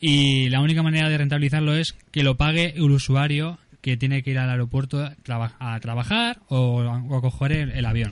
Y 0.00 0.48
la 0.50 0.60
única 0.60 0.82
manera 0.82 1.08
de 1.08 1.18
rentabilizarlo 1.18 1.74
es 1.76 1.94
que 2.10 2.24
lo 2.24 2.36
pague 2.36 2.74
el 2.76 2.90
usuario 2.90 3.58
que 3.82 3.96
tiene 3.96 4.24
que 4.24 4.32
ir 4.32 4.38
al 4.38 4.50
aeropuerto 4.50 4.98
a, 5.04 5.14
traba- 5.22 5.54
a 5.60 5.78
trabajar 5.78 6.40
o, 6.48 6.80
a 6.82 7.20
coger 7.20 7.52
el 7.52 7.86
avión. 7.86 8.10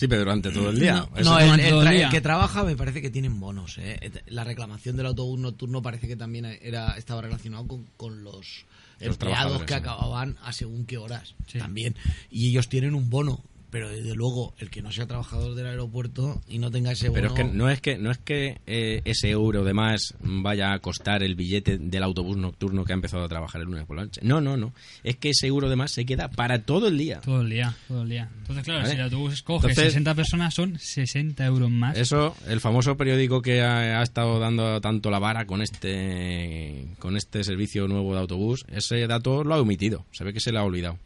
Sí, 0.00 0.08
pero 0.08 0.22
durante 0.22 0.50
todo 0.50 0.70
el 0.70 0.80
día. 0.80 1.06
No, 1.22 1.38
el, 1.38 2.08
que 2.08 2.22
trabaja 2.22 2.64
me 2.64 2.74
parece 2.74 3.02
que 3.02 3.10
tienen 3.10 3.38
bonos. 3.38 3.76
¿eh? 3.76 4.10
La 4.28 4.44
reclamación 4.44 4.96
del 4.96 5.04
autobús 5.04 5.38
nocturno 5.38 5.82
parece 5.82 6.08
que 6.08 6.16
también 6.16 6.46
era 6.46 6.96
estaba 6.96 7.20
relacionado 7.20 7.66
con, 7.66 7.84
con 7.98 8.24
los, 8.24 8.64
empleados 8.98 9.64
que 9.64 9.74
acababan 9.74 10.38
a 10.42 10.54
según 10.54 10.86
qué 10.86 10.96
horas 10.96 11.34
Sí. 11.48 11.58
también. 11.58 11.96
Y 12.30 12.48
ellos 12.48 12.70
tienen 12.70 12.94
un 12.94 13.10
bono. 13.10 13.44
Pero 13.70 13.88
desde 13.88 14.14
luego, 14.14 14.54
el 14.58 14.70
que 14.70 14.82
no 14.82 14.90
sea 14.90 15.06
trabajador 15.06 15.54
del 15.54 15.66
aeropuerto 15.66 16.40
y 16.48 16.58
no 16.58 16.70
tenga 16.70 16.92
ese 16.92 17.08
bono... 17.08 17.20
Pero 17.20 17.28
es 17.28 17.34
que 17.34 17.44
no 17.44 17.70
es 17.70 17.80
que 17.80 17.98
no 17.98 18.10
es 18.10 18.18
que 18.18 18.60
eh, 18.66 19.00
ese 19.04 19.30
euro 19.30 19.64
de 19.64 19.74
más 19.74 20.14
vaya 20.20 20.72
a 20.72 20.78
costar 20.80 21.22
el 21.22 21.34
billete 21.36 21.78
del 21.78 22.02
autobús 22.02 22.36
nocturno 22.36 22.84
que 22.84 22.92
ha 22.92 22.94
empezado 22.94 23.24
a 23.24 23.28
trabajar 23.28 23.60
el 23.60 23.68
lunes 23.68 23.84
por 23.86 23.96
la 23.96 24.04
noche. 24.04 24.20
No, 24.24 24.40
no, 24.40 24.56
no. 24.56 24.72
Es 25.04 25.16
que 25.16 25.30
ese 25.30 25.46
euro 25.46 25.68
de 25.68 25.76
más 25.76 25.92
se 25.92 26.04
queda 26.04 26.28
para 26.30 26.62
todo 26.62 26.88
el 26.88 26.98
día. 26.98 27.20
Todo 27.20 27.42
el 27.42 27.50
día, 27.50 27.76
todo 27.88 28.02
el 28.02 28.08
día. 28.08 28.28
Entonces, 28.40 28.64
claro, 28.64 28.80
Vale. 28.80 28.90
si 28.90 28.96
el 28.96 29.02
autobús 29.04 29.42
coge 29.42 29.68
Entonces- 29.68 29.92
60 29.92 30.14
personas, 30.14 30.54
son 30.54 30.78
60 30.78 31.46
euros 31.46 31.70
más. 31.70 31.96
Eso, 31.96 32.34
el 32.48 32.60
famoso 32.60 32.96
periódico 32.96 33.40
que 33.42 33.62
ha, 33.62 34.00
ha 34.00 34.02
estado 34.02 34.38
dando 34.40 34.80
tanto 34.80 35.10
la 35.10 35.18
vara 35.18 35.46
con 35.46 35.62
este 35.62 36.88
con 36.98 37.16
este 37.16 37.44
servicio 37.44 37.86
nuevo 37.88 38.14
de 38.14 38.20
autobús, 38.20 38.64
ese 38.68 39.06
dato 39.06 39.44
lo 39.44 39.54
ha 39.54 39.60
omitido. 39.60 40.04
Se 40.12 40.24
ve 40.24 40.32
que 40.32 40.40
se 40.40 40.52
le 40.52 40.58
ha 40.58 40.64
olvidado. 40.64 40.98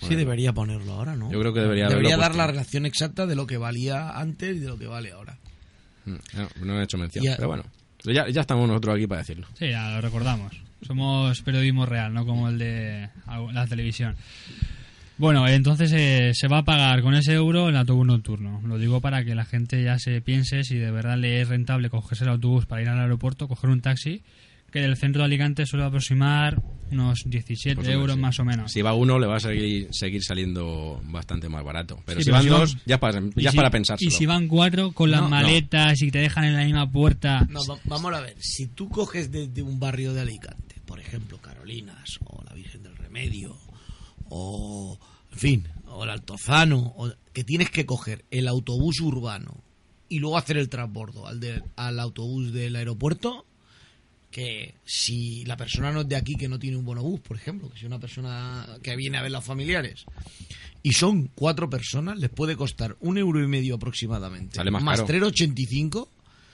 Sí, 0.00 0.14
debería 0.16 0.52
ponerlo 0.52 0.92
ahora, 0.94 1.14
¿no? 1.14 1.30
Yo 1.30 1.38
creo 1.40 1.52
que 1.54 1.60
debería 1.60 1.88
Debería 1.88 2.16
dar 2.16 2.30
puesto. 2.32 2.38
la 2.38 2.46
relación 2.48 2.86
exacta 2.86 3.26
de 3.26 3.36
lo 3.36 3.46
que 3.46 3.56
valía 3.56 4.10
antes 4.18 4.56
y 4.56 4.60
de 4.60 4.66
lo 4.68 4.76
que 4.78 4.86
vale 4.88 5.12
ahora. 5.12 5.38
Mm, 6.06 6.14
No, 6.36 6.48
no 6.64 6.80
he 6.80 6.84
hecho 6.84 6.98
mención, 6.98 7.24
Ya- 7.24 7.36
pero 7.36 7.48
bueno. 7.48 7.64
Ya, 8.04 8.28
ya 8.28 8.40
estamos 8.40 8.66
nosotros 8.66 8.96
aquí 8.96 9.06
para 9.06 9.20
decirlo. 9.20 9.46
Sí, 9.56 9.70
ya 9.70 9.90
lo 9.90 10.00
recordamos. 10.00 10.52
Somos 10.84 11.40
periodismo 11.42 11.86
real, 11.86 12.12
no 12.12 12.26
como 12.26 12.48
el 12.48 12.58
de 12.58 13.08
la 13.52 13.66
televisión. 13.68 14.16
Bueno, 15.18 15.46
entonces 15.46 15.92
eh, 15.94 16.32
se 16.34 16.48
va 16.48 16.58
a 16.58 16.62
pagar 16.64 17.02
con 17.02 17.14
ese 17.14 17.34
euro 17.34 17.68
el 17.68 17.76
autobús 17.76 18.04
nocturno. 18.06 18.60
Lo 18.66 18.78
digo 18.78 19.00
para 19.00 19.24
que 19.24 19.36
la 19.36 19.44
gente 19.44 19.80
ya 19.84 19.98
se 20.00 20.20
piense 20.20 20.64
si 20.64 20.76
de 20.78 20.90
verdad 20.90 21.16
le 21.16 21.40
es 21.40 21.48
rentable 21.48 21.90
cogerse 21.90 22.24
el 22.24 22.30
autobús 22.30 22.66
para 22.66 22.82
ir 22.82 22.88
al 22.88 22.98
aeropuerto, 22.98 23.46
coger 23.46 23.70
un 23.70 23.80
taxi, 23.82 24.22
que 24.72 24.80
del 24.80 24.96
centro 24.96 25.20
de 25.22 25.26
Alicante 25.26 25.66
suele 25.66 25.84
aproximar 25.84 26.60
unos 26.90 27.22
17 27.24 27.76
Pues, 27.76 27.86
hombre, 27.86 27.92
euros 28.00 28.16
sí. 28.16 28.20
más 28.20 28.38
o 28.40 28.44
menos. 28.44 28.72
Si 28.72 28.82
va 28.82 28.94
uno, 28.94 29.18
le 29.18 29.26
va 29.26 29.36
a 29.36 29.40
seguir, 29.40 29.88
seguir 29.92 30.22
saliendo 30.24 31.00
bastante 31.04 31.48
más 31.48 31.62
barato. 31.64 32.02
Pero 32.04 32.20
Sí, 32.20 32.24
si 32.24 32.30
pero 32.30 32.34
van 32.36 32.42
si 32.44 32.48
van- 32.50 32.60
dos, 32.60 32.76
ya 32.84 32.94
es 32.96 33.00
para, 33.00 33.22
ya 33.36 33.50
si- 33.50 33.56
para 33.56 33.70
pensárselo. 33.70 34.08
Y 34.08 34.10
si 34.10 34.26
van 34.26 34.48
cuatro 34.48 34.92
con 34.92 35.10
las 35.10 35.20
No, 35.20 35.26
no. 35.28 35.36
maletas 35.36 36.02
y 36.02 36.10
te 36.10 36.18
dejan 36.18 36.44
en 36.44 36.54
la 36.56 36.64
misma 36.64 36.90
puerta. 36.90 37.46
No, 37.48 37.60
va- 37.68 37.78
vamos 37.84 38.12
a 38.14 38.20
ver, 38.20 38.34
si 38.40 38.66
tú 38.66 38.88
coges 38.88 39.30
desde 39.30 39.62
un 39.62 39.78
barrio 39.78 40.12
de 40.12 40.22
Alicante, 40.22 40.76
por 40.84 40.98
ejemplo, 41.00 41.38
Carolinas, 41.38 42.18
o 42.24 42.42
la 42.44 42.52
Virgen 42.54 42.82
del 42.82 42.96
Remedio, 42.96 43.56
o, 44.28 44.98
en 45.32 45.38
fin, 45.38 45.68
o 45.86 46.04
el 46.04 46.10
Altozano, 46.10 46.92
o- 46.96 47.12
que 47.32 47.44
tienes 47.44 47.70
que 47.70 47.86
coger 47.86 48.24
el 48.30 48.48
autobús 48.48 49.00
urbano 49.00 49.62
y 50.08 50.18
luego 50.18 50.36
hacer 50.36 50.58
el 50.58 50.68
transbordo 50.68 51.26
al, 51.26 51.40
de- 51.40 51.62
al 51.76 51.98
autobús 52.00 52.52
del 52.52 52.76
aeropuerto, 52.76 53.46
que 54.32 54.74
si 54.84 55.44
la 55.44 55.56
persona 55.56 55.92
no 55.92 56.00
es 56.00 56.08
de 56.08 56.16
aquí, 56.16 56.34
que 56.34 56.48
no 56.48 56.58
tiene 56.58 56.76
un 56.76 56.84
bonobús, 56.84 57.20
por 57.20 57.36
ejemplo, 57.36 57.70
que 57.70 57.78
si 57.78 57.86
una 57.86 58.00
persona 58.00 58.66
que 58.82 58.96
viene 58.96 59.18
a 59.18 59.22
ver 59.22 59.30
los 59.30 59.44
familiares, 59.44 60.06
y 60.82 60.94
son 60.94 61.30
cuatro 61.34 61.70
personas, 61.70 62.18
les 62.18 62.30
puede 62.30 62.56
costar 62.56 62.96
un 63.00 63.18
euro 63.18 63.44
y 63.44 63.46
medio 63.46 63.76
aproximadamente. 63.76 64.56
Sale 64.56 64.70
más 64.72 64.82
caro. 64.82 65.06
3,85 65.06 66.08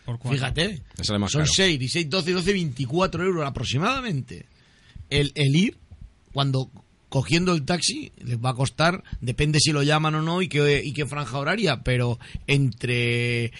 Por 0.05 0.19
cuatro. 0.19 0.31
Fíjate, 0.33 0.83
sale 1.01 1.19
más 1.19 1.31
son 1.31 1.43
caro. 1.43 1.53
6, 1.55 1.79
16, 1.79 2.11
12, 2.11 2.33
12, 2.33 2.53
24 2.53 3.25
euros 3.25 3.47
aproximadamente. 3.47 4.45
El, 5.09 5.33
el 5.35 5.57
ir, 5.57 5.79
cuando 6.33 6.71
cogiendo 7.09 7.55
el 7.55 7.65
taxi, 7.65 8.13
les 8.19 8.39
va 8.39 8.51
a 8.51 8.55
costar, 8.55 9.03
depende 9.21 9.61
si 9.61 9.73
lo 9.73 9.83
llaman 9.83 10.17
o 10.17 10.23
no 10.23 10.43
y 10.43 10.49
qué, 10.49 10.83
y 10.85 10.93
qué 10.93 11.07
franja 11.07 11.39
horaria, 11.39 11.83
pero 11.83 12.19
entre 12.47 13.53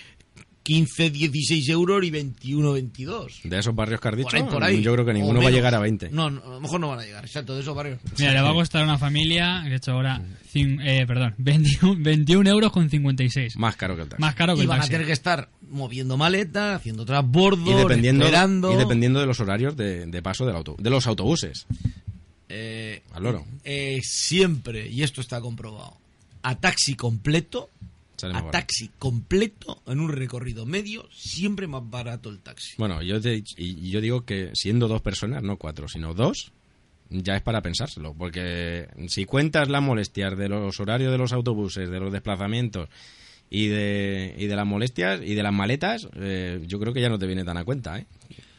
15, 0.69 1.09
16 1.11 1.67
euros 1.71 2.05
y 2.05 2.11
21, 2.11 2.73
22. 2.73 3.41
De 3.45 3.59
esos 3.59 3.75
barrios 3.75 4.01
que 4.03 4.09
has 4.09 4.17
dicho, 4.19 4.29
Por 4.29 4.37
ahí, 4.37 4.43
por 4.45 4.63
ahí. 4.65 4.83
yo 4.83 4.93
creo 4.93 5.07
que 5.07 5.15
ninguno 5.15 5.41
va 5.41 5.49
a 5.49 5.51
llegar 5.51 5.75
a 5.75 5.79
20. 5.79 6.11
No, 6.11 6.29
no, 6.31 6.43
a 6.45 6.49
lo 6.51 6.61
mejor 6.61 6.79
no 6.79 6.89
van 6.91 6.99
a 7.01 7.05
llegar, 7.05 7.25
exacto, 7.25 7.55
de 7.55 7.63
esos 7.63 7.75
barrios. 7.75 7.99
Mira, 8.19 8.33
le 8.35 8.43
va 8.43 8.51
a 8.51 8.53
costar 8.53 8.83
a 8.83 8.85
una 8.85 8.99
familia, 8.99 9.63
de 9.67 9.75
hecho 9.77 9.93
ahora, 9.93 10.21
cin- 10.53 10.79
eh, 10.85 11.07
perdón, 11.07 11.35
21, 11.39 11.97
21 12.03 12.51
euros 12.51 12.71
con 12.71 12.91
56. 12.91 13.57
Más 13.57 13.77
caro 13.77 13.97
que 13.97 14.03
el 14.03 14.09
taxi. 14.09 14.21
Más 14.21 14.35
caro 14.35 14.55
que 14.55 14.61
Y 14.61 14.63
el 14.65 14.69
van 14.69 14.83
a 14.83 14.87
tener 14.87 15.07
que 15.07 15.13
estar 15.13 15.49
moviendo 15.71 16.19
maletas, 16.19 16.77
haciendo 16.77 17.07
transbordo, 17.07 17.71
y 17.71 17.75
dependiendo, 17.75 18.27
esperando. 18.27 18.73
y 18.75 18.77
dependiendo 18.77 19.21
de 19.21 19.27
los 19.27 19.41
horarios 19.41 19.75
de, 19.75 20.05
de 20.05 20.23
paso 20.23 20.45
del 20.45 20.57
auto, 20.57 20.77
de 20.79 20.91
los 20.91 21.07
autobuses. 21.07 21.67
Eh, 22.51 23.03
Al 23.13 23.23
loro. 23.23 23.45
eh, 23.65 24.01
siempre, 24.03 24.89
y 24.89 25.03
esto 25.03 25.21
está 25.21 25.41
comprobado, 25.41 25.97
a 26.43 26.55
taxi 26.57 26.95
completo 26.95 27.69
Sale 28.19 28.37
a 28.37 28.51
taxi 28.51 28.91
completo 28.99 29.81
en 29.87 30.01
un 30.01 30.11
recorrido 30.11 30.67
medio, 30.67 31.09
siempre 31.13 31.69
más 31.69 31.89
barato 31.89 32.31
el 32.31 32.41
taxi. 32.41 32.75
Bueno, 32.77 33.01
yo, 33.01 33.21
te, 33.21 33.45
y 33.57 33.91
yo 33.91 34.01
digo 34.01 34.25
que 34.25 34.51
siendo 34.55 34.89
dos 34.89 35.01
personas, 35.03 35.43
no 35.45 35.57
cuatro, 35.57 35.87
sino 35.87 36.15
dos, 36.15 36.51
ya 37.11 37.37
es 37.37 37.43
para 37.43 37.63
pensárselo. 37.63 38.15
Porque 38.15 38.89
si 39.07 39.25
cuentas 39.25 39.69
las 39.69 39.83
molestias 39.83 40.37
de 40.37 40.49
los 40.49 40.81
horarios 40.81 41.13
de 41.13 41.19
los 41.19 41.33
autobuses, 41.33 41.89
de 41.89 42.01
los 42.01 42.13
desplazamientos 42.13 42.89
y 43.51 43.69
de, 43.69 44.35
y 44.37 44.47
de 44.47 44.57
las 44.57 44.67
molestias 44.67 45.21
y 45.23 45.35
de 45.35 45.43
las 45.45 45.53
maletas, 45.53 46.09
eh, 46.17 46.61
yo 46.67 46.81
creo 46.81 46.93
que 46.93 47.01
ya 47.01 47.09
no 47.09 47.21
te 47.21 47.27
viene 47.27 47.45
tan 47.45 47.57
a 47.57 47.65
cuenta, 47.65 47.99
¿eh? 47.99 48.07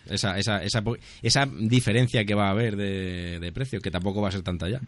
Esa, 0.09 0.39
esa, 0.39 0.63
esa, 0.63 0.81
esa 1.21 1.45
diferencia 1.45 2.25
que 2.25 2.33
va 2.33 2.47
a 2.47 2.51
haber 2.51 2.75
de, 2.75 3.39
de 3.39 3.51
precio, 3.51 3.79
que 3.79 3.91
tampoco 3.91 4.21
va 4.21 4.29
a 4.29 4.31
ser 4.31 4.41
tanta 4.41 4.67
ya. 4.67 4.81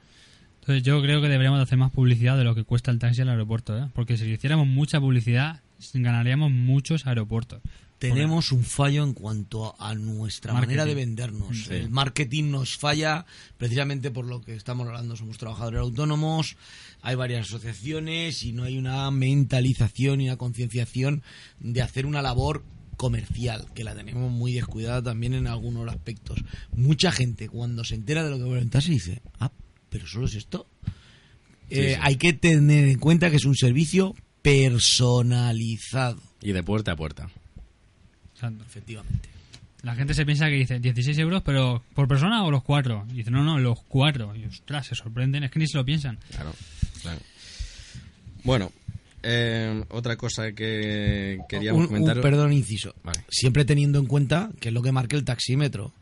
Entonces 0.61 0.83
yo 0.83 1.01
creo 1.01 1.21
que 1.21 1.27
deberíamos 1.27 1.59
de 1.59 1.63
hacer 1.63 1.79
más 1.79 1.91
publicidad 1.91 2.37
de 2.37 2.43
lo 2.43 2.53
que 2.53 2.63
cuesta 2.63 2.91
el 2.91 2.99
taxi 2.99 3.21
al 3.21 3.29
aeropuerto, 3.29 3.75
¿eh? 3.77 3.89
Porque 3.93 4.15
si 4.15 4.25
hiciéramos 4.25 4.67
mucha 4.67 4.99
publicidad, 4.99 5.61
ganaríamos 5.93 6.51
muchos 6.51 7.07
aeropuertos. 7.07 7.61
Tenemos 7.97 8.51
un 8.51 8.63
fallo 8.63 9.03
en 9.03 9.13
cuanto 9.13 9.75
a 9.79 9.93
nuestra 9.95 10.53
Marketing. 10.53 10.75
manera 10.75 10.85
de 10.85 10.95
vendernos. 10.95 11.65
Sí. 11.65 11.73
El 11.73 11.89
marketing 11.89 12.49
nos 12.51 12.77
falla 12.77 13.25
precisamente 13.57 14.09
por 14.09 14.25
lo 14.25 14.41
que 14.41 14.55
estamos 14.55 14.87
hablando. 14.87 15.15
Somos 15.15 15.37
trabajadores 15.37 15.81
autónomos, 15.81 16.57
hay 17.01 17.15
varias 17.15 17.47
asociaciones 17.47 18.43
y 18.43 18.53
no 18.53 18.63
hay 18.63 18.77
una 18.77 19.09
mentalización 19.11 20.21
y 20.21 20.27
una 20.27 20.37
concienciación 20.37 21.21
de 21.59 21.81
hacer 21.81 22.05
una 22.05 22.21
labor 22.21 22.63
comercial, 22.97 23.65
que 23.73 23.83
la 23.83 23.95
tenemos 23.95 24.31
muy 24.31 24.53
descuidada 24.53 25.01
también 25.01 25.33
en 25.33 25.47
algunos 25.47 25.87
aspectos. 25.89 26.43
Mucha 26.71 27.11
gente 27.11 27.49
cuando 27.49 27.83
se 27.83 27.95
entera 27.95 28.23
de 28.23 28.29
lo 28.29 28.37
que 28.37 28.43
va 28.43 28.57
a 28.57 28.65
taxi 28.65 28.91
dice, 28.91 29.21
ah, 29.39 29.51
pero 29.91 30.07
solo 30.07 30.25
es 30.25 30.33
esto. 30.33 30.65
Eh, 31.69 31.93
sí. 31.93 31.99
Hay 32.01 32.15
que 32.15 32.33
tener 32.33 32.87
en 32.87 32.97
cuenta 32.97 33.29
que 33.29 33.35
es 33.35 33.45
un 33.45 33.55
servicio 33.55 34.15
personalizado. 34.41 36.19
Y 36.41 36.51
de 36.53 36.63
puerta 36.63 36.93
a 36.93 36.95
puerta. 36.95 37.29
Exacto. 38.33 38.63
Efectivamente. 38.63 39.29
La 39.83 39.95
gente 39.95 40.13
se 40.13 40.25
piensa 40.25 40.47
que 40.47 40.55
dice 40.55 40.79
16 40.79 41.17
euros, 41.19 41.41
pero 41.43 41.83
¿por 41.95 42.07
persona 42.07 42.43
o 42.43 42.51
los 42.51 42.63
cuatro? 42.63 43.05
Y 43.11 43.17
dice, 43.17 43.31
no, 43.31 43.43
no, 43.43 43.57
los 43.59 43.79
cuatro. 43.87 44.35
Y 44.35 44.45
ostras, 44.45 44.87
se 44.87 44.95
sorprenden, 44.95 45.43
es 45.43 45.51
que 45.51 45.59
ni 45.59 45.67
se 45.67 45.77
lo 45.77 45.85
piensan. 45.85 46.19
Claro, 46.31 46.53
claro. 47.01 47.19
Bueno, 48.43 48.71
eh, 49.23 49.83
otra 49.89 50.17
cosa 50.17 50.51
que 50.51 51.39
queríamos 51.49 51.79
Un- 51.87 51.93
un, 51.95 51.99
comentar. 52.01 52.21
perdón, 52.21 52.53
inciso. 52.53 52.93
Vale. 53.03 53.23
Siempre 53.29 53.65
teniendo 53.65 53.97
en 53.99 54.05
cuenta 54.05 54.51
que 54.59 54.69
es 54.69 54.73
lo 54.73 54.81
que 54.83 54.91
marca 54.91 55.15
el 55.17 55.25
taxímetro. 55.25 55.93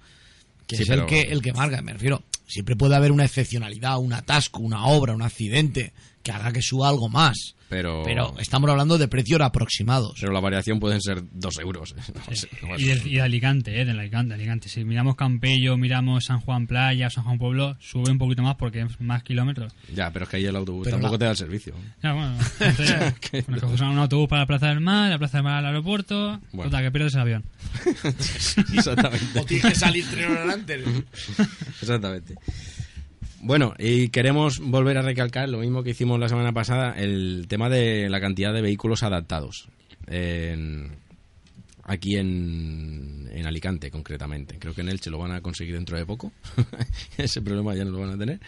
Que 0.68 0.76
Sí, 0.78 0.84
es 0.84 0.90
el 0.90 1.06
que, 1.06 1.22
el 1.22 1.42
que 1.42 1.54
marca, 1.54 1.82
me 1.82 1.94
refiero. 1.94 2.22
Siempre 2.50 2.76
puede 2.76 2.96
haber 2.96 3.12
una 3.12 3.26
excepcionalidad, 3.26 4.00
un 4.00 4.12
atasco, 4.12 4.60
una 4.60 4.88
obra, 4.88 5.14
un 5.14 5.22
accidente 5.22 5.94
que 6.24 6.32
haga 6.32 6.52
que 6.52 6.62
suba 6.62 6.90
algo 6.90 7.10
más. 7.10 7.56
Pero, 7.70 8.02
Pero 8.04 8.34
estamos 8.40 8.68
hablando 8.72 8.98
de 8.98 9.08
precios 9.08 9.40
aproximados. 9.42 10.18
pero 10.20 10.32
la 10.34 10.40
variación 10.40 10.80
pueden 10.80 11.00
ser 11.02 11.22
dos 11.32 11.60
euros. 11.60 11.94
No 12.30 12.36
sé, 12.36 12.50
no 12.64 12.80
Y, 12.80 12.86
de 13.14 13.22
Alicante, 13.22 13.80
¿eh? 13.80 13.86
De 13.86 13.92
Alicante, 13.92 14.34
Alicante. 14.34 14.70
Si 14.70 14.84
miramos 14.84 15.16
Campello, 15.16 15.78
miramos 15.78 16.26
San 16.26 16.40
Juan 16.42 16.66
Playa, 16.66 17.12
San 17.12 17.24
Juan 17.26 17.38
Pueblo, 17.38 17.78
sube 17.80 18.10
un 18.12 18.18
poquito 18.18 18.42
más 18.42 18.56
porque 18.56 18.82
es 18.82 19.00
más 19.02 19.22
kilómetros. 19.22 19.72
Ya, 19.94 20.12
pero 20.12 20.26
es 20.26 20.30
que 20.32 20.38
ahí 20.38 20.46
el 20.46 20.56
autobús 20.56 20.86
Pero 20.86 20.96
tampoco 20.96 21.14
la- 21.14 21.20
te 21.20 21.26
da 21.26 21.32
el 21.32 21.38
servicio. 21.38 21.76
Ya, 22.02 22.14
bueno, 22.14 22.36
entonces, 22.60 23.14
Que 23.20 23.42
bueno, 23.44 23.62
no. 23.62 23.68
coges 23.68 23.82
un 23.82 23.98
autobús 24.00 24.28
para 24.28 24.42
la 24.42 24.48
Plaza 24.48 24.68
del 24.70 24.80
Mar, 24.80 25.12
la 25.12 25.20
Plaza 25.20 25.38
del 25.38 25.44
Mar 25.44 25.54
al 25.60 25.66
aeropuerto, 25.68 26.40
Bueno. 26.52 26.72
total, 26.72 26.84
que 26.86 26.92
pierdes 26.92 27.14
el 27.14 27.20
avión. 27.22 27.44
Exactamente. 28.74 29.40
O 29.40 29.46
tienes 29.46 29.66
que 29.74 29.76
salir 29.80 30.06
tres 30.10 30.28
horas 30.28 30.54
antes. 30.56 30.82
Exactamente. 31.82 32.36
Bueno, 33.42 33.74
y 33.80 34.10
queremos 34.10 34.60
volver 34.60 34.98
a 34.98 35.02
recalcar 35.02 35.48
lo 35.50 35.60
mismo 35.60 35.82
que 35.84 35.92
hicimos 35.92 36.20
la 36.20 36.28
semana 36.30 36.52
pasada, 36.52 36.94
el 37.00 37.46
tema 37.48 37.70
de 37.70 38.10
la 38.10 38.20
cantidad 38.20 38.54
de 38.54 38.62
vehículos 38.62 39.04
adaptados. 39.04 39.70
En- 40.08 40.92
aquí 41.84 42.18
en, 42.18 43.30
en 43.32 43.46
Alicante, 43.48 43.90
concretamente. 43.92 44.60
Creo 44.60 44.74
que 44.76 44.82
en 44.82 44.90
Elche 44.90 45.10
lo 45.10 45.18
van 45.18 45.32
a 45.32 45.42
conseguir 45.42 45.76
dentro 45.76 45.98
de 45.98 46.06
poco. 46.06 46.32
Ese 47.18 47.42
problema 47.42 47.74
ya 47.76 47.86
no 47.86 47.92
lo 47.92 48.00
van 48.00 48.12
a 48.12 48.18
tener. 48.18 48.40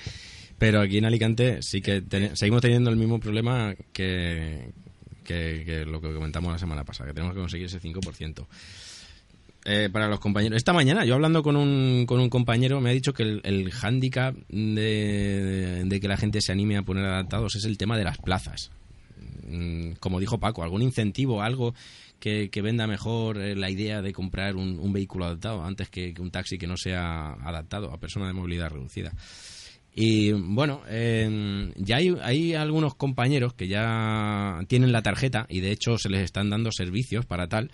Pero 0.60 0.82
aquí 0.82 0.98
en 0.98 1.06
Alicante 1.06 1.62
sí 1.64 1.82
que 1.82 2.02
tene- 2.02 2.36
seguimos 2.36 2.62
teniendo 2.62 2.90
el 2.92 2.98
mismo 2.98 3.20
problema 3.20 3.74
que, 3.94 4.72
que, 5.24 5.64
que 5.66 5.86
lo 5.86 6.02
que 6.02 6.14
comentamos 6.14 6.52
la 6.52 6.60
semana 6.60 6.84
pasada, 6.84 7.10
que 7.10 7.14
tenemos 7.16 7.34
que 7.34 7.40
conseguir 7.42 7.66
ese 7.68 7.80
5%. 7.82 8.46
Eh, 9.64 9.90
para 9.92 10.08
los 10.08 10.20
compañeros. 10.20 10.58
Esta 10.58 10.74
mañana, 10.74 11.06
yo 11.06 11.14
hablando 11.14 11.44
con 11.44 11.56
un, 11.56 12.06
con 12.08 12.20
un 12.20 12.30
compañero, 12.30 12.82
me 12.82 12.90
ha 12.90 12.94
dicho 12.94 13.14
que 13.14 13.22
el, 13.22 13.42
el 13.44 13.70
hándicap 13.72 14.36
de, 14.50 16.00
que 16.02 16.08
la 16.08 16.18
gente 16.18 16.42
se 16.42 16.52
anime 16.52 16.78
a 16.78 16.82
poner 16.82 17.06
adaptados 17.06 17.56
es 17.56 17.66
el 17.66 17.78
tema 17.78 17.96
de 17.96 18.04
las 18.04 18.18
plazas. 18.18 18.72
Mm, 19.48 19.92
Como 20.00 20.20
dijo 20.20 20.40
Paco, 20.40 20.64
algún 20.64 20.82
incentivo, 20.82 21.44
algo 21.44 21.76
que, 22.20 22.50
venda 22.64 22.88
mejor 22.88 23.38
eh, 23.38 23.56
la 23.56 23.70
idea 23.70 24.02
de 24.02 24.14
comprar 24.14 24.56
un, 24.56 24.94
vehículo 24.94 25.26
adaptado 25.26 25.64
antes 25.64 25.90
que, 25.90 26.12
un 26.20 26.32
taxi 26.32 26.58
que 26.58 26.66
no 26.66 26.76
sea 26.76 27.34
adaptado 27.34 27.92
a 27.92 28.00
personas 28.00 28.30
de 28.30 28.34
movilidad 28.34 28.72
reducida. 28.72 29.14
Y 29.94 30.32
bueno, 30.32 30.82
eh, 30.88 31.72
ya 31.76 31.98
hay, 31.98 32.16
hay 32.24 32.54
algunos 32.56 32.96
compañeros 32.96 33.54
que 33.54 33.68
ya 33.68 34.60
tienen 34.68 34.92
la 34.92 35.04
tarjeta 35.04 35.46
y 35.50 35.60
de 35.60 35.72
hecho 35.72 36.00
se 36.00 36.10
les 36.10 36.24
están 36.24 36.50
dando 36.50 36.72
servicios 36.72 37.28
para 37.28 37.48
tal. 37.48 37.70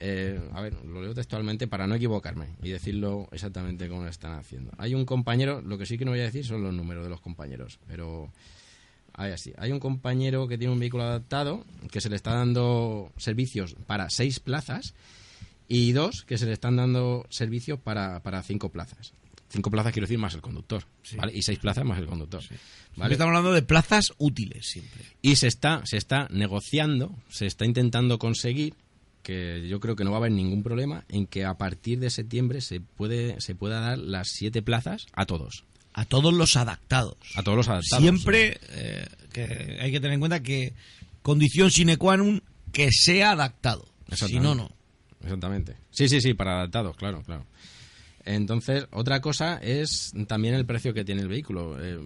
Eh, 0.00 0.40
a 0.52 0.60
ver, 0.60 0.74
lo 0.84 1.02
leo 1.02 1.12
textualmente 1.12 1.66
para 1.66 1.86
no 1.86 1.96
equivocarme 1.96 2.46
y 2.62 2.70
decirlo 2.70 3.28
exactamente 3.32 3.88
como 3.88 4.04
lo 4.04 4.08
están 4.08 4.38
haciendo. 4.38 4.70
Hay 4.78 4.94
un 4.94 5.04
compañero, 5.04 5.60
lo 5.60 5.76
que 5.76 5.86
sí 5.86 5.98
que 5.98 6.04
no 6.04 6.12
voy 6.12 6.20
a 6.20 6.24
decir 6.24 6.44
son 6.44 6.62
los 6.62 6.72
números 6.72 7.02
de 7.02 7.10
los 7.10 7.20
compañeros, 7.20 7.80
pero 7.88 8.30
hay 9.14 9.32
así. 9.32 9.52
Hay 9.58 9.72
un 9.72 9.80
compañero 9.80 10.46
que 10.46 10.56
tiene 10.56 10.72
un 10.72 10.78
vehículo 10.78 11.02
adaptado 11.02 11.64
que 11.90 12.00
se 12.00 12.08
le 12.08 12.16
está 12.16 12.34
dando 12.34 13.12
servicios 13.16 13.74
para 13.86 14.08
seis 14.10 14.38
plazas 14.38 14.94
y 15.66 15.92
dos 15.92 16.24
que 16.24 16.38
se 16.38 16.46
le 16.46 16.52
están 16.52 16.76
dando 16.76 17.26
servicios 17.28 17.80
para, 17.80 18.22
para 18.22 18.42
cinco 18.44 18.70
plazas. 18.70 19.12
Cinco 19.50 19.70
plazas 19.70 19.92
quiero 19.92 20.06
decir 20.06 20.18
más 20.18 20.34
el 20.34 20.42
conductor, 20.42 20.84
¿vale? 21.16 21.32
Y 21.34 21.42
seis 21.42 21.58
plazas 21.58 21.84
más 21.84 21.98
el 21.98 22.06
conductor, 22.06 22.42
¿vale? 22.96 23.14
Estamos 23.14 23.30
hablando 23.30 23.52
de 23.52 23.62
plazas 23.62 24.12
útiles 24.18 24.66
siempre. 24.66 25.02
Y 25.22 25.36
se 25.36 25.46
está, 25.46 25.82
se 25.86 25.96
está 25.96 26.28
negociando, 26.30 27.14
se 27.30 27.46
está 27.46 27.64
intentando 27.64 28.18
conseguir, 28.18 28.74
que 29.22 29.66
yo 29.68 29.80
creo 29.80 29.96
que 29.96 30.04
no 30.04 30.10
va 30.10 30.16
a 30.16 30.20
haber 30.20 30.32
ningún 30.32 30.62
problema, 30.62 31.04
en 31.08 31.26
que 31.26 31.44
a 31.44 31.54
partir 31.58 31.98
de 32.00 32.10
septiembre 32.10 32.60
se 32.60 32.80
puede 32.80 33.40
se 33.40 33.54
pueda 33.54 33.80
dar 33.80 33.98
las 33.98 34.28
siete 34.28 34.62
plazas 34.62 35.06
a 35.12 35.26
todos. 35.26 35.64
A 35.92 36.04
todos 36.04 36.32
los 36.32 36.56
adaptados. 36.56 37.16
A 37.34 37.42
todos 37.42 37.56
los 37.56 37.68
adaptados. 37.68 38.02
Siempre 38.02 38.60
eh, 38.70 39.06
que 39.32 39.78
hay 39.80 39.90
que 39.90 40.00
tener 40.00 40.14
en 40.14 40.20
cuenta 40.20 40.42
que 40.42 40.74
condición 41.22 41.70
sine 41.70 41.96
qua 41.96 42.16
non 42.16 42.42
que 42.72 42.90
sea 42.92 43.32
adaptado. 43.32 43.88
Si 44.14 44.40
no, 44.40 44.54
no. 44.54 44.70
Exactamente. 45.22 45.76
Sí, 45.90 46.08
sí, 46.08 46.20
sí, 46.20 46.34
para 46.34 46.56
adaptados, 46.58 46.96
claro, 46.96 47.22
claro. 47.22 47.44
Entonces, 48.24 48.86
otra 48.92 49.20
cosa 49.20 49.58
es 49.58 50.12
también 50.26 50.54
el 50.54 50.66
precio 50.66 50.94
que 50.94 51.04
tiene 51.04 51.22
el 51.22 51.28
vehículo. 51.28 51.82
Eh, 51.82 51.98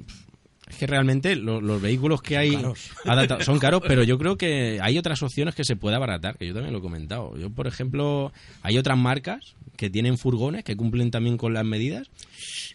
es 0.72 0.78
que 0.78 0.86
realmente 0.86 1.36
lo- 1.36 1.60
los 1.60 1.80
vehículos 1.80 2.22
que 2.22 2.36
hay 2.36 2.52
caros. 2.56 2.90
adaptados 3.04 3.44
son 3.44 3.58
caros, 3.58 3.82
pero 3.86 4.02
yo 4.02 4.18
creo 4.18 4.36
que 4.36 4.78
hay 4.82 4.98
otras 4.98 5.22
opciones 5.22 5.54
que 5.54 5.64
se 5.64 5.76
puede 5.76 5.96
abaratar, 5.96 6.36
que 6.38 6.46
yo 6.46 6.54
también 6.54 6.72
lo 6.72 6.78
he 6.80 6.82
comentado. 6.82 7.36
Yo, 7.38 7.50
por 7.50 7.66
ejemplo, 7.66 8.32
hay 8.62 8.78
otras 8.78 8.98
marcas 8.98 9.54
que 9.76 9.90
tienen 9.90 10.18
furgones 10.18 10.64
que 10.64 10.76
cumplen 10.76 11.10
también 11.10 11.36
con 11.36 11.54
las 11.54 11.64
medidas 11.64 12.08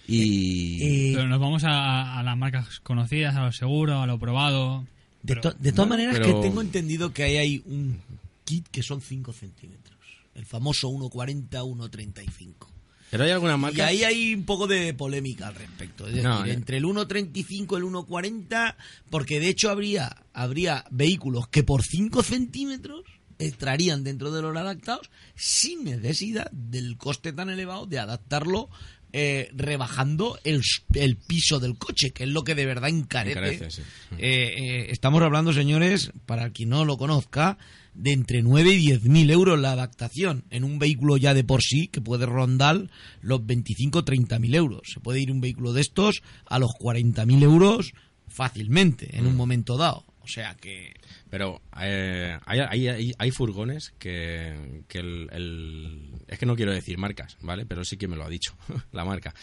y... 0.08 1.12
Eh, 1.12 1.12
Pero 1.16 1.28
nos 1.28 1.40
vamos 1.40 1.64
a, 1.64 2.20
a 2.20 2.24
las 2.24 2.38
marcas 2.38 2.80
conocidas, 2.82 3.36
a 3.36 3.46
lo 3.46 3.52
seguro, 3.52 4.02
a 4.02 4.08
lo 4.08 4.18
probado. 4.20 4.86
de, 5.24 5.36
to- 5.38 5.52
de 5.54 5.72
todas 5.72 5.88
bueno, 5.88 6.04
maneras, 6.04 6.20
pero- 6.20 6.42
que 6.42 6.48
tengo 6.48 6.62
entendido 6.62 7.14
que 7.14 7.24
ahí 7.24 7.38
hay 7.38 7.64
un 7.66 8.00
kit 8.46 8.68
que 8.70 8.84
son 8.84 9.02
5 9.02 9.34
centímetros. 9.34 9.98
El 10.36 10.46
famoso 10.46 10.90
1,40, 10.90 11.50
1,35. 11.50 12.68
Pero 13.10 13.24
hay 13.24 13.32
algunas 13.32 13.74
Y 13.74 13.82
ahí 13.82 14.04
hay 14.04 14.34
un 14.34 14.44
poco 14.44 14.68
de 14.68 14.94
polémica 14.94 15.48
al 15.48 15.56
respecto. 15.56 16.06
Es 16.08 16.16
decir, 16.16 16.28
No, 16.28 16.46
entre 16.46 16.78
el 16.78 16.84
1,35 16.84 17.46
y 17.46 17.54
el 17.56 17.84
1,40, 17.84 18.76
porque 19.10 19.40
de 19.40 19.50
hecho 19.50 19.70
habría, 19.70 20.24
habría 20.34 20.86
vehículos 20.92 21.48
que 21.48 21.64
por 21.64 21.84
5 21.84 22.22
centímetros 22.24 23.04
entrarían 23.40 24.04
dentro 24.04 24.32
de 24.32 24.42
los 24.42 24.56
adaptados 24.56 25.10
sin 25.36 25.84
necesidad 25.84 26.50
del 26.52 26.98
coste 26.98 27.34
tan 27.34 27.50
elevado 27.50 27.86
de 27.86 28.00
adaptarlo 28.00 28.70
eh, 29.14 29.50
rebajando 29.56 30.38
el, 30.44 30.62
el 30.94 31.18
piso 31.18 31.60
del 31.60 31.78
coche, 31.78 32.12
que 32.12 32.24
es 32.24 32.30
lo 32.30 32.44
que 32.44 32.56
de 32.56 32.66
verdad 32.66 32.90
encarece. 32.90 33.40
Encarece, 33.40 33.72
sí. 33.72 33.82
Eh, 34.18 34.54
eh, 34.58 34.88
estamos 34.90 35.22
hablando, 35.22 35.54
señores, 35.54 36.12
para 36.26 36.50
quien 36.52 36.70
no 36.70 36.86
lo 36.86 36.98
conozca, 36.98 37.58
de 37.94 38.12
entre 38.12 38.44
9 38.44 38.70
y 38.72 38.78
10 38.78 39.04
mil 39.06 39.30
euros 39.32 39.60
la 39.60 39.72
adaptación 39.72 40.46
en 40.52 40.64
un 40.64 40.78
vehículo 40.78 41.18
ya 41.18 41.34
de 41.34 41.44
por 41.44 41.62
sí 41.64 41.88
que 41.88 42.00
puede 42.00 42.26
rondar 42.26 42.90
los 43.22 43.46
25 43.46 44.00
o 44.00 44.04
30 44.04 44.40
mil 44.40 44.54
euros. 44.56 44.82
Se 44.94 45.00
puede 45.00 45.20
ir 45.20 45.32
un 45.32 45.42
vehículo 45.42 45.74
de 45.74 45.82
estos 45.82 46.22
a 46.46 46.60
los 46.60 46.74
40 46.78 47.26
mil 47.26 47.42
euros 47.42 47.94
fácilmente 48.28 49.18
en 49.18 49.26
un 49.26 49.36
momento 49.36 49.78
dado. 49.78 50.06
O 50.28 50.34
sea 50.34 50.56
que 50.56 50.94
Pero 51.30 51.62
eh, 51.82 52.38
hay, 52.46 52.60
hay, 52.60 52.88
hay, 52.90 53.12
hay 53.18 53.32
furgones 53.32 53.94
que, 53.98 54.84
que 54.88 55.00
el, 55.00 55.30
el- 55.32 56.12
Es 56.28 56.38
que 56.38 56.46
no 56.46 56.56
quiero 56.56 56.74
decir 56.74 56.98
marcas, 56.98 57.38
¿vale? 57.42 57.66
Pero 57.66 57.84
sí 57.86 57.96
que 57.98 58.08
me 58.08 58.16
lo 58.18 58.26
ha 58.26 58.30
dicho 58.30 58.56
la 58.92 59.06
marca. 59.06 59.34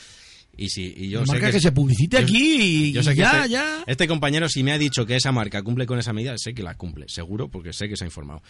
Y 0.57 0.69
si 0.69 0.93
y 0.97 1.09
yo 1.09 1.21
La 1.21 1.27
sé 1.27 1.33
marca 1.33 1.47
que, 1.49 1.53
que 1.55 1.61
se 1.61 1.73
publicite 1.73 2.19
yo- 2.19 2.23
aquí 2.23 2.93
yo 2.93 3.03
sé 3.03 3.13
y 3.13 3.15
que 3.15 3.21
ya, 3.23 3.37
este, 3.39 3.49
ya. 3.51 3.85
Este 3.87 4.07
compañero 4.07 4.49
si 4.49 4.63
me 4.63 4.73
ha 4.73 4.79
dicho 4.79 5.05
que 5.07 5.17
esa 5.17 5.33
marca 5.33 5.63
cumple 5.63 5.87
con 5.87 5.99
esa 5.99 6.13
medida, 6.13 6.35
sé 6.39 6.55
que 6.55 6.63
la 6.63 6.75
cumple, 6.77 7.07
seguro, 7.09 7.49
porque 7.49 7.73
sé 7.73 7.89
que 7.89 7.97
se 7.97 8.05
ha 8.05 8.07
informado. 8.07 8.43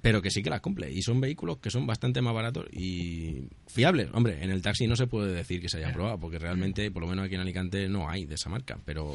Pero 0.00 0.22
que 0.22 0.30
sí 0.30 0.42
que 0.42 0.48
la 0.50 0.58
cumple. 0.60 0.90
Y 0.90 1.02
son 1.02 1.20
vehículos 1.20 1.58
que 1.58 1.70
son 1.70 1.86
bastante 1.86 2.22
más 2.22 2.34
baratos 2.34 2.64
y 2.72 3.42
fiables. 3.68 4.08
Hombre, 4.14 4.42
en 4.42 4.50
el 4.50 4.62
taxi 4.62 4.86
no 4.86 4.96
se 4.96 5.06
puede 5.06 5.32
decir 5.32 5.60
que 5.60 5.68
se 5.68 5.76
haya 5.76 5.92
probado, 5.92 6.18
porque 6.18 6.38
realmente, 6.38 6.90
por 6.90 7.02
lo 7.02 7.08
menos 7.10 7.26
aquí 7.26 7.34
en 7.34 7.42
Alicante, 7.42 7.88
no 7.90 8.08
hay 8.08 8.24
de 8.24 8.34
esa 8.36 8.48
marca. 8.48 8.78
Pero 8.86 9.14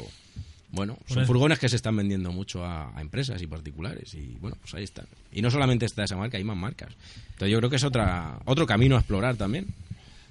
bueno, 0.70 0.98
son 1.06 1.26
furgones 1.26 1.58
que 1.58 1.68
se 1.68 1.76
están 1.76 1.96
vendiendo 1.96 2.30
mucho 2.30 2.64
a, 2.64 2.96
a 2.96 3.00
empresas 3.00 3.40
y 3.40 3.46
particulares. 3.46 4.14
Y 4.14 4.36
bueno, 4.40 4.56
pues 4.60 4.74
ahí 4.74 4.84
están. 4.84 5.06
Y 5.32 5.40
no 5.40 5.50
solamente 5.50 5.86
está 5.86 6.04
esa 6.04 6.16
marca, 6.16 6.36
hay 6.36 6.44
más 6.44 6.56
marcas. 6.56 6.94
Entonces 7.30 7.50
yo 7.50 7.58
creo 7.58 7.70
que 7.70 7.76
es 7.76 7.84
otra, 7.84 8.38
otro 8.44 8.66
camino 8.66 8.96
a 8.96 8.98
explorar 8.98 9.36
también. 9.36 9.66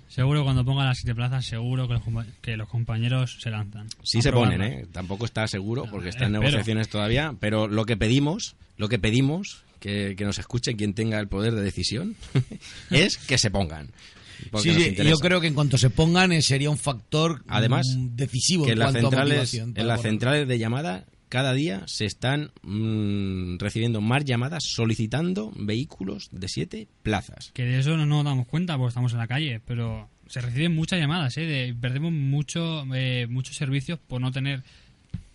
Seguro 0.09 0.43
cuando 0.43 0.63
pongan 0.63 0.85
las 0.87 0.99
siete 0.99 1.13
plazas, 1.13 1.45
seguro 1.45 1.87
que 1.87 1.95
los, 1.95 2.03
que 2.41 2.57
los 2.57 2.69
compañeros 2.69 3.37
se 3.41 3.49
lanzan. 3.49 3.87
Sí 4.03 4.21
se 4.21 4.31
ponen. 4.31 4.61
¿eh? 4.61 4.85
Tampoco 4.91 5.25
está 5.25 5.47
seguro 5.47 5.85
porque 5.91 6.09
está 6.09 6.25
en 6.25 6.33
negociaciones 6.33 6.87
todavía, 6.87 7.35
pero 7.39 7.67
lo 7.67 7.85
que 7.85 7.97
pedimos, 7.97 8.55
lo 8.77 8.87
que 8.87 8.99
pedimos, 8.99 9.63
que, 9.79 10.15
que 10.17 10.23
nos 10.23 10.39
escuche 10.39 10.75
quien 10.75 10.93
tenga 10.93 11.19
el 11.19 11.27
poder 11.27 11.55
de 11.55 11.61
decisión, 11.61 12.15
es 12.89 13.17
que 13.17 13.37
se 13.37 13.51
pongan. 13.51 13.89
Sí, 14.61 14.73
sí, 14.73 14.95
yo 14.95 15.17
creo 15.17 15.41
que 15.41 15.47
en 15.47 15.53
cuanto 15.53 15.77
se 15.77 15.89
pongan 15.89 16.31
eh, 16.31 16.41
sería 16.41 16.69
un 16.69 16.77
factor 16.77 17.43
Además, 17.47 17.87
mm, 17.95 18.15
decisivo 18.15 18.65
que 18.65 18.71
en 18.73 18.79
las 18.79 18.93
centrales, 18.93 19.53
en 19.53 19.87
las 19.87 20.01
centrales 20.01 20.47
de 20.47 20.57
llamada 20.59 21.05
cada 21.29 21.53
día 21.53 21.83
se 21.87 22.05
están 22.05 22.51
mm, 22.63 23.57
recibiendo 23.59 23.99
más 24.01 24.23
llamadas 24.23 24.63
solicitando 24.65 25.51
vehículos 25.55 26.29
de 26.31 26.47
siete 26.47 26.87
plazas. 27.03 27.51
Que 27.53 27.63
de 27.63 27.79
eso 27.79 27.97
no 27.97 28.05
nos 28.05 28.23
damos 28.23 28.47
cuenta 28.47 28.77
porque 28.77 28.89
estamos 28.89 29.11
en 29.11 29.17
la 29.19 29.27
calle, 29.27 29.59
pero 29.65 30.09
se 30.27 30.41
reciben 30.41 30.73
muchas 30.75 30.99
llamadas, 30.99 31.37
¿eh? 31.37 31.41
De- 31.41 31.75
perdemos 31.79 32.11
mucho, 32.11 32.83
eh, 32.95 33.27
muchos 33.29 33.55
servicios 33.57 33.99
por 33.99 34.21
no 34.21 34.31
tener 34.31 34.63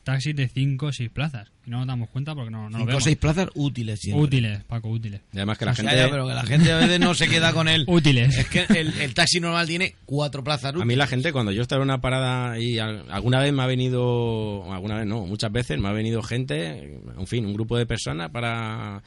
taxis 0.05 0.34
de 0.34 0.48
5 0.48 0.86
o 0.86 0.92
6 0.92 1.11
plazas. 1.11 1.48
Y 1.66 1.70
no 1.70 1.78
nos 1.78 1.86
damos 1.86 2.09
cuenta 2.09 2.34
porque 2.34 2.50
no, 2.50 2.64
no 2.64 2.70
lo 2.70 2.76
Cinco 2.78 2.82
o 2.82 2.86
vemos. 2.86 3.05
seis 3.05 3.16
plazas 3.16 3.48
útiles 3.55 4.00
siempre. 4.00 4.24
Útiles, 4.24 4.64
Paco, 4.64 4.88
útiles. 4.88 5.20
Y 5.32 5.36
además 5.36 5.59
que 5.59 5.64
la 5.64 5.70
O 5.70 5.74
gente... 5.76 5.96
ya, 5.96 6.11
pero 6.11 6.26
que 6.26 6.34
la 6.34 6.42
gente 6.44 6.72
a 6.72 6.76
veces 6.78 6.98
no 7.00 7.14
se 7.14 7.28
queda 7.28 7.53
con 7.53 7.68
él. 7.68 7.84
Útiles. 7.88 8.36
Es 8.36 8.48
que 8.48 8.66
el, 8.78 8.88
el 9.00 9.14
taxi 9.14 9.38
normal 9.38 9.66
tiene 9.68 9.94
cuatro 10.05 10.42
plazas 10.42 10.74
A 10.74 10.84
mí 10.84 10.96
la 10.96 11.07
gente, 11.07 11.32
cuando 11.32 11.53
yo 11.53 11.62
estaba 11.62 11.82
en 11.82 11.88
una 11.88 12.00
parada 12.00 12.59
y 12.59 12.78
al- 12.80 13.05
alguna 13.12 13.38
vez 13.40 13.53
me 13.53 13.62
ha 13.62 13.66
venido, 13.66 14.72
alguna 14.72 14.96
vez 14.98 15.07
no, 15.07 15.24
muchas 15.26 15.53
veces 15.53 15.78
me 15.78 15.86
ha 15.88 15.92
venido 15.92 16.20
gente, 16.22 16.98
en 17.16 17.26
fin, 17.28 17.46
un 17.46 17.55
grupo 17.55 17.78
de 17.78 17.86
personas 17.86 18.30
para 18.30 19.03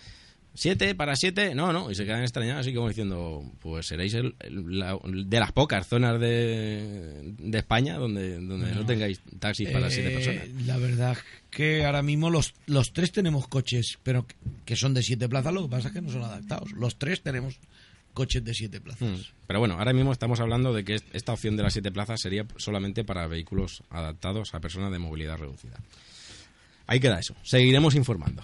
siete, 0.55 0.95
para 0.95 1.15
siete, 1.15 1.53
no, 1.53 1.71
no, 1.71 1.91
y 1.91 1.95
se 1.95 2.05
quedan 2.05 2.21
extrañados 2.23 2.61
así 2.61 2.73
como 2.73 2.87
diciendo, 2.87 3.43
pues 3.59 3.85
seréis 3.87 4.13
el- 4.15 4.35
el- 4.39 4.79
la- 4.79 4.97
de 5.03 5.39
las 5.39 5.51
pocas 5.51 5.85
zonas 5.87 6.19
de, 6.19 7.33
de 7.37 7.57
España 7.57 7.97
donde, 7.97 8.39
donde 8.39 8.73
no, 8.73 8.85
tengáis 8.85 9.21
taxis 9.39 9.69
para 9.69 9.89
siete 9.89 10.11
Eh, 10.11 10.15
personas. 10.15 10.65
La 10.65 10.77
verdad 10.77 11.17
que 11.51 11.85
ahora 11.85 12.01
mismo 12.01 12.29
los, 12.29 12.53
los 12.65 12.91
tres 12.93 13.11
tenemos 13.11 13.47
coches, 13.47 13.99
pero 14.03 14.25
que- 14.25 14.35
que 14.65 14.75
son 14.75 14.93
de 14.93 15.03
siete 15.03 15.29
plazas, 15.29 15.53
lo 15.53 15.63
que 15.63 15.69
pasa 15.69 15.89
es 15.89 15.93
que 15.93 16.01
no 16.01 16.09
son 16.09 16.23
adaptados. 16.23 16.71
Los 16.71 16.97
tres 16.97 17.21
tenemos 17.21 17.59
coches 18.13 18.43
de 18.45 18.53
siete 18.53 18.79
plazas. 18.79 19.09
Mm. 19.09 19.21
Pero 19.47 19.59
bueno, 19.59 19.77
ahora 19.77 19.91
mismo 19.91 20.11
estamos 20.13 20.39
hablando 20.39 20.73
de 20.73 20.85
que 20.85 20.95
est- 20.95 21.13
esta 21.13 21.33
opción 21.33 21.57
de 21.57 21.63
las 21.63 21.73
siete 21.73 21.91
plazas 21.91 22.21
sería 22.21 22.45
solamente 22.55 23.03
para 23.03 23.27
vehículos 23.27 23.83
adaptados 23.89 24.55
a 24.55 24.61
personas 24.61 24.91
de 24.91 24.99
movilidad 24.99 25.37
reducida. 25.37 25.77
Ahí 26.87 26.99
queda 26.99 27.19
eso. 27.19 27.35
Seguiremos 27.43 27.95
informando. 27.95 28.43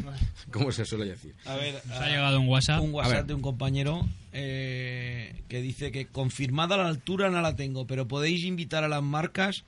Como 0.50 0.72
se 0.72 0.84
suele 0.86 1.04
decir. 1.06 1.34
A 1.44 1.56
ver, 1.56 1.74
Nos 1.86 1.98
ha 1.98 2.06
llegado 2.08 2.40
un 2.40 2.48
WhatsApp. 2.48 2.80
un 2.82 2.90
A 2.90 2.94
WhatsApp 2.94 3.26
de 3.26 3.34
un 3.34 3.42
compañero 3.42 4.06
eh, 4.32 5.42
que 5.48 5.60
dice 5.60 5.92
que 5.92 6.06
confirmada 6.06 6.76
la 6.78 6.88
altura 6.88 7.28
no 7.30 7.40
la 7.42 7.54
tengo, 7.56 7.86
pero 7.86 8.08
podéis 8.08 8.44
invitar 8.44 8.82
a 8.84 8.88
las 8.88 9.02
marcas 9.02 9.64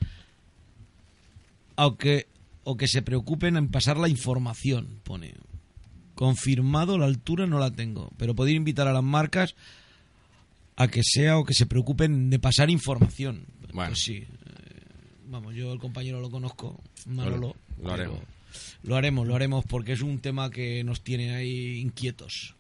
aunque 1.77 2.27
o 2.63 2.77
que 2.77 2.89
se 2.89 3.03
preocupen 3.03 3.57
en 3.57 3.69
pasar 3.69 3.99
la 3.99 4.09
información, 4.09 5.01
pone. 5.05 5.35
Confirmado 6.15 6.97
la 6.97 7.07
altura 7.07 7.47
no 7.47 7.59
la 7.59 7.71
tengo, 7.73 8.11
pero 8.17 8.35
podéis 8.35 8.57
invitar 8.57 8.87
a 8.89 8.93
las 8.93 9.03
marcas 9.03 9.55
a 10.77 10.89
que 10.89 11.03
sea 11.05 11.37
o 11.39 11.45
que 11.45 11.55
se 11.55 11.67
preocupen 11.67 12.31
de 12.31 12.39
pasar 12.39 12.71
información. 12.71 13.47
Bueno. 13.73 13.91
Pues 13.91 14.03
sí. 14.03 14.17
eh, 14.19 14.27
vamos, 15.27 15.55
yo 15.55 15.73
el 15.73 15.79
compañero 15.81 16.21
lo 16.21 16.31
conozco, 16.31 16.81
Manolo. 17.07 17.37
Lo- 17.39 17.57
lo 17.83 17.93
haremos. 17.93 18.21
Lo 18.83 18.97
haremos, 18.97 19.27
lo 19.27 19.35
haremos 19.35 19.65
porque 19.65 19.93
es 19.93 20.03
un 20.03 20.19
tema 20.21 20.51
que 20.51 20.85
nos 20.85 21.03
tiene 21.03 21.35
ahí 21.35 21.79
inquietos. 21.81 22.55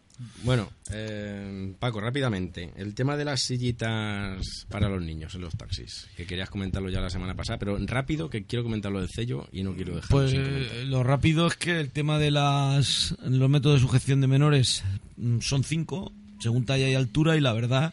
Bueno, 0.44 0.70
eh, 0.92 1.74
Paco, 1.78 2.00
rápidamente. 2.00 2.70
El 2.76 2.94
tema 2.94 3.16
de 3.16 3.24
las 3.24 3.42
sillitas 3.42 4.66
para 4.68 4.88
los 4.88 5.02
niños 5.02 5.34
en 5.34 5.40
los 5.40 5.56
taxis, 5.56 6.06
que 6.16 6.24
querías 6.24 6.50
comentarlo 6.50 6.88
ya 6.88 7.00
la 7.00 7.10
semana 7.10 7.34
pasada, 7.34 7.58
pero 7.58 7.76
rápido, 7.86 8.30
que 8.30 8.44
quiero 8.44 8.62
comentarlo 8.62 9.00
del 9.00 9.08
sello 9.08 9.48
y 9.52 9.64
no 9.64 9.74
quiero 9.74 9.96
dejarlo 9.96 10.16
Pues 10.16 10.30
sin 10.30 10.42
eh, 10.42 10.84
lo 10.86 11.02
rápido 11.02 11.48
es 11.48 11.56
que 11.56 11.80
el 11.80 11.90
tema 11.90 12.18
de 12.18 12.30
las 12.30 13.16
los 13.24 13.50
métodos 13.50 13.80
de 13.80 13.86
sujeción 13.86 14.20
de 14.20 14.28
menores 14.28 14.84
mm, 15.16 15.40
son 15.40 15.64
cinco, 15.64 16.12
según 16.40 16.64
talla 16.64 16.88
y 16.88 16.94
altura, 16.94 17.36
y 17.36 17.40
la 17.40 17.52
verdad 17.52 17.92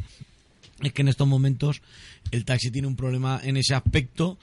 es 0.84 0.94
que 0.94 1.02
en 1.02 1.08
estos 1.08 1.28
momentos 1.28 1.82
el 2.30 2.46
taxi 2.46 2.70
tiene 2.70 2.88
un 2.88 2.96
problema 2.96 3.40
en 3.44 3.58
ese 3.58 3.74
aspecto, 3.74 4.38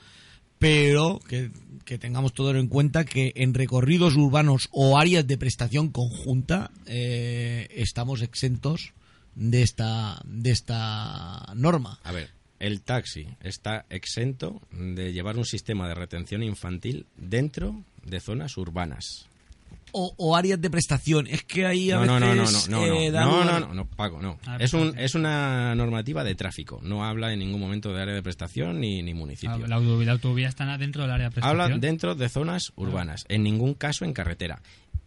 pero 0.59 1.21
que, 1.29 1.51
que 1.89 1.97
tengamos 1.97 2.35
todo 2.35 2.55
en 2.55 2.69
cuenta 2.69 3.07
que 3.07 3.33
en 3.35 3.55
recorridos 3.55 4.15
urbanos 4.15 4.69
o 4.73 4.99
áreas 4.99 5.27
de 5.27 5.39
prestación 5.39 5.89
conjunta 5.89 6.71
eh, 6.85 7.67
estamos 7.71 8.21
exentos 8.21 8.93
de 9.35 9.63
esta 9.63 10.21
de 10.27 10.51
esta 10.51 11.51
norma. 11.57 11.99
A 12.05 12.13
ver, 12.13 12.29
el 12.59 12.83
taxi 12.83 13.27
está 13.41 13.87
exento 13.89 14.61
de 14.71 15.15
llevar 15.15 15.39
un 15.39 15.47
sistema 15.47 15.89
de 15.89 15.95
retención 15.95 16.43
infantil 16.43 17.07
dentro 17.17 17.83
de 18.05 18.21
zonas 18.21 18.59
urbanas. 18.59 19.28
O, 19.93 20.15
o 20.17 20.37
áreas 20.37 20.61
de 20.61 20.71
prestación. 20.71 21.27
Es 21.27 21.43
que 21.45 21.67
ahí 21.67 21.91
a 21.91 21.97
No, 21.97 22.07
no, 22.07 22.21
no, 22.21 22.35
no, 22.35 22.43
veces 22.43 22.69
no, 22.69 22.79
no, 22.79 22.85
eh, 22.87 23.11
no, 23.11 23.21
no, 23.21 23.27
lugar- 23.41 23.61
no, 23.61 23.67
no, 23.69 23.75
no, 23.75 23.87
Paco, 23.87 24.21
no. 24.21 24.39
Ah, 24.47 24.57
Es, 24.61 24.73
un, 24.75 24.99
es 24.99 25.15
una 25.15 25.75
normativa 25.75 26.25
de 26.25 26.35
tráfico, 26.35 26.81
no 26.83 27.05
habla 27.05 27.33
en 27.33 27.39
ningún 27.39 27.61
momento 27.61 27.93
de 27.93 28.03
área 28.03 28.15
de 28.15 28.23
prestación 28.23 28.81
ni, 28.81 29.03
ni 29.03 29.15
municipio. 29.15 29.55
Ah, 29.65 29.69
La 29.69 29.77
autovía, 29.77 30.07
la 30.07 30.13
autovía 30.13 30.49
está 30.49 30.77
dentro 30.79 31.03
del 31.03 31.11
área 31.11 31.27
de 31.29 31.31
prestación. 31.33 31.61
Habla 31.61 31.79
dentro 31.79 32.15
de 32.15 32.29
zonas 32.29 32.73
urbanas, 32.77 33.25
en 33.29 33.43
ningún 33.43 33.75
caso 33.75 34.05
en 34.05 34.13
carretera. 34.13 34.61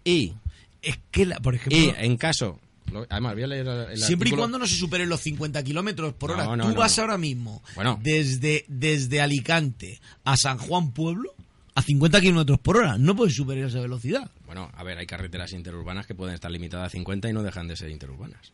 Y, 0.04 0.34
Es 0.82 1.00
que, 1.12 1.26
la- 1.28 1.40
por 1.40 1.54
ejemplo, 1.56 1.78
y 1.78 1.94
en 1.96 2.18
caso... 2.18 2.60
lo- 2.92 3.06
Además, 3.10 3.36
voy 3.36 3.44
a 3.44 3.48
leer 3.48 3.68
el 3.92 3.98
siempre 4.00 4.30
y 4.30 4.32
cuando 4.34 4.58
no 4.58 4.66
se 4.66 4.76
superen 4.76 5.08
los 5.10 5.22
50 5.22 5.64
kilómetros 5.64 6.14
por 6.16 6.32
hora. 6.32 6.44
No, 6.46 6.56
no, 6.58 6.64
Tú 6.66 6.70
no, 6.72 6.76
vas 6.76 6.98
no. 6.98 7.04
ahora 7.04 7.18
mismo 7.20 7.62
Bueno. 7.76 8.00
desde, 8.02 8.66
desde 8.68 9.22
Alicante 9.22 10.02
a 10.24 10.36
San 10.38 10.58
Juan 10.58 10.92
Pueblo 10.92 11.34
a 11.82 11.86
50 11.86 12.22
kilómetros 12.22 12.60
por 12.60 12.78
hora. 12.78 12.98
No 12.98 13.16
puedes 13.16 13.36
superar 13.36 13.66
esa 13.66 13.80
velocidad. 13.82 14.30
Bueno, 14.46 14.70
a 14.74 14.84
ver, 14.84 14.98
hay 14.98 15.06
carreteras 15.06 15.52
interurbanas 15.54 16.06
que 16.08 16.16
pueden 16.16 16.34
estar 16.36 16.50
limitadas 16.52 16.88
a 16.88 16.90
50 16.90 17.30
y 17.30 17.34
no 17.34 17.44
dejan 17.44 17.68
de 17.68 17.76
ser 17.76 17.90
interurbanas. 17.90 18.54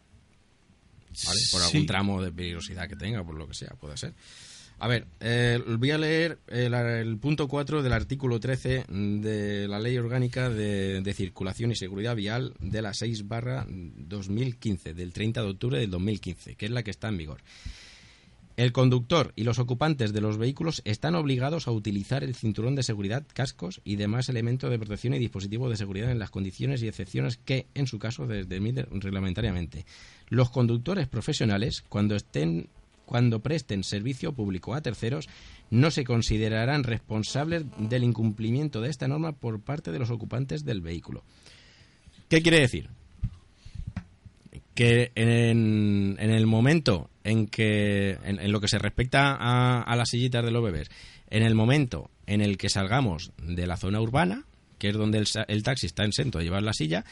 ¿Vale? 1.26 1.40
Por 1.52 1.62
algún 1.62 1.82
Sí. 1.82 1.88
tramo 1.88 2.22
de 2.22 2.32
peligrosidad 2.32 2.88
que 2.88 2.96
tenga, 2.96 3.24
por 3.24 3.36
lo 3.36 3.48
que 3.48 3.54
sea, 3.56 3.70
puede 3.80 3.98
ser. 3.98 4.14
A 4.80 4.88
ver, 4.88 5.08
eh, 5.20 5.60
voy 5.80 5.90
a 5.90 5.98
leer 5.98 6.38
el, 6.48 6.72
el 6.76 7.18
punto 7.18 7.48
4 7.48 7.82
del 7.82 7.94
artículo 7.94 8.40
13 8.40 8.86
de 8.88 9.68
la 9.68 9.80
Ley 9.80 9.98
Orgánica 9.98 10.50
de, 10.52 11.02
de 11.02 11.14
Circulación 11.16 11.72
y 11.72 11.76
Seguridad 11.76 12.16
Vial 12.16 12.54
de 12.60 12.84
la 12.84 12.94
6 12.94 13.28
barra 13.28 13.66
2015, 13.68 14.94
del 14.94 15.14
30 15.14 15.42
de 15.42 15.48
octubre 15.50 15.80
del 15.80 15.90
2015, 15.90 16.56
que 16.56 16.66
es 16.68 16.72
la 16.72 16.84
que 16.84 16.92
está 16.92 17.08
en 17.08 17.18
vigor. 17.18 17.42
El 18.58 18.72
conductor 18.72 19.34
y 19.36 19.44
los 19.44 19.60
ocupantes 19.60 20.14
de 20.14 20.22
los 20.22 20.40
vehículos 20.40 20.82
están 20.84 21.14
obligados 21.14 21.68
a 21.68 21.72
utilizar 21.72 22.24
el 22.24 22.34
cinturón 22.34 22.74
de 22.74 22.82
seguridad, 22.82 23.24
cascos 23.32 23.82
y 23.84 23.98
demás 23.98 24.30
elementos 24.30 24.72
de 24.72 24.80
protección 24.80 25.14
y 25.14 25.20
dispositivos 25.20 25.70
de 25.70 25.78
seguridad 25.78 26.10
en 26.10 26.18
las 26.18 26.32
condiciones 26.32 26.82
y 26.82 26.88
excepciones 26.88 27.38
que, 27.38 27.68
en 27.76 27.86
su 27.86 28.00
caso, 28.00 28.26
determinen 28.26 28.88
reglamentariamente. 28.90 29.86
Los 30.30 30.50
conductores 30.50 31.08
profesionales, 31.08 31.84
cuando 31.88 32.16
estén 32.16 32.70
cuando 33.06 33.42
presten 33.42 33.84
servicio 33.84 34.34
público 34.34 34.74
a 34.74 34.82
terceros, 34.82 35.30
no 35.70 35.92
se 35.92 36.04
considerarán 36.04 36.84
responsables 36.84 37.64
del 37.78 38.04
incumplimiento 38.04 38.82
de 38.82 38.90
esta 38.90 39.08
norma 39.08 39.34
por 39.34 39.62
parte 39.62 39.92
de 39.92 40.00
los 40.00 40.10
ocupantes 40.10 40.66
del 40.66 40.82
vehículo. 40.82 41.24
¿Qué 42.28 42.42
quiere 42.42 42.60
decir? 42.60 42.90
Que 44.78 45.12
en, 45.16 46.18
en 46.20 46.30
el 46.30 46.46
momento 46.46 47.10
en 47.24 47.48
que, 47.48 48.20
en, 48.24 48.52
lo 48.52 48.62
que 48.62 48.68
se 48.68 48.78
respecta 48.78 49.36
a, 49.36 49.82
a 49.82 49.96
las 49.96 50.10
sillitas 50.10 50.46
de 50.46 50.52
los 50.52 50.64
bebés, 50.64 50.92
en 51.32 51.42
el 51.42 51.56
momento 51.56 52.12
en 52.28 52.42
el 52.42 52.60
que 52.60 52.70
salgamos 52.70 53.32
de 53.42 53.66
la 53.66 53.78
zona 53.78 54.00
urbana, 54.00 54.46
que 54.78 54.90
es 54.90 54.94
donde 54.94 55.18
el, 55.18 55.28
el 55.48 55.64
taxi 55.64 55.88
está 55.88 56.06
exento 56.06 56.38
de 56.38 56.44
llevar 56.44 56.62
la 56.62 56.74
silla, 56.74 57.06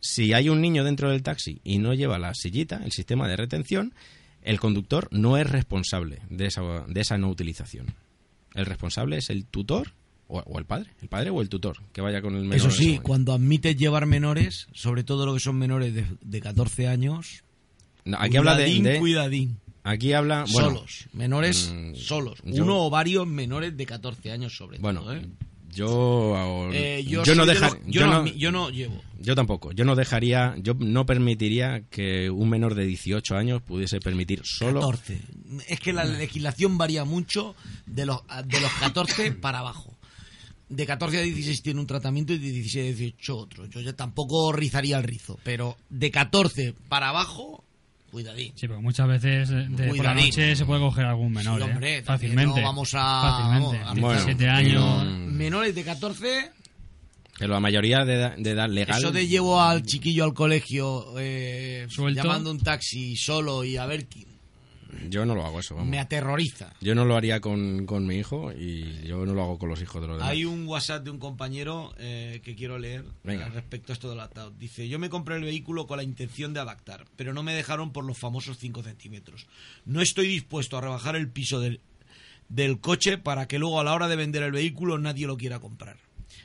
si 0.00 0.32
hay 0.32 0.48
un 0.48 0.60
niño 0.60 0.82
dentro 0.82 1.08
del 1.08 1.22
taxi 1.22 1.60
y 1.62 1.78
no 1.78 1.94
lleva 1.94 2.18
la 2.18 2.34
sillita, 2.34 2.80
el 2.84 2.90
sistema 2.90 3.28
de 3.28 3.36
retención, 3.36 3.94
el 4.42 4.58
conductor 4.58 5.06
no 5.12 5.36
es 5.36 5.48
responsable 5.48 6.18
de 6.30 6.46
esa, 6.46 6.62
de 6.88 7.00
esa 7.00 7.16
no 7.16 7.28
utilización. 7.28 7.94
El 8.54 8.66
responsable 8.66 9.18
es 9.18 9.30
el 9.30 9.44
tutor 9.46 9.92
o, 10.28 10.38
o 10.40 10.58
el 10.58 10.64
padre, 10.64 10.90
el 11.02 11.08
padre 11.08 11.30
o 11.30 11.40
el 11.42 11.48
tutor, 11.48 11.76
que 11.92 12.00
vaya 12.00 12.20
con 12.22 12.34
el 12.34 12.42
menor. 12.42 12.56
Eso 12.56 12.70
sí, 12.70 12.98
cuando 13.02 13.32
admites 13.32 13.76
llevar 13.76 14.06
menores, 14.06 14.68
sobre 14.72 15.04
todo 15.04 15.26
lo 15.26 15.34
que 15.34 15.40
son 15.40 15.56
menores 15.56 15.94
de, 15.94 16.06
de 16.20 16.40
14 16.40 16.88
años, 16.88 17.44
No, 18.04 18.16
aquí 18.20 18.36
habla 18.36 18.56
de, 18.56 18.80
de- 18.80 18.98
cuidadín. 18.98 19.58
Aquí 19.86 20.14
habla... 20.14 20.46
Bueno, 20.50 20.68
solos, 20.70 21.08
menores 21.12 21.70
mm, 21.74 21.94
solos. 21.96 22.38
yo- 22.44 22.64
Uno 22.64 22.84
o 22.86 22.90
varios 22.90 23.26
menores 23.26 23.76
de 23.76 23.84
14 23.84 24.30
años 24.32 24.56
sobre 24.56 24.78
Bueno, 24.78 25.02
todo. 25.02 25.14
¿eh? 25.14 25.26
yo... 25.74 26.34
hago- 26.36 26.70
Eh, 26.72 27.04
yo, 27.06 27.22
yo 27.22 27.34
no 27.34 27.44
de 27.44 27.52
dejar... 27.52 27.78
yo 27.86 28.06
no, 28.06 28.22
no- 28.22 28.26
yo 28.28 28.50
no 28.50 28.70
llevo. 28.70 29.02
Yo 29.20 29.34
tampoco. 29.34 29.72
Yo 29.72 29.84
no 29.84 29.94
dejaría, 29.94 30.54
yo 30.58 30.72
no 30.78 31.04
permitiría 31.04 31.82
que 31.90 32.30
un 32.30 32.48
menor 32.48 32.74
de 32.74 32.86
18 32.86 33.36
años 33.36 33.60
pudiese 33.62 34.00
permitir 34.00 34.40
solo 34.44 34.80
14. 34.80 35.20
Es 35.68 35.80
que 35.80 35.92
la 35.92 36.04
legislación 36.04 36.78
varía 36.78 37.04
mucho 37.04 37.54
de 37.86 38.06
los, 38.06 38.20
de 38.46 38.60
los 38.62 38.72
14 38.80 39.32
para 39.32 39.58
abajo. 39.58 39.93
De 40.68 40.86
14 40.86 41.18
a 41.18 41.22
16 41.22 41.62
tiene 41.62 41.80
un 41.80 41.86
tratamiento 41.86 42.32
y 42.32 42.38
de 42.38 42.50
16 42.50 42.94
a 42.94 42.98
18 42.98 43.36
otro. 43.36 43.66
Yo 43.66 43.80
ya 43.80 43.92
tampoco 43.92 44.50
rizaría 44.52 44.96
el 44.96 45.04
rizo, 45.04 45.38
pero 45.44 45.76
de 45.90 46.10
14 46.10 46.74
para 46.88 47.10
abajo, 47.10 47.62
cuidadín. 48.10 48.52
Sí, 48.56 48.66
porque 48.66 48.82
muchas 48.82 49.06
veces 49.06 49.48
de, 49.50 49.68
de 49.68 49.88
por 49.88 50.04
la 50.04 50.14
noche 50.14 50.56
se 50.56 50.64
puede 50.64 50.80
coger 50.80 51.04
algún 51.04 51.32
menor, 51.32 51.60
Sí, 51.60 51.66
¿eh? 51.68 51.70
hombre, 51.72 52.02
también 52.02 52.04
Fácilmente. 52.34 52.60
no 52.60 52.66
vamos 52.66 52.90
a- 52.94 53.20
Fácilmente. 53.52 53.84
vamos, 53.84 54.12
a- 54.12 54.24
17 54.24 54.44
Bueno, 54.44 55.00
años. 55.00 55.32
Menores 55.32 55.74
de 55.74 55.84
14, 55.84 56.50
que 57.36 57.48
la 57.48 57.60
mayoría 57.60 58.04
de, 58.04 58.14
edad- 58.14 58.36
de 58.38 58.50
edad 58.50 58.68
legal. 58.70 58.98
eso 58.98 59.10
de 59.12 59.26
llevo 59.26 59.60
al 59.60 59.82
chiquillo 59.84 60.24
al 60.24 60.32
colegio 60.34 61.14
eh, 61.18 61.86
llamando 62.14 62.50
un 62.50 62.60
taxi 62.60 63.16
solo 63.16 63.64
y 63.64 63.76
a 63.76 63.84
ver, 63.86 64.08
qui- 64.08 64.26
Yo 65.08 65.24
no 65.24 65.34
lo 65.34 65.44
hago 65.44 65.60
eso, 65.60 65.74
vamos. 65.74 65.90
me 65.90 65.98
aterroriza. 65.98 66.72
Yo 66.80 66.94
no 66.94 67.04
lo 67.04 67.16
haría 67.16 67.40
con, 67.40 67.86
con 67.86 68.06
mi 68.06 68.16
hijo 68.16 68.52
y 68.52 69.02
yo 69.06 69.24
no 69.26 69.34
lo 69.34 69.42
hago 69.42 69.58
con 69.58 69.68
los 69.68 69.80
hijos 69.82 70.00
de 70.02 70.08
los 70.08 70.16
demás. 70.18 70.30
Hay 70.30 70.44
un 70.44 70.66
WhatsApp 70.66 71.04
de 71.04 71.10
un 71.10 71.18
compañero 71.18 71.92
eh, 71.98 72.40
que 72.44 72.54
quiero 72.54 72.78
leer 72.78 73.04
Venga. 73.22 73.48
respecto 73.48 73.92
a 73.92 73.94
esto 73.94 74.08
del 74.10 74.20
adaptado. 74.20 74.50
Dice, 74.50 74.88
yo 74.88 74.98
me 74.98 75.08
compré 75.10 75.36
el 75.36 75.42
vehículo 75.44 75.86
con 75.86 75.96
la 75.96 76.02
intención 76.02 76.52
de 76.54 76.60
adaptar, 76.60 77.04
pero 77.16 77.32
no 77.32 77.42
me 77.42 77.54
dejaron 77.54 77.92
por 77.92 78.04
los 78.04 78.18
famosos 78.18 78.58
5 78.58 78.82
centímetros. 78.82 79.46
No 79.84 80.00
estoy 80.00 80.28
dispuesto 80.28 80.76
a 80.76 80.80
rebajar 80.80 81.16
el 81.16 81.28
piso 81.30 81.60
del, 81.60 81.80
del 82.48 82.80
coche 82.80 83.18
para 83.18 83.46
que 83.48 83.58
luego 83.58 83.80
a 83.80 83.84
la 83.84 83.94
hora 83.94 84.08
de 84.08 84.16
vender 84.16 84.42
el 84.42 84.52
vehículo 84.52 84.98
nadie 84.98 85.26
lo 85.26 85.36
quiera 85.36 85.58
comprar. 85.60 85.96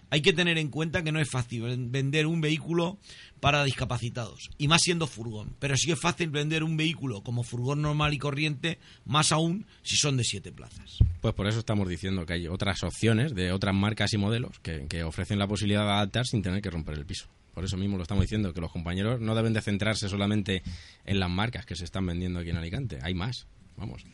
Hay 0.09 0.21
que 0.21 0.33
tener 0.33 0.57
en 0.57 0.69
cuenta 0.69 1.03
que 1.03 1.11
no 1.11 1.19
es 1.19 1.29
fácil 1.29 1.63
vender 1.89 2.25
un 2.25 2.41
vehículo 2.41 2.97
para 3.39 3.63
discapacitados, 3.63 4.49
y 4.57 4.67
más 4.67 4.81
siendo 4.81 5.07
furgón, 5.07 5.55
pero 5.59 5.77
sí 5.77 5.91
es 5.91 5.99
fácil 5.99 6.29
vender 6.29 6.63
un 6.63 6.75
vehículo 6.75 7.21
como 7.21 7.43
furgón 7.43 7.81
normal 7.81 8.13
y 8.13 8.17
corriente, 8.17 8.79
más 9.05 9.31
aún 9.31 9.65
si 9.81 9.95
son 9.95 10.17
de 10.17 10.23
7 10.23 10.51
plazas. 10.51 10.99
Pues 11.21 11.33
por 11.33 11.47
eso 11.47 11.59
estamos 11.59 11.87
diciendo 11.87 12.25
que 12.25 12.33
hay 12.33 12.47
otras 12.47 12.83
opciones 12.83 13.35
de 13.35 13.51
otras 13.51 13.75
marcas 13.75 14.13
y 14.13 14.17
modelos 14.17 14.59
que, 14.59 14.87
que 14.87 15.03
ofrecen 15.03 15.39
la 15.39 15.47
posibilidad 15.47 15.85
de 15.85 15.91
adaptar 15.91 16.25
sin 16.25 16.41
tener 16.41 16.61
que 16.61 16.69
romper 16.69 16.95
el 16.95 17.05
piso. 17.05 17.27
Por 17.53 17.65
eso 17.65 17.77
mismo 17.77 17.97
lo 17.97 18.03
estamos 18.03 18.23
diciendo, 18.23 18.53
que 18.53 18.61
los 18.61 18.71
compañeros 18.71 19.19
no 19.19 19.35
deben 19.35 19.53
de 19.53 19.61
centrarse 19.61 20.07
solamente 20.07 20.63
en 21.05 21.19
las 21.19 21.29
marcas 21.29 21.65
que 21.65 21.75
se 21.75 21.83
están 21.83 22.05
vendiendo 22.05 22.39
aquí 22.39 22.51
en 22.51 22.57
Alicante. 22.57 22.99
Hay 23.01 23.13
más, 23.13 23.47
vamos. 23.75 24.05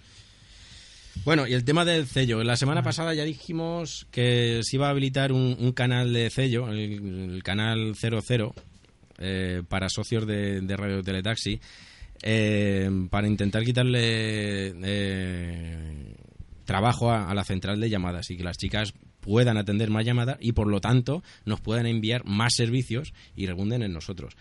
Bueno, 1.24 1.48
y 1.48 1.54
el 1.54 1.64
tema 1.64 1.86
del 1.86 2.08
sello. 2.08 2.44
La 2.44 2.58
semana 2.58 2.84
pasada 2.84 3.14
ya 3.14 3.24
dijimos 3.24 4.08
que 4.12 4.62
se 4.64 4.76
iba 4.76 4.88
a 4.88 4.90
habilitar 4.92 5.32
un, 5.32 5.56
un 5.60 5.72
canal 5.72 6.14
de 6.14 6.30
sello, 6.30 6.70
el, 6.70 7.34
el 7.34 7.44
canal 7.44 7.96
00, 7.96 8.54
eh, 9.18 9.64
para 9.68 9.90
socios 9.90 10.28
de, 10.28 10.62
de 10.62 10.78
Radio 10.78 11.02
Teletaxi, 11.02 11.60
eh, 12.22 12.90
para 13.10 13.28
intentar 13.28 13.64
quitarle 13.64 14.74
eh, 14.84 16.16
trabajo 16.66 17.12
a, 17.12 17.30
a 17.30 17.34
la 17.34 17.44
central 17.44 17.80
de 17.80 17.90
llamadas 17.90 18.30
y 18.30 18.38
que 18.38 18.44
las 18.44 18.58
chicas 18.58 18.94
puedan 19.22 19.58
atender 19.58 19.90
más 19.90 20.06
llamadas 20.06 20.38
y 20.40 20.52
por 20.52 20.68
lo 20.68 20.82
tanto 20.82 21.24
nos 21.46 21.62
puedan 21.62 21.88
enviar 21.88 22.26
más 22.26 22.54
servicios 22.56 23.14
y 23.36 23.48
rebunden 23.48 23.82
en 23.82 23.94
nosotros. 23.94 24.36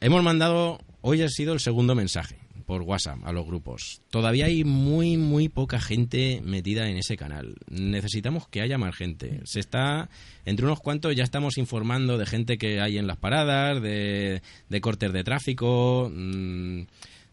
Hemos 0.00 0.22
mandado, 0.22 0.80
hoy 1.00 1.22
ha 1.22 1.28
sido 1.28 1.54
el 1.54 1.60
segundo 1.60 1.94
mensaje 1.94 2.41
por 2.72 2.80
WhatsApp 2.80 3.18
a 3.24 3.32
los 3.32 3.44
grupos. 3.44 4.00
Todavía 4.08 4.46
hay 4.46 4.64
muy, 4.64 5.18
muy 5.18 5.50
poca 5.50 5.78
gente 5.78 6.40
metida 6.42 6.88
en 6.88 6.96
ese 6.96 7.18
canal. 7.18 7.54
Necesitamos 7.68 8.48
que 8.48 8.62
haya 8.62 8.78
más 8.78 8.96
gente. 8.96 9.40
Se 9.44 9.60
está, 9.60 10.08
entre 10.46 10.64
unos 10.64 10.80
cuantos 10.80 11.14
ya 11.14 11.22
estamos 11.22 11.58
informando 11.58 12.16
de 12.16 12.24
gente 12.24 12.56
que 12.56 12.80
hay 12.80 12.96
en 12.96 13.06
las 13.06 13.18
paradas, 13.18 13.82
de, 13.82 14.40
de 14.70 14.80
cortes 14.80 15.12
de 15.12 15.22
tráfico, 15.22 16.10
mm, 16.10 16.80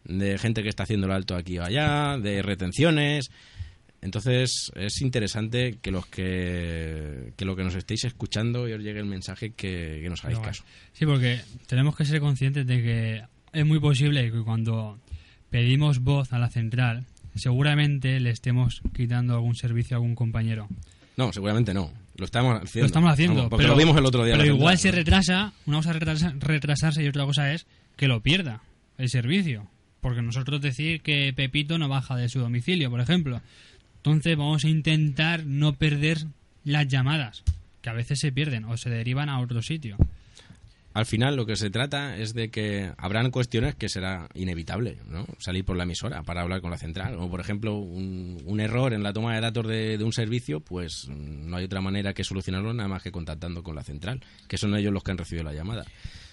de 0.04 0.38
gente 0.40 0.62
que 0.62 0.68
está 0.68 0.84
haciendo 0.84 1.08
el 1.08 1.14
alto 1.14 1.38
aquí 1.38 1.58
o 1.58 1.64
allá, 1.64 2.18
de 2.18 2.42
retenciones. 2.42 3.32
Entonces 4.02 4.74
es 4.76 5.02
interesante 5.02 5.78
que 5.82 5.92
los 5.92 6.06
que, 6.06 7.32
que 7.38 7.46
lo 7.46 7.56
que 7.56 7.64
nos 7.64 7.76
estéis 7.76 8.04
escuchando 8.04 8.68
y 8.68 8.74
os 8.74 8.84
llegue 8.84 9.00
el 9.00 9.06
mensaje 9.06 9.52
que, 9.52 10.02
que 10.04 10.10
nos 10.10 10.22
hagáis 10.26 10.40
No, 10.40 10.44
caso. 10.44 10.66
Sí, 10.92 11.06
porque 11.06 11.40
tenemos 11.66 11.96
que 11.96 12.04
ser 12.04 12.20
conscientes 12.20 12.68
de 12.68 12.84
que 12.84 13.24
es 13.54 13.66
muy 13.66 13.80
posible 13.80 14.32
que 14.32 14.42
cuando 14.42 15.00
pedimos 15.50 16.00
voz 16.00 16.34
a 16.34 16.40
la 16.40 16.50
central, 16.50 17.06
seguramente 17.36 18.20
le 18.20 18.30
estemos 18.32 18.82
quitando 18.96 19.34
algún 19.36 19.56
servicio 19.56 19.96
a 19.96 19.98
algún 19.98 20.16
compañero. 20.16 20.68
No, 21.18 21.32
seguramente 21.34 21.74
no. 21.74 21.92
Lo 22.18 22.26
estamos 22.26 22.56
haciendo. 22.62 22.82
Lo 22.84 22.86
estamos 22.88 23.12
haciendo, 23.12 23.50
porque 23.50 23.64
pero, 23.64 23.74
lo 23.74 23.80
vimos 23.80 23.98
el 23.98 24.06
otro 24.06 24.26
día. 24.26 24.36
pero 24.36 24.46
igual 24.46 24.78
central. 24.78 24.78
se 24.78 24.92
retrasa, 24.92 25.54
una 25.66 25.78
cosa 25.78 25.92
es 25.92 25.96
retrasa- 25.98 26.34
retrasarse 26.40 27.04
y 27.04 27.08
otra 27.08 27.26
cosa 27.26 27.54
es 27.54 27.66
que 27.96 28.08
lo 28.08 28.22
pierda 28.22 28.62
el 28.98 29.10
servicio. 29.10 29.68
Porque 30.02 30.22
nosotros 30.22 30.62
decir 30.62 31.02
que 31.02 31.34
Pepito 31.36 31.78
no 31.78 31.90
baja 31.90 32.16
de 32.16 32.30
su 32.30 32.40
domicilio, 32.40 32.90
por 32.90 33.02
ejemplo. 33.02 33.42
Entonces 33.98 34.38
vamos 34.38 34.64
a 34.64 34.70
intentar 34.70 35.46
no 35.46 35.74
perder 35.74 36.20
las 36.64 36.88
llamadas, 36.88 37.44
que 37.82 37.90
a 37.90 37.94
veces 37.94 38.20
se 38.20 38.32
pierden 38.32 38.64
o 38.66 38.78
se 38.78 38.90
derivan 38.90 39.28
a 39.30 39.40
otro 39.40 39.62
sitio. 39.62 39.98
Al 40.94 41.06
final 41.06 41.36
lo 41.36 41.46
que 41.46 41.56
se 41.56 41.70
trata 41.70 42.18
es 42.18 42.34
de 42.34 42.50
que 42.50 42.92
habrán 42.98 43.30
cuestiones 43.30 43.76
que 43.76 43.90
será 43.90 44.28
inevitable, 44.34 44.98
¿no? 45.08 45.26
Salir 45.38 45.64
por 45.64 45.78
la 45.78 45.84
emisora 45.84 46.24
para 46.24 46.42
hablar 46.42 46.62
con 46.62 46.72
la 46.72 46.78
central. 46.78 47.16
Como 47.16 47.30
por 47.30 47.40
ejemplo 47.40 47.78
un, 47.78 48.42
un 48.44 48.60
error 48.60 48.94
en 48.94 49.04
la 49.04 49.14
toma 49.14 49.36
de 49.36 49.42
datos 49.42 49.68
de, 49.68 50.00
un 50.04 50.12
servicio, 50.14 50.60
pues 50.62 51.08
no 51.10 51.58
hay 51.58 51.66
otra 51.66 51.80
manera 51.82 52.14
que 52.14 52.24
solucionarlo 52.24 52.74
nada 52.74 52.90
más 52.90 53.04
que 53.04 53.12
contactando 53.12 53.62
con 53.62 53.76
la 53.76 53.84
central, 53.84 54.22
que 54.48 54.58
son 54.58 54.76
ellos 54.76 54.92
los 54.92 55.04
que 55.04 55.12
han 55.12 55.20
recibido 55.20 55.44
la 55.44 55.54
llamada. 55.54 55.86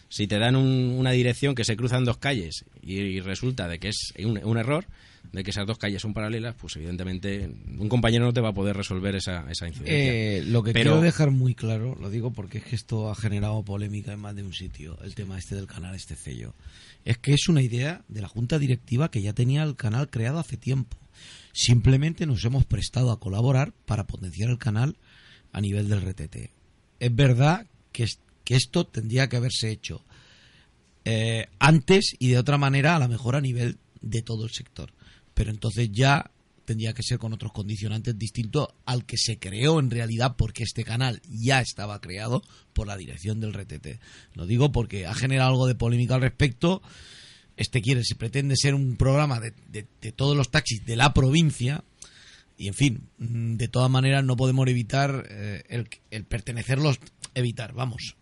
Si 0.08 0.26
te 0.26 0.38
dan 0.38 0.56
un- 0.56 0.94
una 0.98 1.10
dirección 1.10 1.54
que 1.54 1.64
se 1.64 1.76
cruzan 1.76 2.04
dos 2.04 2.16
calles 2.16 2.64
y, 2.80 2.94
y 3.00 3.20
resulta 3.20 3.68
de 3.68 3.78
que 3.78 3.88
es 3.88 4.14
un, 4.24 4.38
un 4.42 4.56
error, 4.56 4.86
de 5.32 5.42
que 5.44 5.50
esas 5.50 5.66
dos 5.66 5.78
calles 5.78 6.00
son 6.02 6.14
paralelas, 6.14 6.54
pues 6.54 6.76
evidentemente 6.76 7.46
un 7.78 7.88
compañero 7.88 8.24
no 8.24 8.32
te 8.32 8.40
va 8.40 8.50
a 8.50 8.54
poder 8.54 8.76
resolver 8.76 9.14
esa, 9.16 9.50
esa 9.50 9.68
incidencia. 9.68 9.94
Eh, 9.94 10.42
lo 10.46 10.62
que 10.62 10.72
Pero- 10.72 10.92
quiero 10.92 11.00
dejar 11.02 11.30
muy 11.30 11.54
claro, 11.54 11.94
lo 12.00 12.10
digo 12.10 12.32
porque 12.32 12.58
es 12.58 12.64
que 12.64 12.76
esto 12.76 13.10
ha 13.10 13.14
generado 13.14 13.62
polémica 13.64 14.12
en 14.12 14.20
más 14.20 14.34
de 14.36 14.42
un 14.42 14.52
sitio, 14.52 14.98
el 15.02 15.14
tema 15.14 15.38
este 15.38 15.54
del 15.54 15.66
canal, 15.66 15.94
este 15.94 16.16
sello, 16.16 16.54
es 17.04 17.18
que 17.18 17.34
es 17.34 17.48
una 17.48 17.62
idea 17.62 18.02
de 18.08 18.20
la 18.22 18.28
junta 18.28 18.58
directiva 18.58 19.10
que 19.10 19.22
ya 19.22 19.32
tenía 19.32 19.62
el 19.62 19.76
canal 19.76 20.08
creado 20.10 20.38
hace 20.38 20.56
tiempo. 20.56 20.96
Simplemente 21.52 22.26
nos 22.26 22.44
hemos 22.44 22.64
prestado 22.64 23.10
a 23.10 23.20
colaborar 23.20 23.72
para 23.86 24.06
potenciar 24.06 24.50
el 24.50 24.58
canal 24.58 24.96
a 25.52 25.60
nivel 25.60 25.88
del 25.88 26.00
RTT. 26.02 26.50
Es 27.00 27.14
verdad 27.14 27.66
que, 27.92 28.02
es- 28.04 28.20
que 28.44 28.56
esto 28.56 28.86
tendría 28.86 29.28
que 29.28 29.36
haberse 29.36 29.70
hecho 29.70 30.02
eh, 31.04 31.46
antes 31.58 32.16
y 32.18 32.28
de 32.30 32.38
otra 32.38 32.58
manera 32.58 32.96
a 32.96 32.98
lo 32.98 33.08
mejor 33.08 33.36
a 33.36 33.40
nivel 33.40 33.78
de 34.00 34.22
todo 34.22 34.44
el 34.44 34.50
sector. 34.50 34.92
Pero 35.36 35.50
entonces 35.50 35.90
ya 35.92 36.30
tendría 36.64 36.94
que 36.94 37.02
ser 37.02 37.18
con 37.18 37.32
otros 37.34 37.52
condicionantes 37.52 38.18
distintos 38.18 38.68
al 38.86 39.04
que 39.04 39.18
se 39.18 39.38
creó 39.38 39.78
en 39.78 39.90
realidad 39.90 40.34
porque 40.36 40.64
este 40.64 40.82
canal 40.82 41.20
ya 41.28 41.60
estaba 41.60 42.00
creado 42.00 42.42
por 42.72 42.86
la 42.88 42.96
dirección 42.96 43.38
del 43.38 43.52
RTT. 43.52 44.00
Lo 44.34 44.46
digo 44.46 44.72
porque 44.72 45.06
ha 45.06 45.14
generado 45.14 45.50
algo 45.50 45.66
de 45.68 45.74
polémica 45.76 46.14
al 46.16 46.22
respecto. 46.22 46.82
Este 47.56 47.82
quiere, 47.82 48.02
se 48.02 48.14
pretende 48.16 48.56
ser 48.56 48.74
un 48.74 48.96
programa 48.96 49.38
de, 49.40 49.52
de- 49.68 49.86
de 50.00 50.10
todos 50.12 50.36
los 50.36 50.50
taxis 50.50 50.84
de 50.86 50.96
la 50.96 51.12
provincia 51.14 51.84
y 52.58 52.68
en 52.68 52.74
fin, 52.74 53.08
mm, 53.18 53.56
de 53.56 53.68
todas 53.68 53.90
maneras 53.90 54.24
no 54.24 54.36
podemos 54.36 54.66
evitar 54.66 55.26
eh, 55.30 55.62
el, 55.68 55.88
el 56.10 56.24
pertenecerlos, 56.24 56.98
evitar, 57.34 57.74
vamos, 57.74 58.16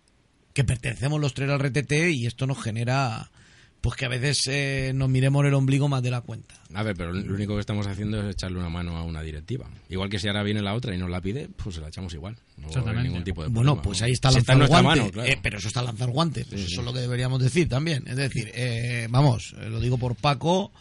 que 0.53 0.65
pertenecemos 0.65 1.21
los 1.21 1.33
tres 1.33 1.49
al 1.49 1.61
RTT 1.61 1.93
y 2.13 2.27
esto 2.27 2.47
nos 2.47 2.61
genera 2.63 3.31
pues 3.85 3.97
que 3.97 4.07
a 4.07 4.09
veces 4.09 4.47
eh, 4.47 4.93
nos 4.95 5.11
miremos 5.11 5.45
el 5.45 5.53
ombligo 5.53 5.89
más 5.89 6.03
de 6.03 6.11
la 6.11 6.23
cuenta. 6.23 6.55
A 6.73 6.83
ver, 6.83 6.97
pero 6.97 7.13
lo 7.13 7.35
único 7.35 7.53
que 7.55 7.61
estamos 7.61 7.87
haciendo 7.87 8.19
es 8.21 8.33
echarle 8.35 8.59
una 8.59 8.71
mano 8.71 8.97
a 8.97 9.03
una 9.05 9.21
directiva. 9.21 9.69
Igual 9.91 10.09
que 10.09 10.19
si 10.19 10.27
ahora 10.27 10.43
viene 10.43 10.63
la 10.63 10.73
otra 10.73 10.95
y 10.95 10.99
nos 10.99 11.11
la 11.11 11.21
pide, 11.21 11.49
pues 11.63 11.75
se 11.75 11.83
la 11.83 11.89
echamos 11.89 12.15
igual. 12.15 12.35
No 12.35 12.41
va 12.41 12.47
a 12.47 12.57
haber 12.63 12.69
Exactamente. 12.79 13.09
ningún 13.11 13.25
tipo 13.25 13.43
de 13.43 13.49
Bueno, 13.49 13.73
problema, 13.75 13.83
pues 13.83 14.01
¿no? 14.01 14.07
ahí 14.07 14.13
está 14.13 14.31
Si 14.31 14.37
lanzar 14.37 14.53
en 14.55 14.59
nuestra 14.61 14.81
guante. 14.81 15.01
mano, 15.01 15.13
claro. 15.13 15.29
Eh, 15.29 15.39
pero 15.43 15.59
eso 15.59 15.69
está 15.69 15.83
lanzar 15.83 16.09
guante. 16.11 16.47
Pues 16.47 16.61
Sí, 16.63 16.67
eso 16.67 16.69
sí. 16.75 16.79
es 16.81 16.85
lo 16.85 16.93
que 16.95 17.01
deberíamos 17.01 17.43
decir 17.43 17.69
también. 17.69 18.05
Es 18.09 18.17
decir, 18.17 18.51
eh, 18.55 19.07
vamos, 19.11 19.55
eh, 19.61 19.69
lo 19.69 19.79
digo 19.81 19.99
por 19.99 20.17
Paco, 20.17 20.73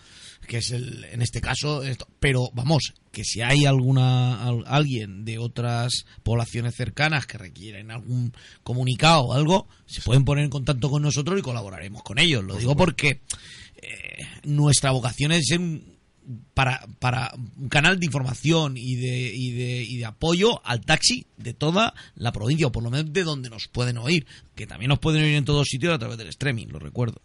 que 0.48 0.58
es 0.58 0.72
el, 0.72 1.04
en 1.06 1.22
este 1.22 1.42
caso, 1.42 1.84
esto- 1.84 2.08
pero 2.20 2.50
vamos, 2.54 2.94
que 3.12 3.24
si 3.24 3.42
hay 3.42 3.66
alguna 3.66 4.44
al- 4.44 4.64
alguien 4.68 5.26
de 5.26 5.38
otras 5.38 6.06
poblaciones 6.24 6.76
cercanas 6.76 7.26
que 7.26 7.38
requieren 7.38 7.92
algún 7.92 8.34
comunicado 8.64 9.22
o 9.24 9.34
algo, 9.34 9.68
se 9.86 10.02
pueden 10.02 10.26
poner 10.26 10.44
en 10.46 10.50
contacto 10.50 10.90
con 10.90 11.02
nosotros 11.02 11.40
y 11.40 11.42
colaboraremos 11.42 12.04
con 12.04 12.20
ellos. 12.20 12.44
Lo 12.44 12.58
digo 12.58 12.76
porque 12.76 13.22
eh, 13.82 14.26
nuestra 14.44 14.92
vocación 14.92 15.32
es 15.32 15.46
ser 15.48 15.60
un, 15.60 15.94
para, 16.54 16.86
para 17.00 17.34
un 17.58 17.68
canal 17.70 18.00
de 18.00 18.06
información 18.06 18.76
y 18.78 18.96
de, 18.96 19.32
y, 19.36 19.52
de, 19.52 19.84
y 19.84 19.98
de 19.98 20.06
apoyo 20.06 20.66
al 20.66 20.82
taxi 20.82 21.26
de 21.38 21.54
toda 21.54 21.94
la 22.16 22.32
provincia, 22.32 22.68
o 22.68 22.72
por 22.72 22.84
lo 22.84 22.90
menos 22.92 23.12
de 23.12 23.24
donde 23.24 23.50
nos 23.50 23.68
pueden 23.68 23.98
oír, 23.98 24.26
que 24.56 24.66
también 24.68 24.90
nos 24.90 25.00
pueden 25.00 25.24
oír 25.24 25.36
en 25.36 25.46
todos 25.46 25.68
sitios 25.68 25.94
a 25.94 26.00
través 26.00 26.18
del 26.18 26.28
streaming, 26.30 26.68
lo 26.68 26.80
recuerdo. 26.80 27.22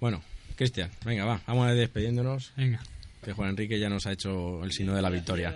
Bueno, 0.00 0.22
Cristian, 0.58 0.90
venga, 1.06 1.24
va, 1.24 1.40
vamos 1.46 1.66
a 1.68 1.72
ir 1.72 1.78
despidiéndonos. 1.78 2.52
Venga, 2.56 2.80
Que 3.24 3.32
Juan 3.32 3.50
Enrique 3.50 3.78
ya 3.78 3.88
nos 3.88 4.06
ha 4.06 4.12
hecho 4.12 4.62
el 4.64 4.72
signo 4.72 4.94
de 4.94 5.00
la 5.02 5.08
victoria. 5.10 5.54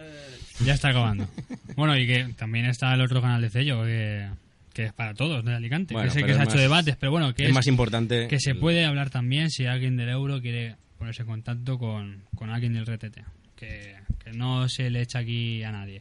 ya 0.64 0.72
está 0.74 0.88
acabando. 0.90 1.28
bueno, 1.76 1.96
y 1.98 2.06
que 2.06 2.24
también 2.38 2.64
está 2.66 2.94
el 2.94 3.00
otro 3.02 3.20
canal 3.20 3.42
de 3.42 3.50
Cello, 3.50 3.82
que, 3.84 4.28
que 4.72 4.84
es 4.86 4.92
para 4.92 5.12
todos, 5.14 5.44
de 5.44 5.54
Alicante. 5.54 5.92
Bueno, 5.94 6.08
que 6.08 6.20
sé 6.20 6.24
que 6.24 6.32
se 6.34 6.40
ha 6.40 6.44
hecho 6.44 6.56
debates, 6.58 6.96
pero 6.96 7.10
bueno, 7.12 7.34
que 7.34 7.42
es 7.42 7.48
es, 7.50 7.54
más 7.54 7.66
importante 7.66 8.28
que 8.28 8.38
se 8.40 8.52
el- 8.52 8.58
puede 8.58 8.84
hablar 8.84 9.10
también 9.10 9.50
si 9.50 9.66
alguien 9.66 9.96
del 9.96 10.08
euro 10.08 10.40
quiere 10.40 10.76
ponerse 10.98 11.22
en 11.22 11.28
contacto 11.28 11.78
con, 11.78 12.22
con 12.36 12.50
alguien 12.50 12.72
del 12.74 12.86
RTT. 12.86 13.18
Que, 13.56 13.96
que 14.24 14.32
no 14.32 14.68
se 14.68 14.88
le 14.90 15.02
echa 15.02 15.18
aquí 15.20 15.62
a 15.64 15.70
nadie. 15.72 16.00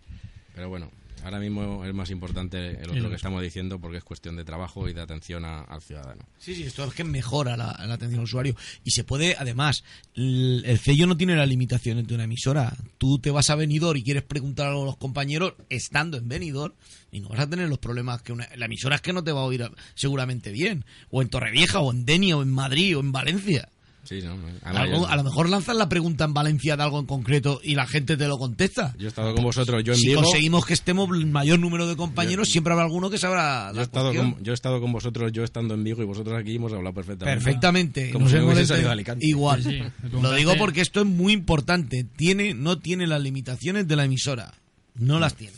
Pero 0.55 0.69
bueno, 0.69 0.91
ahora 1.23 1.39
mismo 1.39 1.85
es 1.85 1.93
más 1.93 2.09
importante 2.09 2.81
el 2.81 2.89
otro 2.89 3.09
que 3.09 3.15
estamos 3.15 3.41
diciendo 3.41 3.79
porque 3.79 3.97
es 3.97 4.03
cuestión 4.03 4.35
de 4.35 4.43
trabajo 4.43 4.87
y 4.89 4.93
de 4.93 5.01
atención 5.01 5.45
a- 5.45 5.61
al 5.61 5.81
ciudadano. 5.81 6.23
Sí, 6.37 6.55
sí, 6.55 6.63
esto 6.63 6.83
es 6.85 6.93
que 6.93 7.03
mejora 7.03 7.55
la, 7.57 7.79
la 7.87 7.93
atención 7.93 8.19
al 8.19 8.25
usuario. 8.25 8.55
Y 8.83 8.91
se 8.91 9.03
puede, 9.03 9.35
además, 9.37 9.83
el, 10.15 10.63
el 10.65 10.79
sello 10.79 11.07
no 11.07 11.17
tiene 11.17 11.35
las 11.35 11.47
limitaciones 11.47 12.07
de 12.07 12.15
una 12.15 12.23
emisora. 12.25 12.75
Tú 12.97 13.19
te 13.19 13.31
vas 13.31 13.49
a 13.49 13.55
Benidorm 13.55 13.97
y 13.97 14.03
quieres 14.03 14.23
preguntar 14.23 14.67
algo 14.67 14.83
a 14.83 14.85
los 14.85 14.97
compañeros 14.97 15.53
estando 15.69 16.17
en 16.17 16.27
Benidorm 16.27 16.73
y 17.11 17.19
no 17.19 17.29
vas 17.29 17.39
a 17.41 17.49
tener 17.49 17.67
los 17.69 17.77
problemas 17.79 18.21
que 18.21 18.31
una, 18.33 18.47
la 18.55 18.65
emisora 18.65 18.95
es 18.95 19.01
que 19.01 19.13
no 19.13 19.23
te 19.23 19.31
va 19.31 19.41
a 19.41 19.45
oír 19.45 19.69
seguramente 19.95 20.51
bien. 20.51 20.85
O 21.09 21.21
en 21.21 21.29
Torrevieja, 21.29 21.79
o 21.79 21.91
en 21.91 22.05
Denia, 22.05 22.37
o 22.37 22.41
en 22.41 22.51
Madrid, 22.51 22.97
o 22.97 22.99
en 23.01 23.11
Valencia. 23.11 23.69
Sí, 24.03 24.19
¿no? 24.21 24.31
Además, 24.31 24.61
Algo- 24.63 24.97
yo, 25.01 25.07
a 25.07 25.15
lo 25.15 25.23
mejor 25.23 25.49
lanzas 25.49 25.75
la 25.75 25.87
pregunta 25.87 26.25
en 26.25 26.33
Valencia 26.33 26.75
de 26.75 26.83
algo 26.83 26.99
en 26.99 27.05
concreto 27.05 27.61
y 27.63 27.75
la 27.75 27.85
gente 27.85 28.17
te 28.17 28.27
lo 28.27 28.37
contesta. 28.37 28.95
yo 28.97 29.05
he 29.05 29.07
estado 29.07 29.33
con 29.33 29.43
vosotros, 29.43 29.83
yo 29.83 29.93
en 29.93 29.99
si 29.99 30.07
Vigo. 30.07 30.23
conseguimos 30.23 30.65
que 30.65 30.73
estemos 30.73 31.09
el 31.15 31.27
mayor 31.27 31.59
número 31.59 31.87
de 31.87 31.95
compañeros, 31.95 32.49
siempre 32.49 32.73
habrá 32.73 32.85
alguno 32.85 33.09
que 33.09 33.17
sabrá 33.17 33.71
Yo 33.73 33.79
he, 33.79 33.83
estado 33.83 34.13
con, 34.13 34.43
yo 34.43 34.51
he 34.51 34.55
estado 34.55 34.81
con 34.81 34.91
vosotros, 34.91 35.31
yo 35.31 35.43
estando 35.43 35.75
en 35.75 35.83
Vigo 35.83 36.01
y 36.01 36.05
vosotros 36.05 36.37
aquí 36.39 36.55
hemos 36.55 36.73
hablado 36.73 36.95
perfectamente. 36.95 37.35
Perfectamente. 37.43 38.11
Como 38.11 38.27
si 38.27 38.37
Alicante. 38.37 39.25
Igual. 39.25 39.63
Sí, 39.63 39.69
sí. 39.69 39.83
Me 40.11 40.21
Lo 40.21 40.33
digo 40.33 40.53
porque 40.57 40.81
esto 40.81 41.01
es 41.01 41.07
muy 41.07 41.33
importante. 41.33 42.03
Tiene, 42.03 42.53
no 42.53 42.79
tiene 42.79 43.07
las 43.07 43.21
limitaciones 43.21 43.87
de 43.87 43.95
la 43.95 44.05
emisora. 44.05 44.53
No 44.95 45.19
las 45.19 45.35
tiene. 45.35 45.57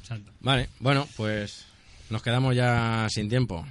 Exacto. 0.00 0.32
Vale, 0.40 0.68
bueno, 0.80 1.08
pues 1.16 1.64
nos 2.10 2.22
quedamos 2.22 2.54
ya 2.54 3.06
sin 3.10 3.28
tiempo. 3.28 3.66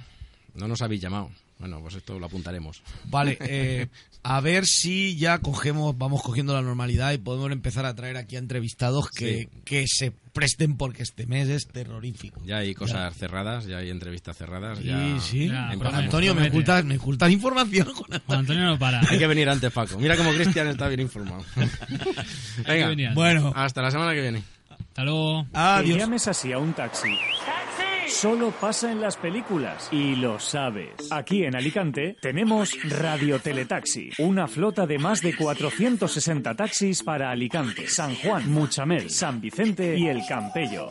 No 0.54 0.68
nos 0.68 0.82
habéis 0.82 1.00
llamado. 1.00 1.30
Bueno, 1.58 1.80
pues 1.80 1.94
esto 1.94 2.18
lo 2.18 2.26
apuntaremos. 2.26 2.82
Vale, 3.06 3.38
eh, 3.40 3.86
a 4.22 4.40
ver 4.40 4.66
si 4.66 5.16
ya 5.16 5.38
cogemos, 5.38 5.96
vamos 5.96 6.22
cogiendo 6.22 6.52
la 6.52 6.62
normalidad 6.62 7.12
y 7.12 7.18
podemos 7.18 7.50
empezar 7.52 7.86
a 7.86 7.94
traer 7.94 8.16
aquí 8.16 8.36
a 8.36 8.40
entrevistados 8.40 9.08
que, 9.10 9.48
Sí. 9.52 9.60
que 9.64 9.84
se 9.86 10.10
presten 10.10 10.76
porque 10.76 11.02
este 11.04 11.26
mes 11.26 11.48
es 11.48 11.68
terrorífico. 11.68 12.42
Ya 12.44 12.58
hay 12.58 12.74
cosas 12.74 13.16
cerradas, 13.16 13.66
ya 13.66 13.78
hay 13.78 13.90
entrevistas 13.90 14.36
cerradas. 14.36 14.78
Sí, 14.78 14.84
ya 14.84 15.20
sí. 15.20 15.48
Ya. 15.48 15.68
Antonio, 15.70 16.34
me 16.34 16.48
ocultas, 16.48 16.84
me 16.84 16.96
ocultas 16.96 17.30
información. 17.30 17.88
Juan 18.26 18.40
Antonio 18.40 18.64
no 18.64 18.78
para. 18.78 19.00
Hay 19.08 19.18
que 19.18 19.26
venir 19.26 19.48
antes, 19.48 19.70
Paco. 19.72 19.96
Mira 19.98 20.16
cómo 20.16 20.32
Cristian 20.32 20.66
está 20.66 20.88
bien 20.88 21.00
informado. 21.00 21.44
Venga. 22.66 23.14
Bueno, 23.14 23.52
hasta 23.54 23.80
la 23.80 23.90
semana 23.90 24.12
que 24.12 24.20
viene. 24.22 24.42
Hasta 24.70 25.04
luego. 25.04 25.44
Que 25.44 25.58
adiós. 25.58 25.98
llames 25.98 26.26
así 26.28 26.52
a 26.52 26.58
un 26.58 26.72
taxi. 26.72 27.08
Solo 28.08 28.50
pasa 28.60 28.92
en 28.92 29.00
las 29.00 29.16
películas 29.16 29.88
y 29.90 30.16
lo 30.16 30.38
sabes. 30.38 30.90
Aquí 31.10 31.44
en 31.44 31.56
Alicante 31.56 32.16
tenemos 32.20 32.76
Radio 32.84 33.38
Teletaxi, 33.38 34.10
una 34.18 34.46
flota 34.46 34.86
de 34.86 34.98
más 34.98 35.22
de 35.22 35.34
460 35.34 36.54
taxis 36.54 37.02
para 37.02 37.30
Alicante, 37.30 37.88
San 37.88 38.14
Juan, 38.16 38.50
Muchamel, 38.50 39.10
San 39.10 39.40
Vicente 39.40 39.96
y 39.98 40.08
El 40.08 40.22
Campello. 40.28 40.90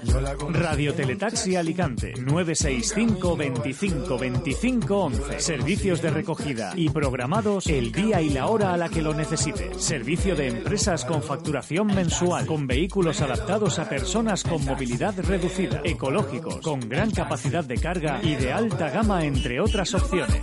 Radio 0.49 0.93
Teletaxi 0.93 1.55
Alicante 1.55 2.14
965 2.18 3.36
25 3.38 4.18
25 4.18 4.97
11. 4.97 5.39
Servicios 5.39 6.01
de 6.01 6.09
recogida 6.09 6.74
y 6.76 6.89
programados 6.89 7.68
el 7.68 7.91
día 7.91 8.22
y 8.22 8.30
la 8.30 8.47
hora 8.47 8.74
a 8.74 8.78
la 8.78 8.89
que 8.89 9.01
lo 9.01 9.14
necesite. 9.14 9.74
Servicio 9.80 10.36
de 10.36 10.47
empresas 10.47 11.05
con 11.05 11.22
facturación 11.22 11.88
mensual, 11.88 12.45
con 12.45 12.68
vehículos 12.68 13.22
adaptados 13.22 13.80
a 13.80 13.88
personas 13.88 14.43
con 14.43 14.64
movilidad 14.66 15.14
reducida, 15.20 15.82
ecológicos, 15.84 16.59
con 16.61 16.80
gran 16.80 17.02
capacidad 17.11 17.63
de 17.63 17.77
carga 17.77 18.19
y 18.23 18.35
de 18.35 18.51
alta 18.51 18.89
gama 18.89 19.25
entre 19.25 19.59
otras 19.59 19.93
opciones. 19.93 20.41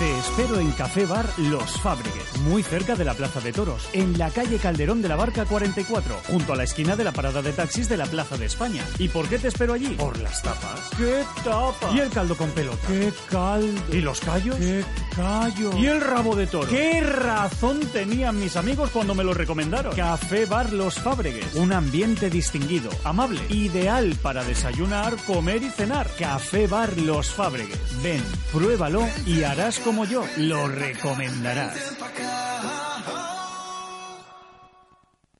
Te 0.00 0.18
espero 0.18 0.58
en 0.58 0.72
Café 0.72 1.04
Bar 1.04 1.28
Los 1.36 1.78
Fábrigues, 1.82 2.38
muy 2.44 2.62
cerca 2.62 2.94
de 2.94 3.04
la 3.04 3.12
Plaza 3.12 3.38
de 3.40 3.52
Toros, 3.52 3.86
en 3.92 4.16
la 4.16 4.30
calle 4.30 4.56
Calderón 4.56 5.02
de 5.02 5.08
la 5.08 5.16
Barca 5.16 5.44
44, 5.44 6.22
junto 6.26 6.54
a 6.54 6.56
la 6.56 6.64
esquina 6.64 6.96
de 6.96 7.04
la 7.04 7.12
parada 7.12 7.42
de 7.42 7.52
taxis 7.52 7.86
de 7.86 7.98
la 7.98 8.06
Plaza 8.06 8.38
de 8.38 8.46
España. 8.46 8.82
¿Y 8.98 9.08
por 9.08 9.28
qué 9.28 9.38
te 9.38 9.48
espero 9.48 9.74
allí? 9.74 9.88
Por 9.88 10.18
las 10.20 10.40
tapas. 10.42 10.88
¿Qué 10.96 11.22
tapas? 11.44 11.94
¿Y 11.94 12.00
el 12.00 12.08
caldo 12.08 12.34
con 12.34 12.48
pelota? 12.52 12.78
¿Qué 12.88 13.12
caldo? 13.30 13.94
¿Y 13.94 14.00
los 14.00 14.20
callos? 14.20 14.56
¿Qué 14.56 14.82
callo? 15.14 15.76
¿Y 15.76 15.84
el 15.84 16.00
rabo 16.00 16.34
de 16.34 16.46
toro? 16.46 16.70
¿Qué 16.70 17.02
razón 17.02 17.80
tenían 17.92 18.40
mis 18.40 18.56
amigos 18.56 18.88
cuando 18.94 19.14
me 19.14 19.22
lo 19.22 19.34
recomendaron? 19.34 19.94
Café 19.94 20.46
Bar 20.46 20.72
Los 20.72 20.94
Fábrigues, 20.94 21.54
un 21.56 21.74
ambiente 21.74 22.30
distinguido, 22.30 22.88
amable, 23.04 23.42
ideal 23.50 24.16
para 24.22 24.44
desayunar, 24.44 25.14
comer 25.26 25.62
y 25.62 25.68
cenar. 25.68 26.08
Café 26.18 26.66
Bar 26.66 26.96
Los 26.96 27.34
Fábrigues. 27.34 27.78
Ven, 28.02 28.24
pruébalo 28.50 29.06
y 29.26 29.42
harás 29.42 29.78
como 29.90 30.04
yo, 30.04 30.24
lo 30.36 30.68
recomendarás. 30.68 31.96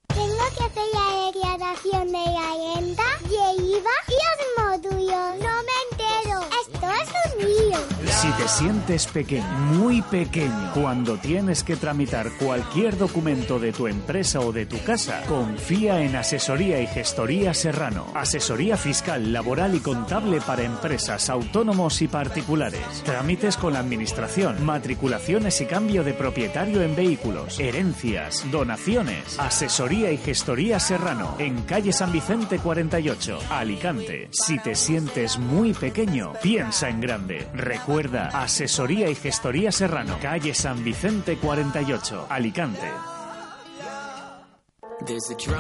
Tengo 0.08 0.44
que 0.56 0.64
hacer 0.64 0.88
la 0.92 1.06
declaración 1.26 2.06
de 2.08 2.18
la 2.18 2.74
renta, 2.74 3.04
y 3.30 3.74
los 3.74 3.99
Si 8.20 8.30
te 8.32 8.48
sientes 8.48 9.06
pequeño, 9.06 9.48
muy 9.78 10.02
pequeño, 10.02 10.72
cuando 10.74 11.16
tienes 11.16 11.64
que 11.64 11.76
tramitar 11.76 12.30
cualquier 12.32 12.98
documento 12.98 13.58
de 13.58 13.72
tu 13.72 13.86
empresa 13.86 14.40
o 14.40 14.52
de 14.52 14.66
tu 14.66 14.78
casa, 14.82 15.22
confía 15.26 16.02
en 16.02 16.14
Asesoría 16.14 16.82
y 16.82 16.86
Gestoría 16.86 17.54
Serrano. 17.54 18.08
Asesoría 18.14 18.76
fiscal, 18.76 19.32
laboral 19.32 19.74
y 19.74 19.80
contable 19.80 20.42
para 20.42 20.64
empresas, 20.64 21.30
autónomos 21.30 22.02
y 22.02 22.08
particulares. 22.08 22.82
Trámites 23.06 23.56
con 23.56 23.72
la 23.72 23.78
administración, 23.78 24.66
matriculaciones 24.66 25.58
y 25.62 25.64
cambio 25.64 26.04
de 26.04 26.12
propietario 26.12 26.82
en 26.82 26.94
vehículos, 26.94 27.58
herencias, 27.58 28.44
donaciones. 28.50 29.38
Asesoría 29.38 30.12
y 30.12 30.18
Gestoría 30.18 30.78
Serrano, 30.78 31.36
en 31.38 31.62
calle 31.62 31.94
San 31.94 32.12
Vicente 32.12 32.58
48, 32.58 33.38
Alicante. 33.48 34.28
Si 34.30 34.58
te 34.58 34.74
sientes 34.74 35.38
muy 35.38 35.72
pequeño, 35.72 36.34
piensa 36.42 36.90
en 36.90 37.00
grande. 37.00 37.48
Recuerda, 37.54 38.09
Asesoría 38.18 39.10
y 39.10 39.14
Gestoría 39.14 39.72
Serrano, 39.72 40.18
calle 40.20 40.54
San 40.54 40.82
Vicente 40.82 41.36
48, 41.36 42.26
Alicante. 42.28 43.19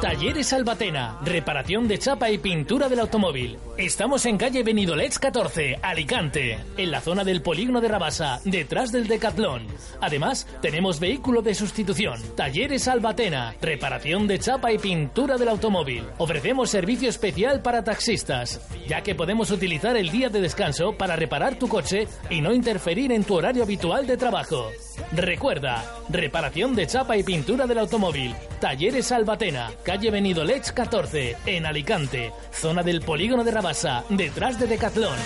Talleres 0.02 0.52
Albatena, 0.52 1.18
reparación 1.24 1.88
de 1.88 1.98
chapa 1.98 2.30
y 2.30 2.36
pintura 2.36 2.90
del 2.90 3.00
automóvil. 3.00 3.58
Estamos 3.78 4.26
en 4.26 4.36
calle 4.36 4.62
Benidolets 4.62 5.18
14, 5.18 5.78
Alicante, 5.80 6.58
en 6.76 6.90
la 6.90 7.00
zona 7.00 7.24
del 7.24 7.40
polígono 7.40 7.80
de 7.80 7.88
Rabasa, 7.88 8.40
detrás 8.44 8.92
del 8.92 9.08
Decatlón. 9.08 9.66
Además, 10.02 10.46
tenemos 10.60 11.00
vehículo 11.00 11.40
de 11.40 11.54
sustitución. 11.54 12.20
Talleres 12.36 12.86
Albatena, 12.86 13.54
reparación 13.62 14.26
de 14.26 14.38
chapa 14.38 14.72
y 14.72 14.78
pintura 14.78 15.38
del 15.38 15.48
automóvil. 15.48 16.04
Ofrecemos 16.18 16.68
servicio 16.68 17.08
especial 17.08 17.62
para 17.62 17.82
taxistas, 17.82 18.60
ya 18.86 19.02
que 19.02 19.14
podemos 19.14 19.50
utilizar 19.50 19.96
el 19.96 20.10
día 20.10 20.28
de 20.28 20.42
descanso 20.42 20.98
para 20.98 21.16
reparar 21.16 21.58
tu 21.58 21.66
coche 21.66 22.06
y 22.28 22.42
no 22.42 22.52
interferir 22.52 23.10
en 23.10 23.24
tu 23.24 23.36
horario 23.36 23.62
habitual 23.62 24.06
de 24.06 24.18
trabajo. 24.18 24.70
Recuerda, 25.12 25.84
reparación 26.08 26.74
de 26.74 26.86
chapa 26.86 27.16
y 27.16 27.22
pintura 27.22 27.66
del 27.66 27.78
automóvil. 27.78 28.34
Talleres 28.60 29.12
Albatena, 29.12 29.70
calle 29.82 30.10
Benidolets 30.10 30.72
14, 30.72 31.36
en 31.46 31.66
Alicante, 31.66 32.32
zona 32.52 32.82
del 32.82 33.00
polígono 33.00 33.44
de 33.44 33.50
Rabasa, 33.50 34.04
detrás 34.08 34.58
de 34.58 34.66
Decatlón. 34.66 35.16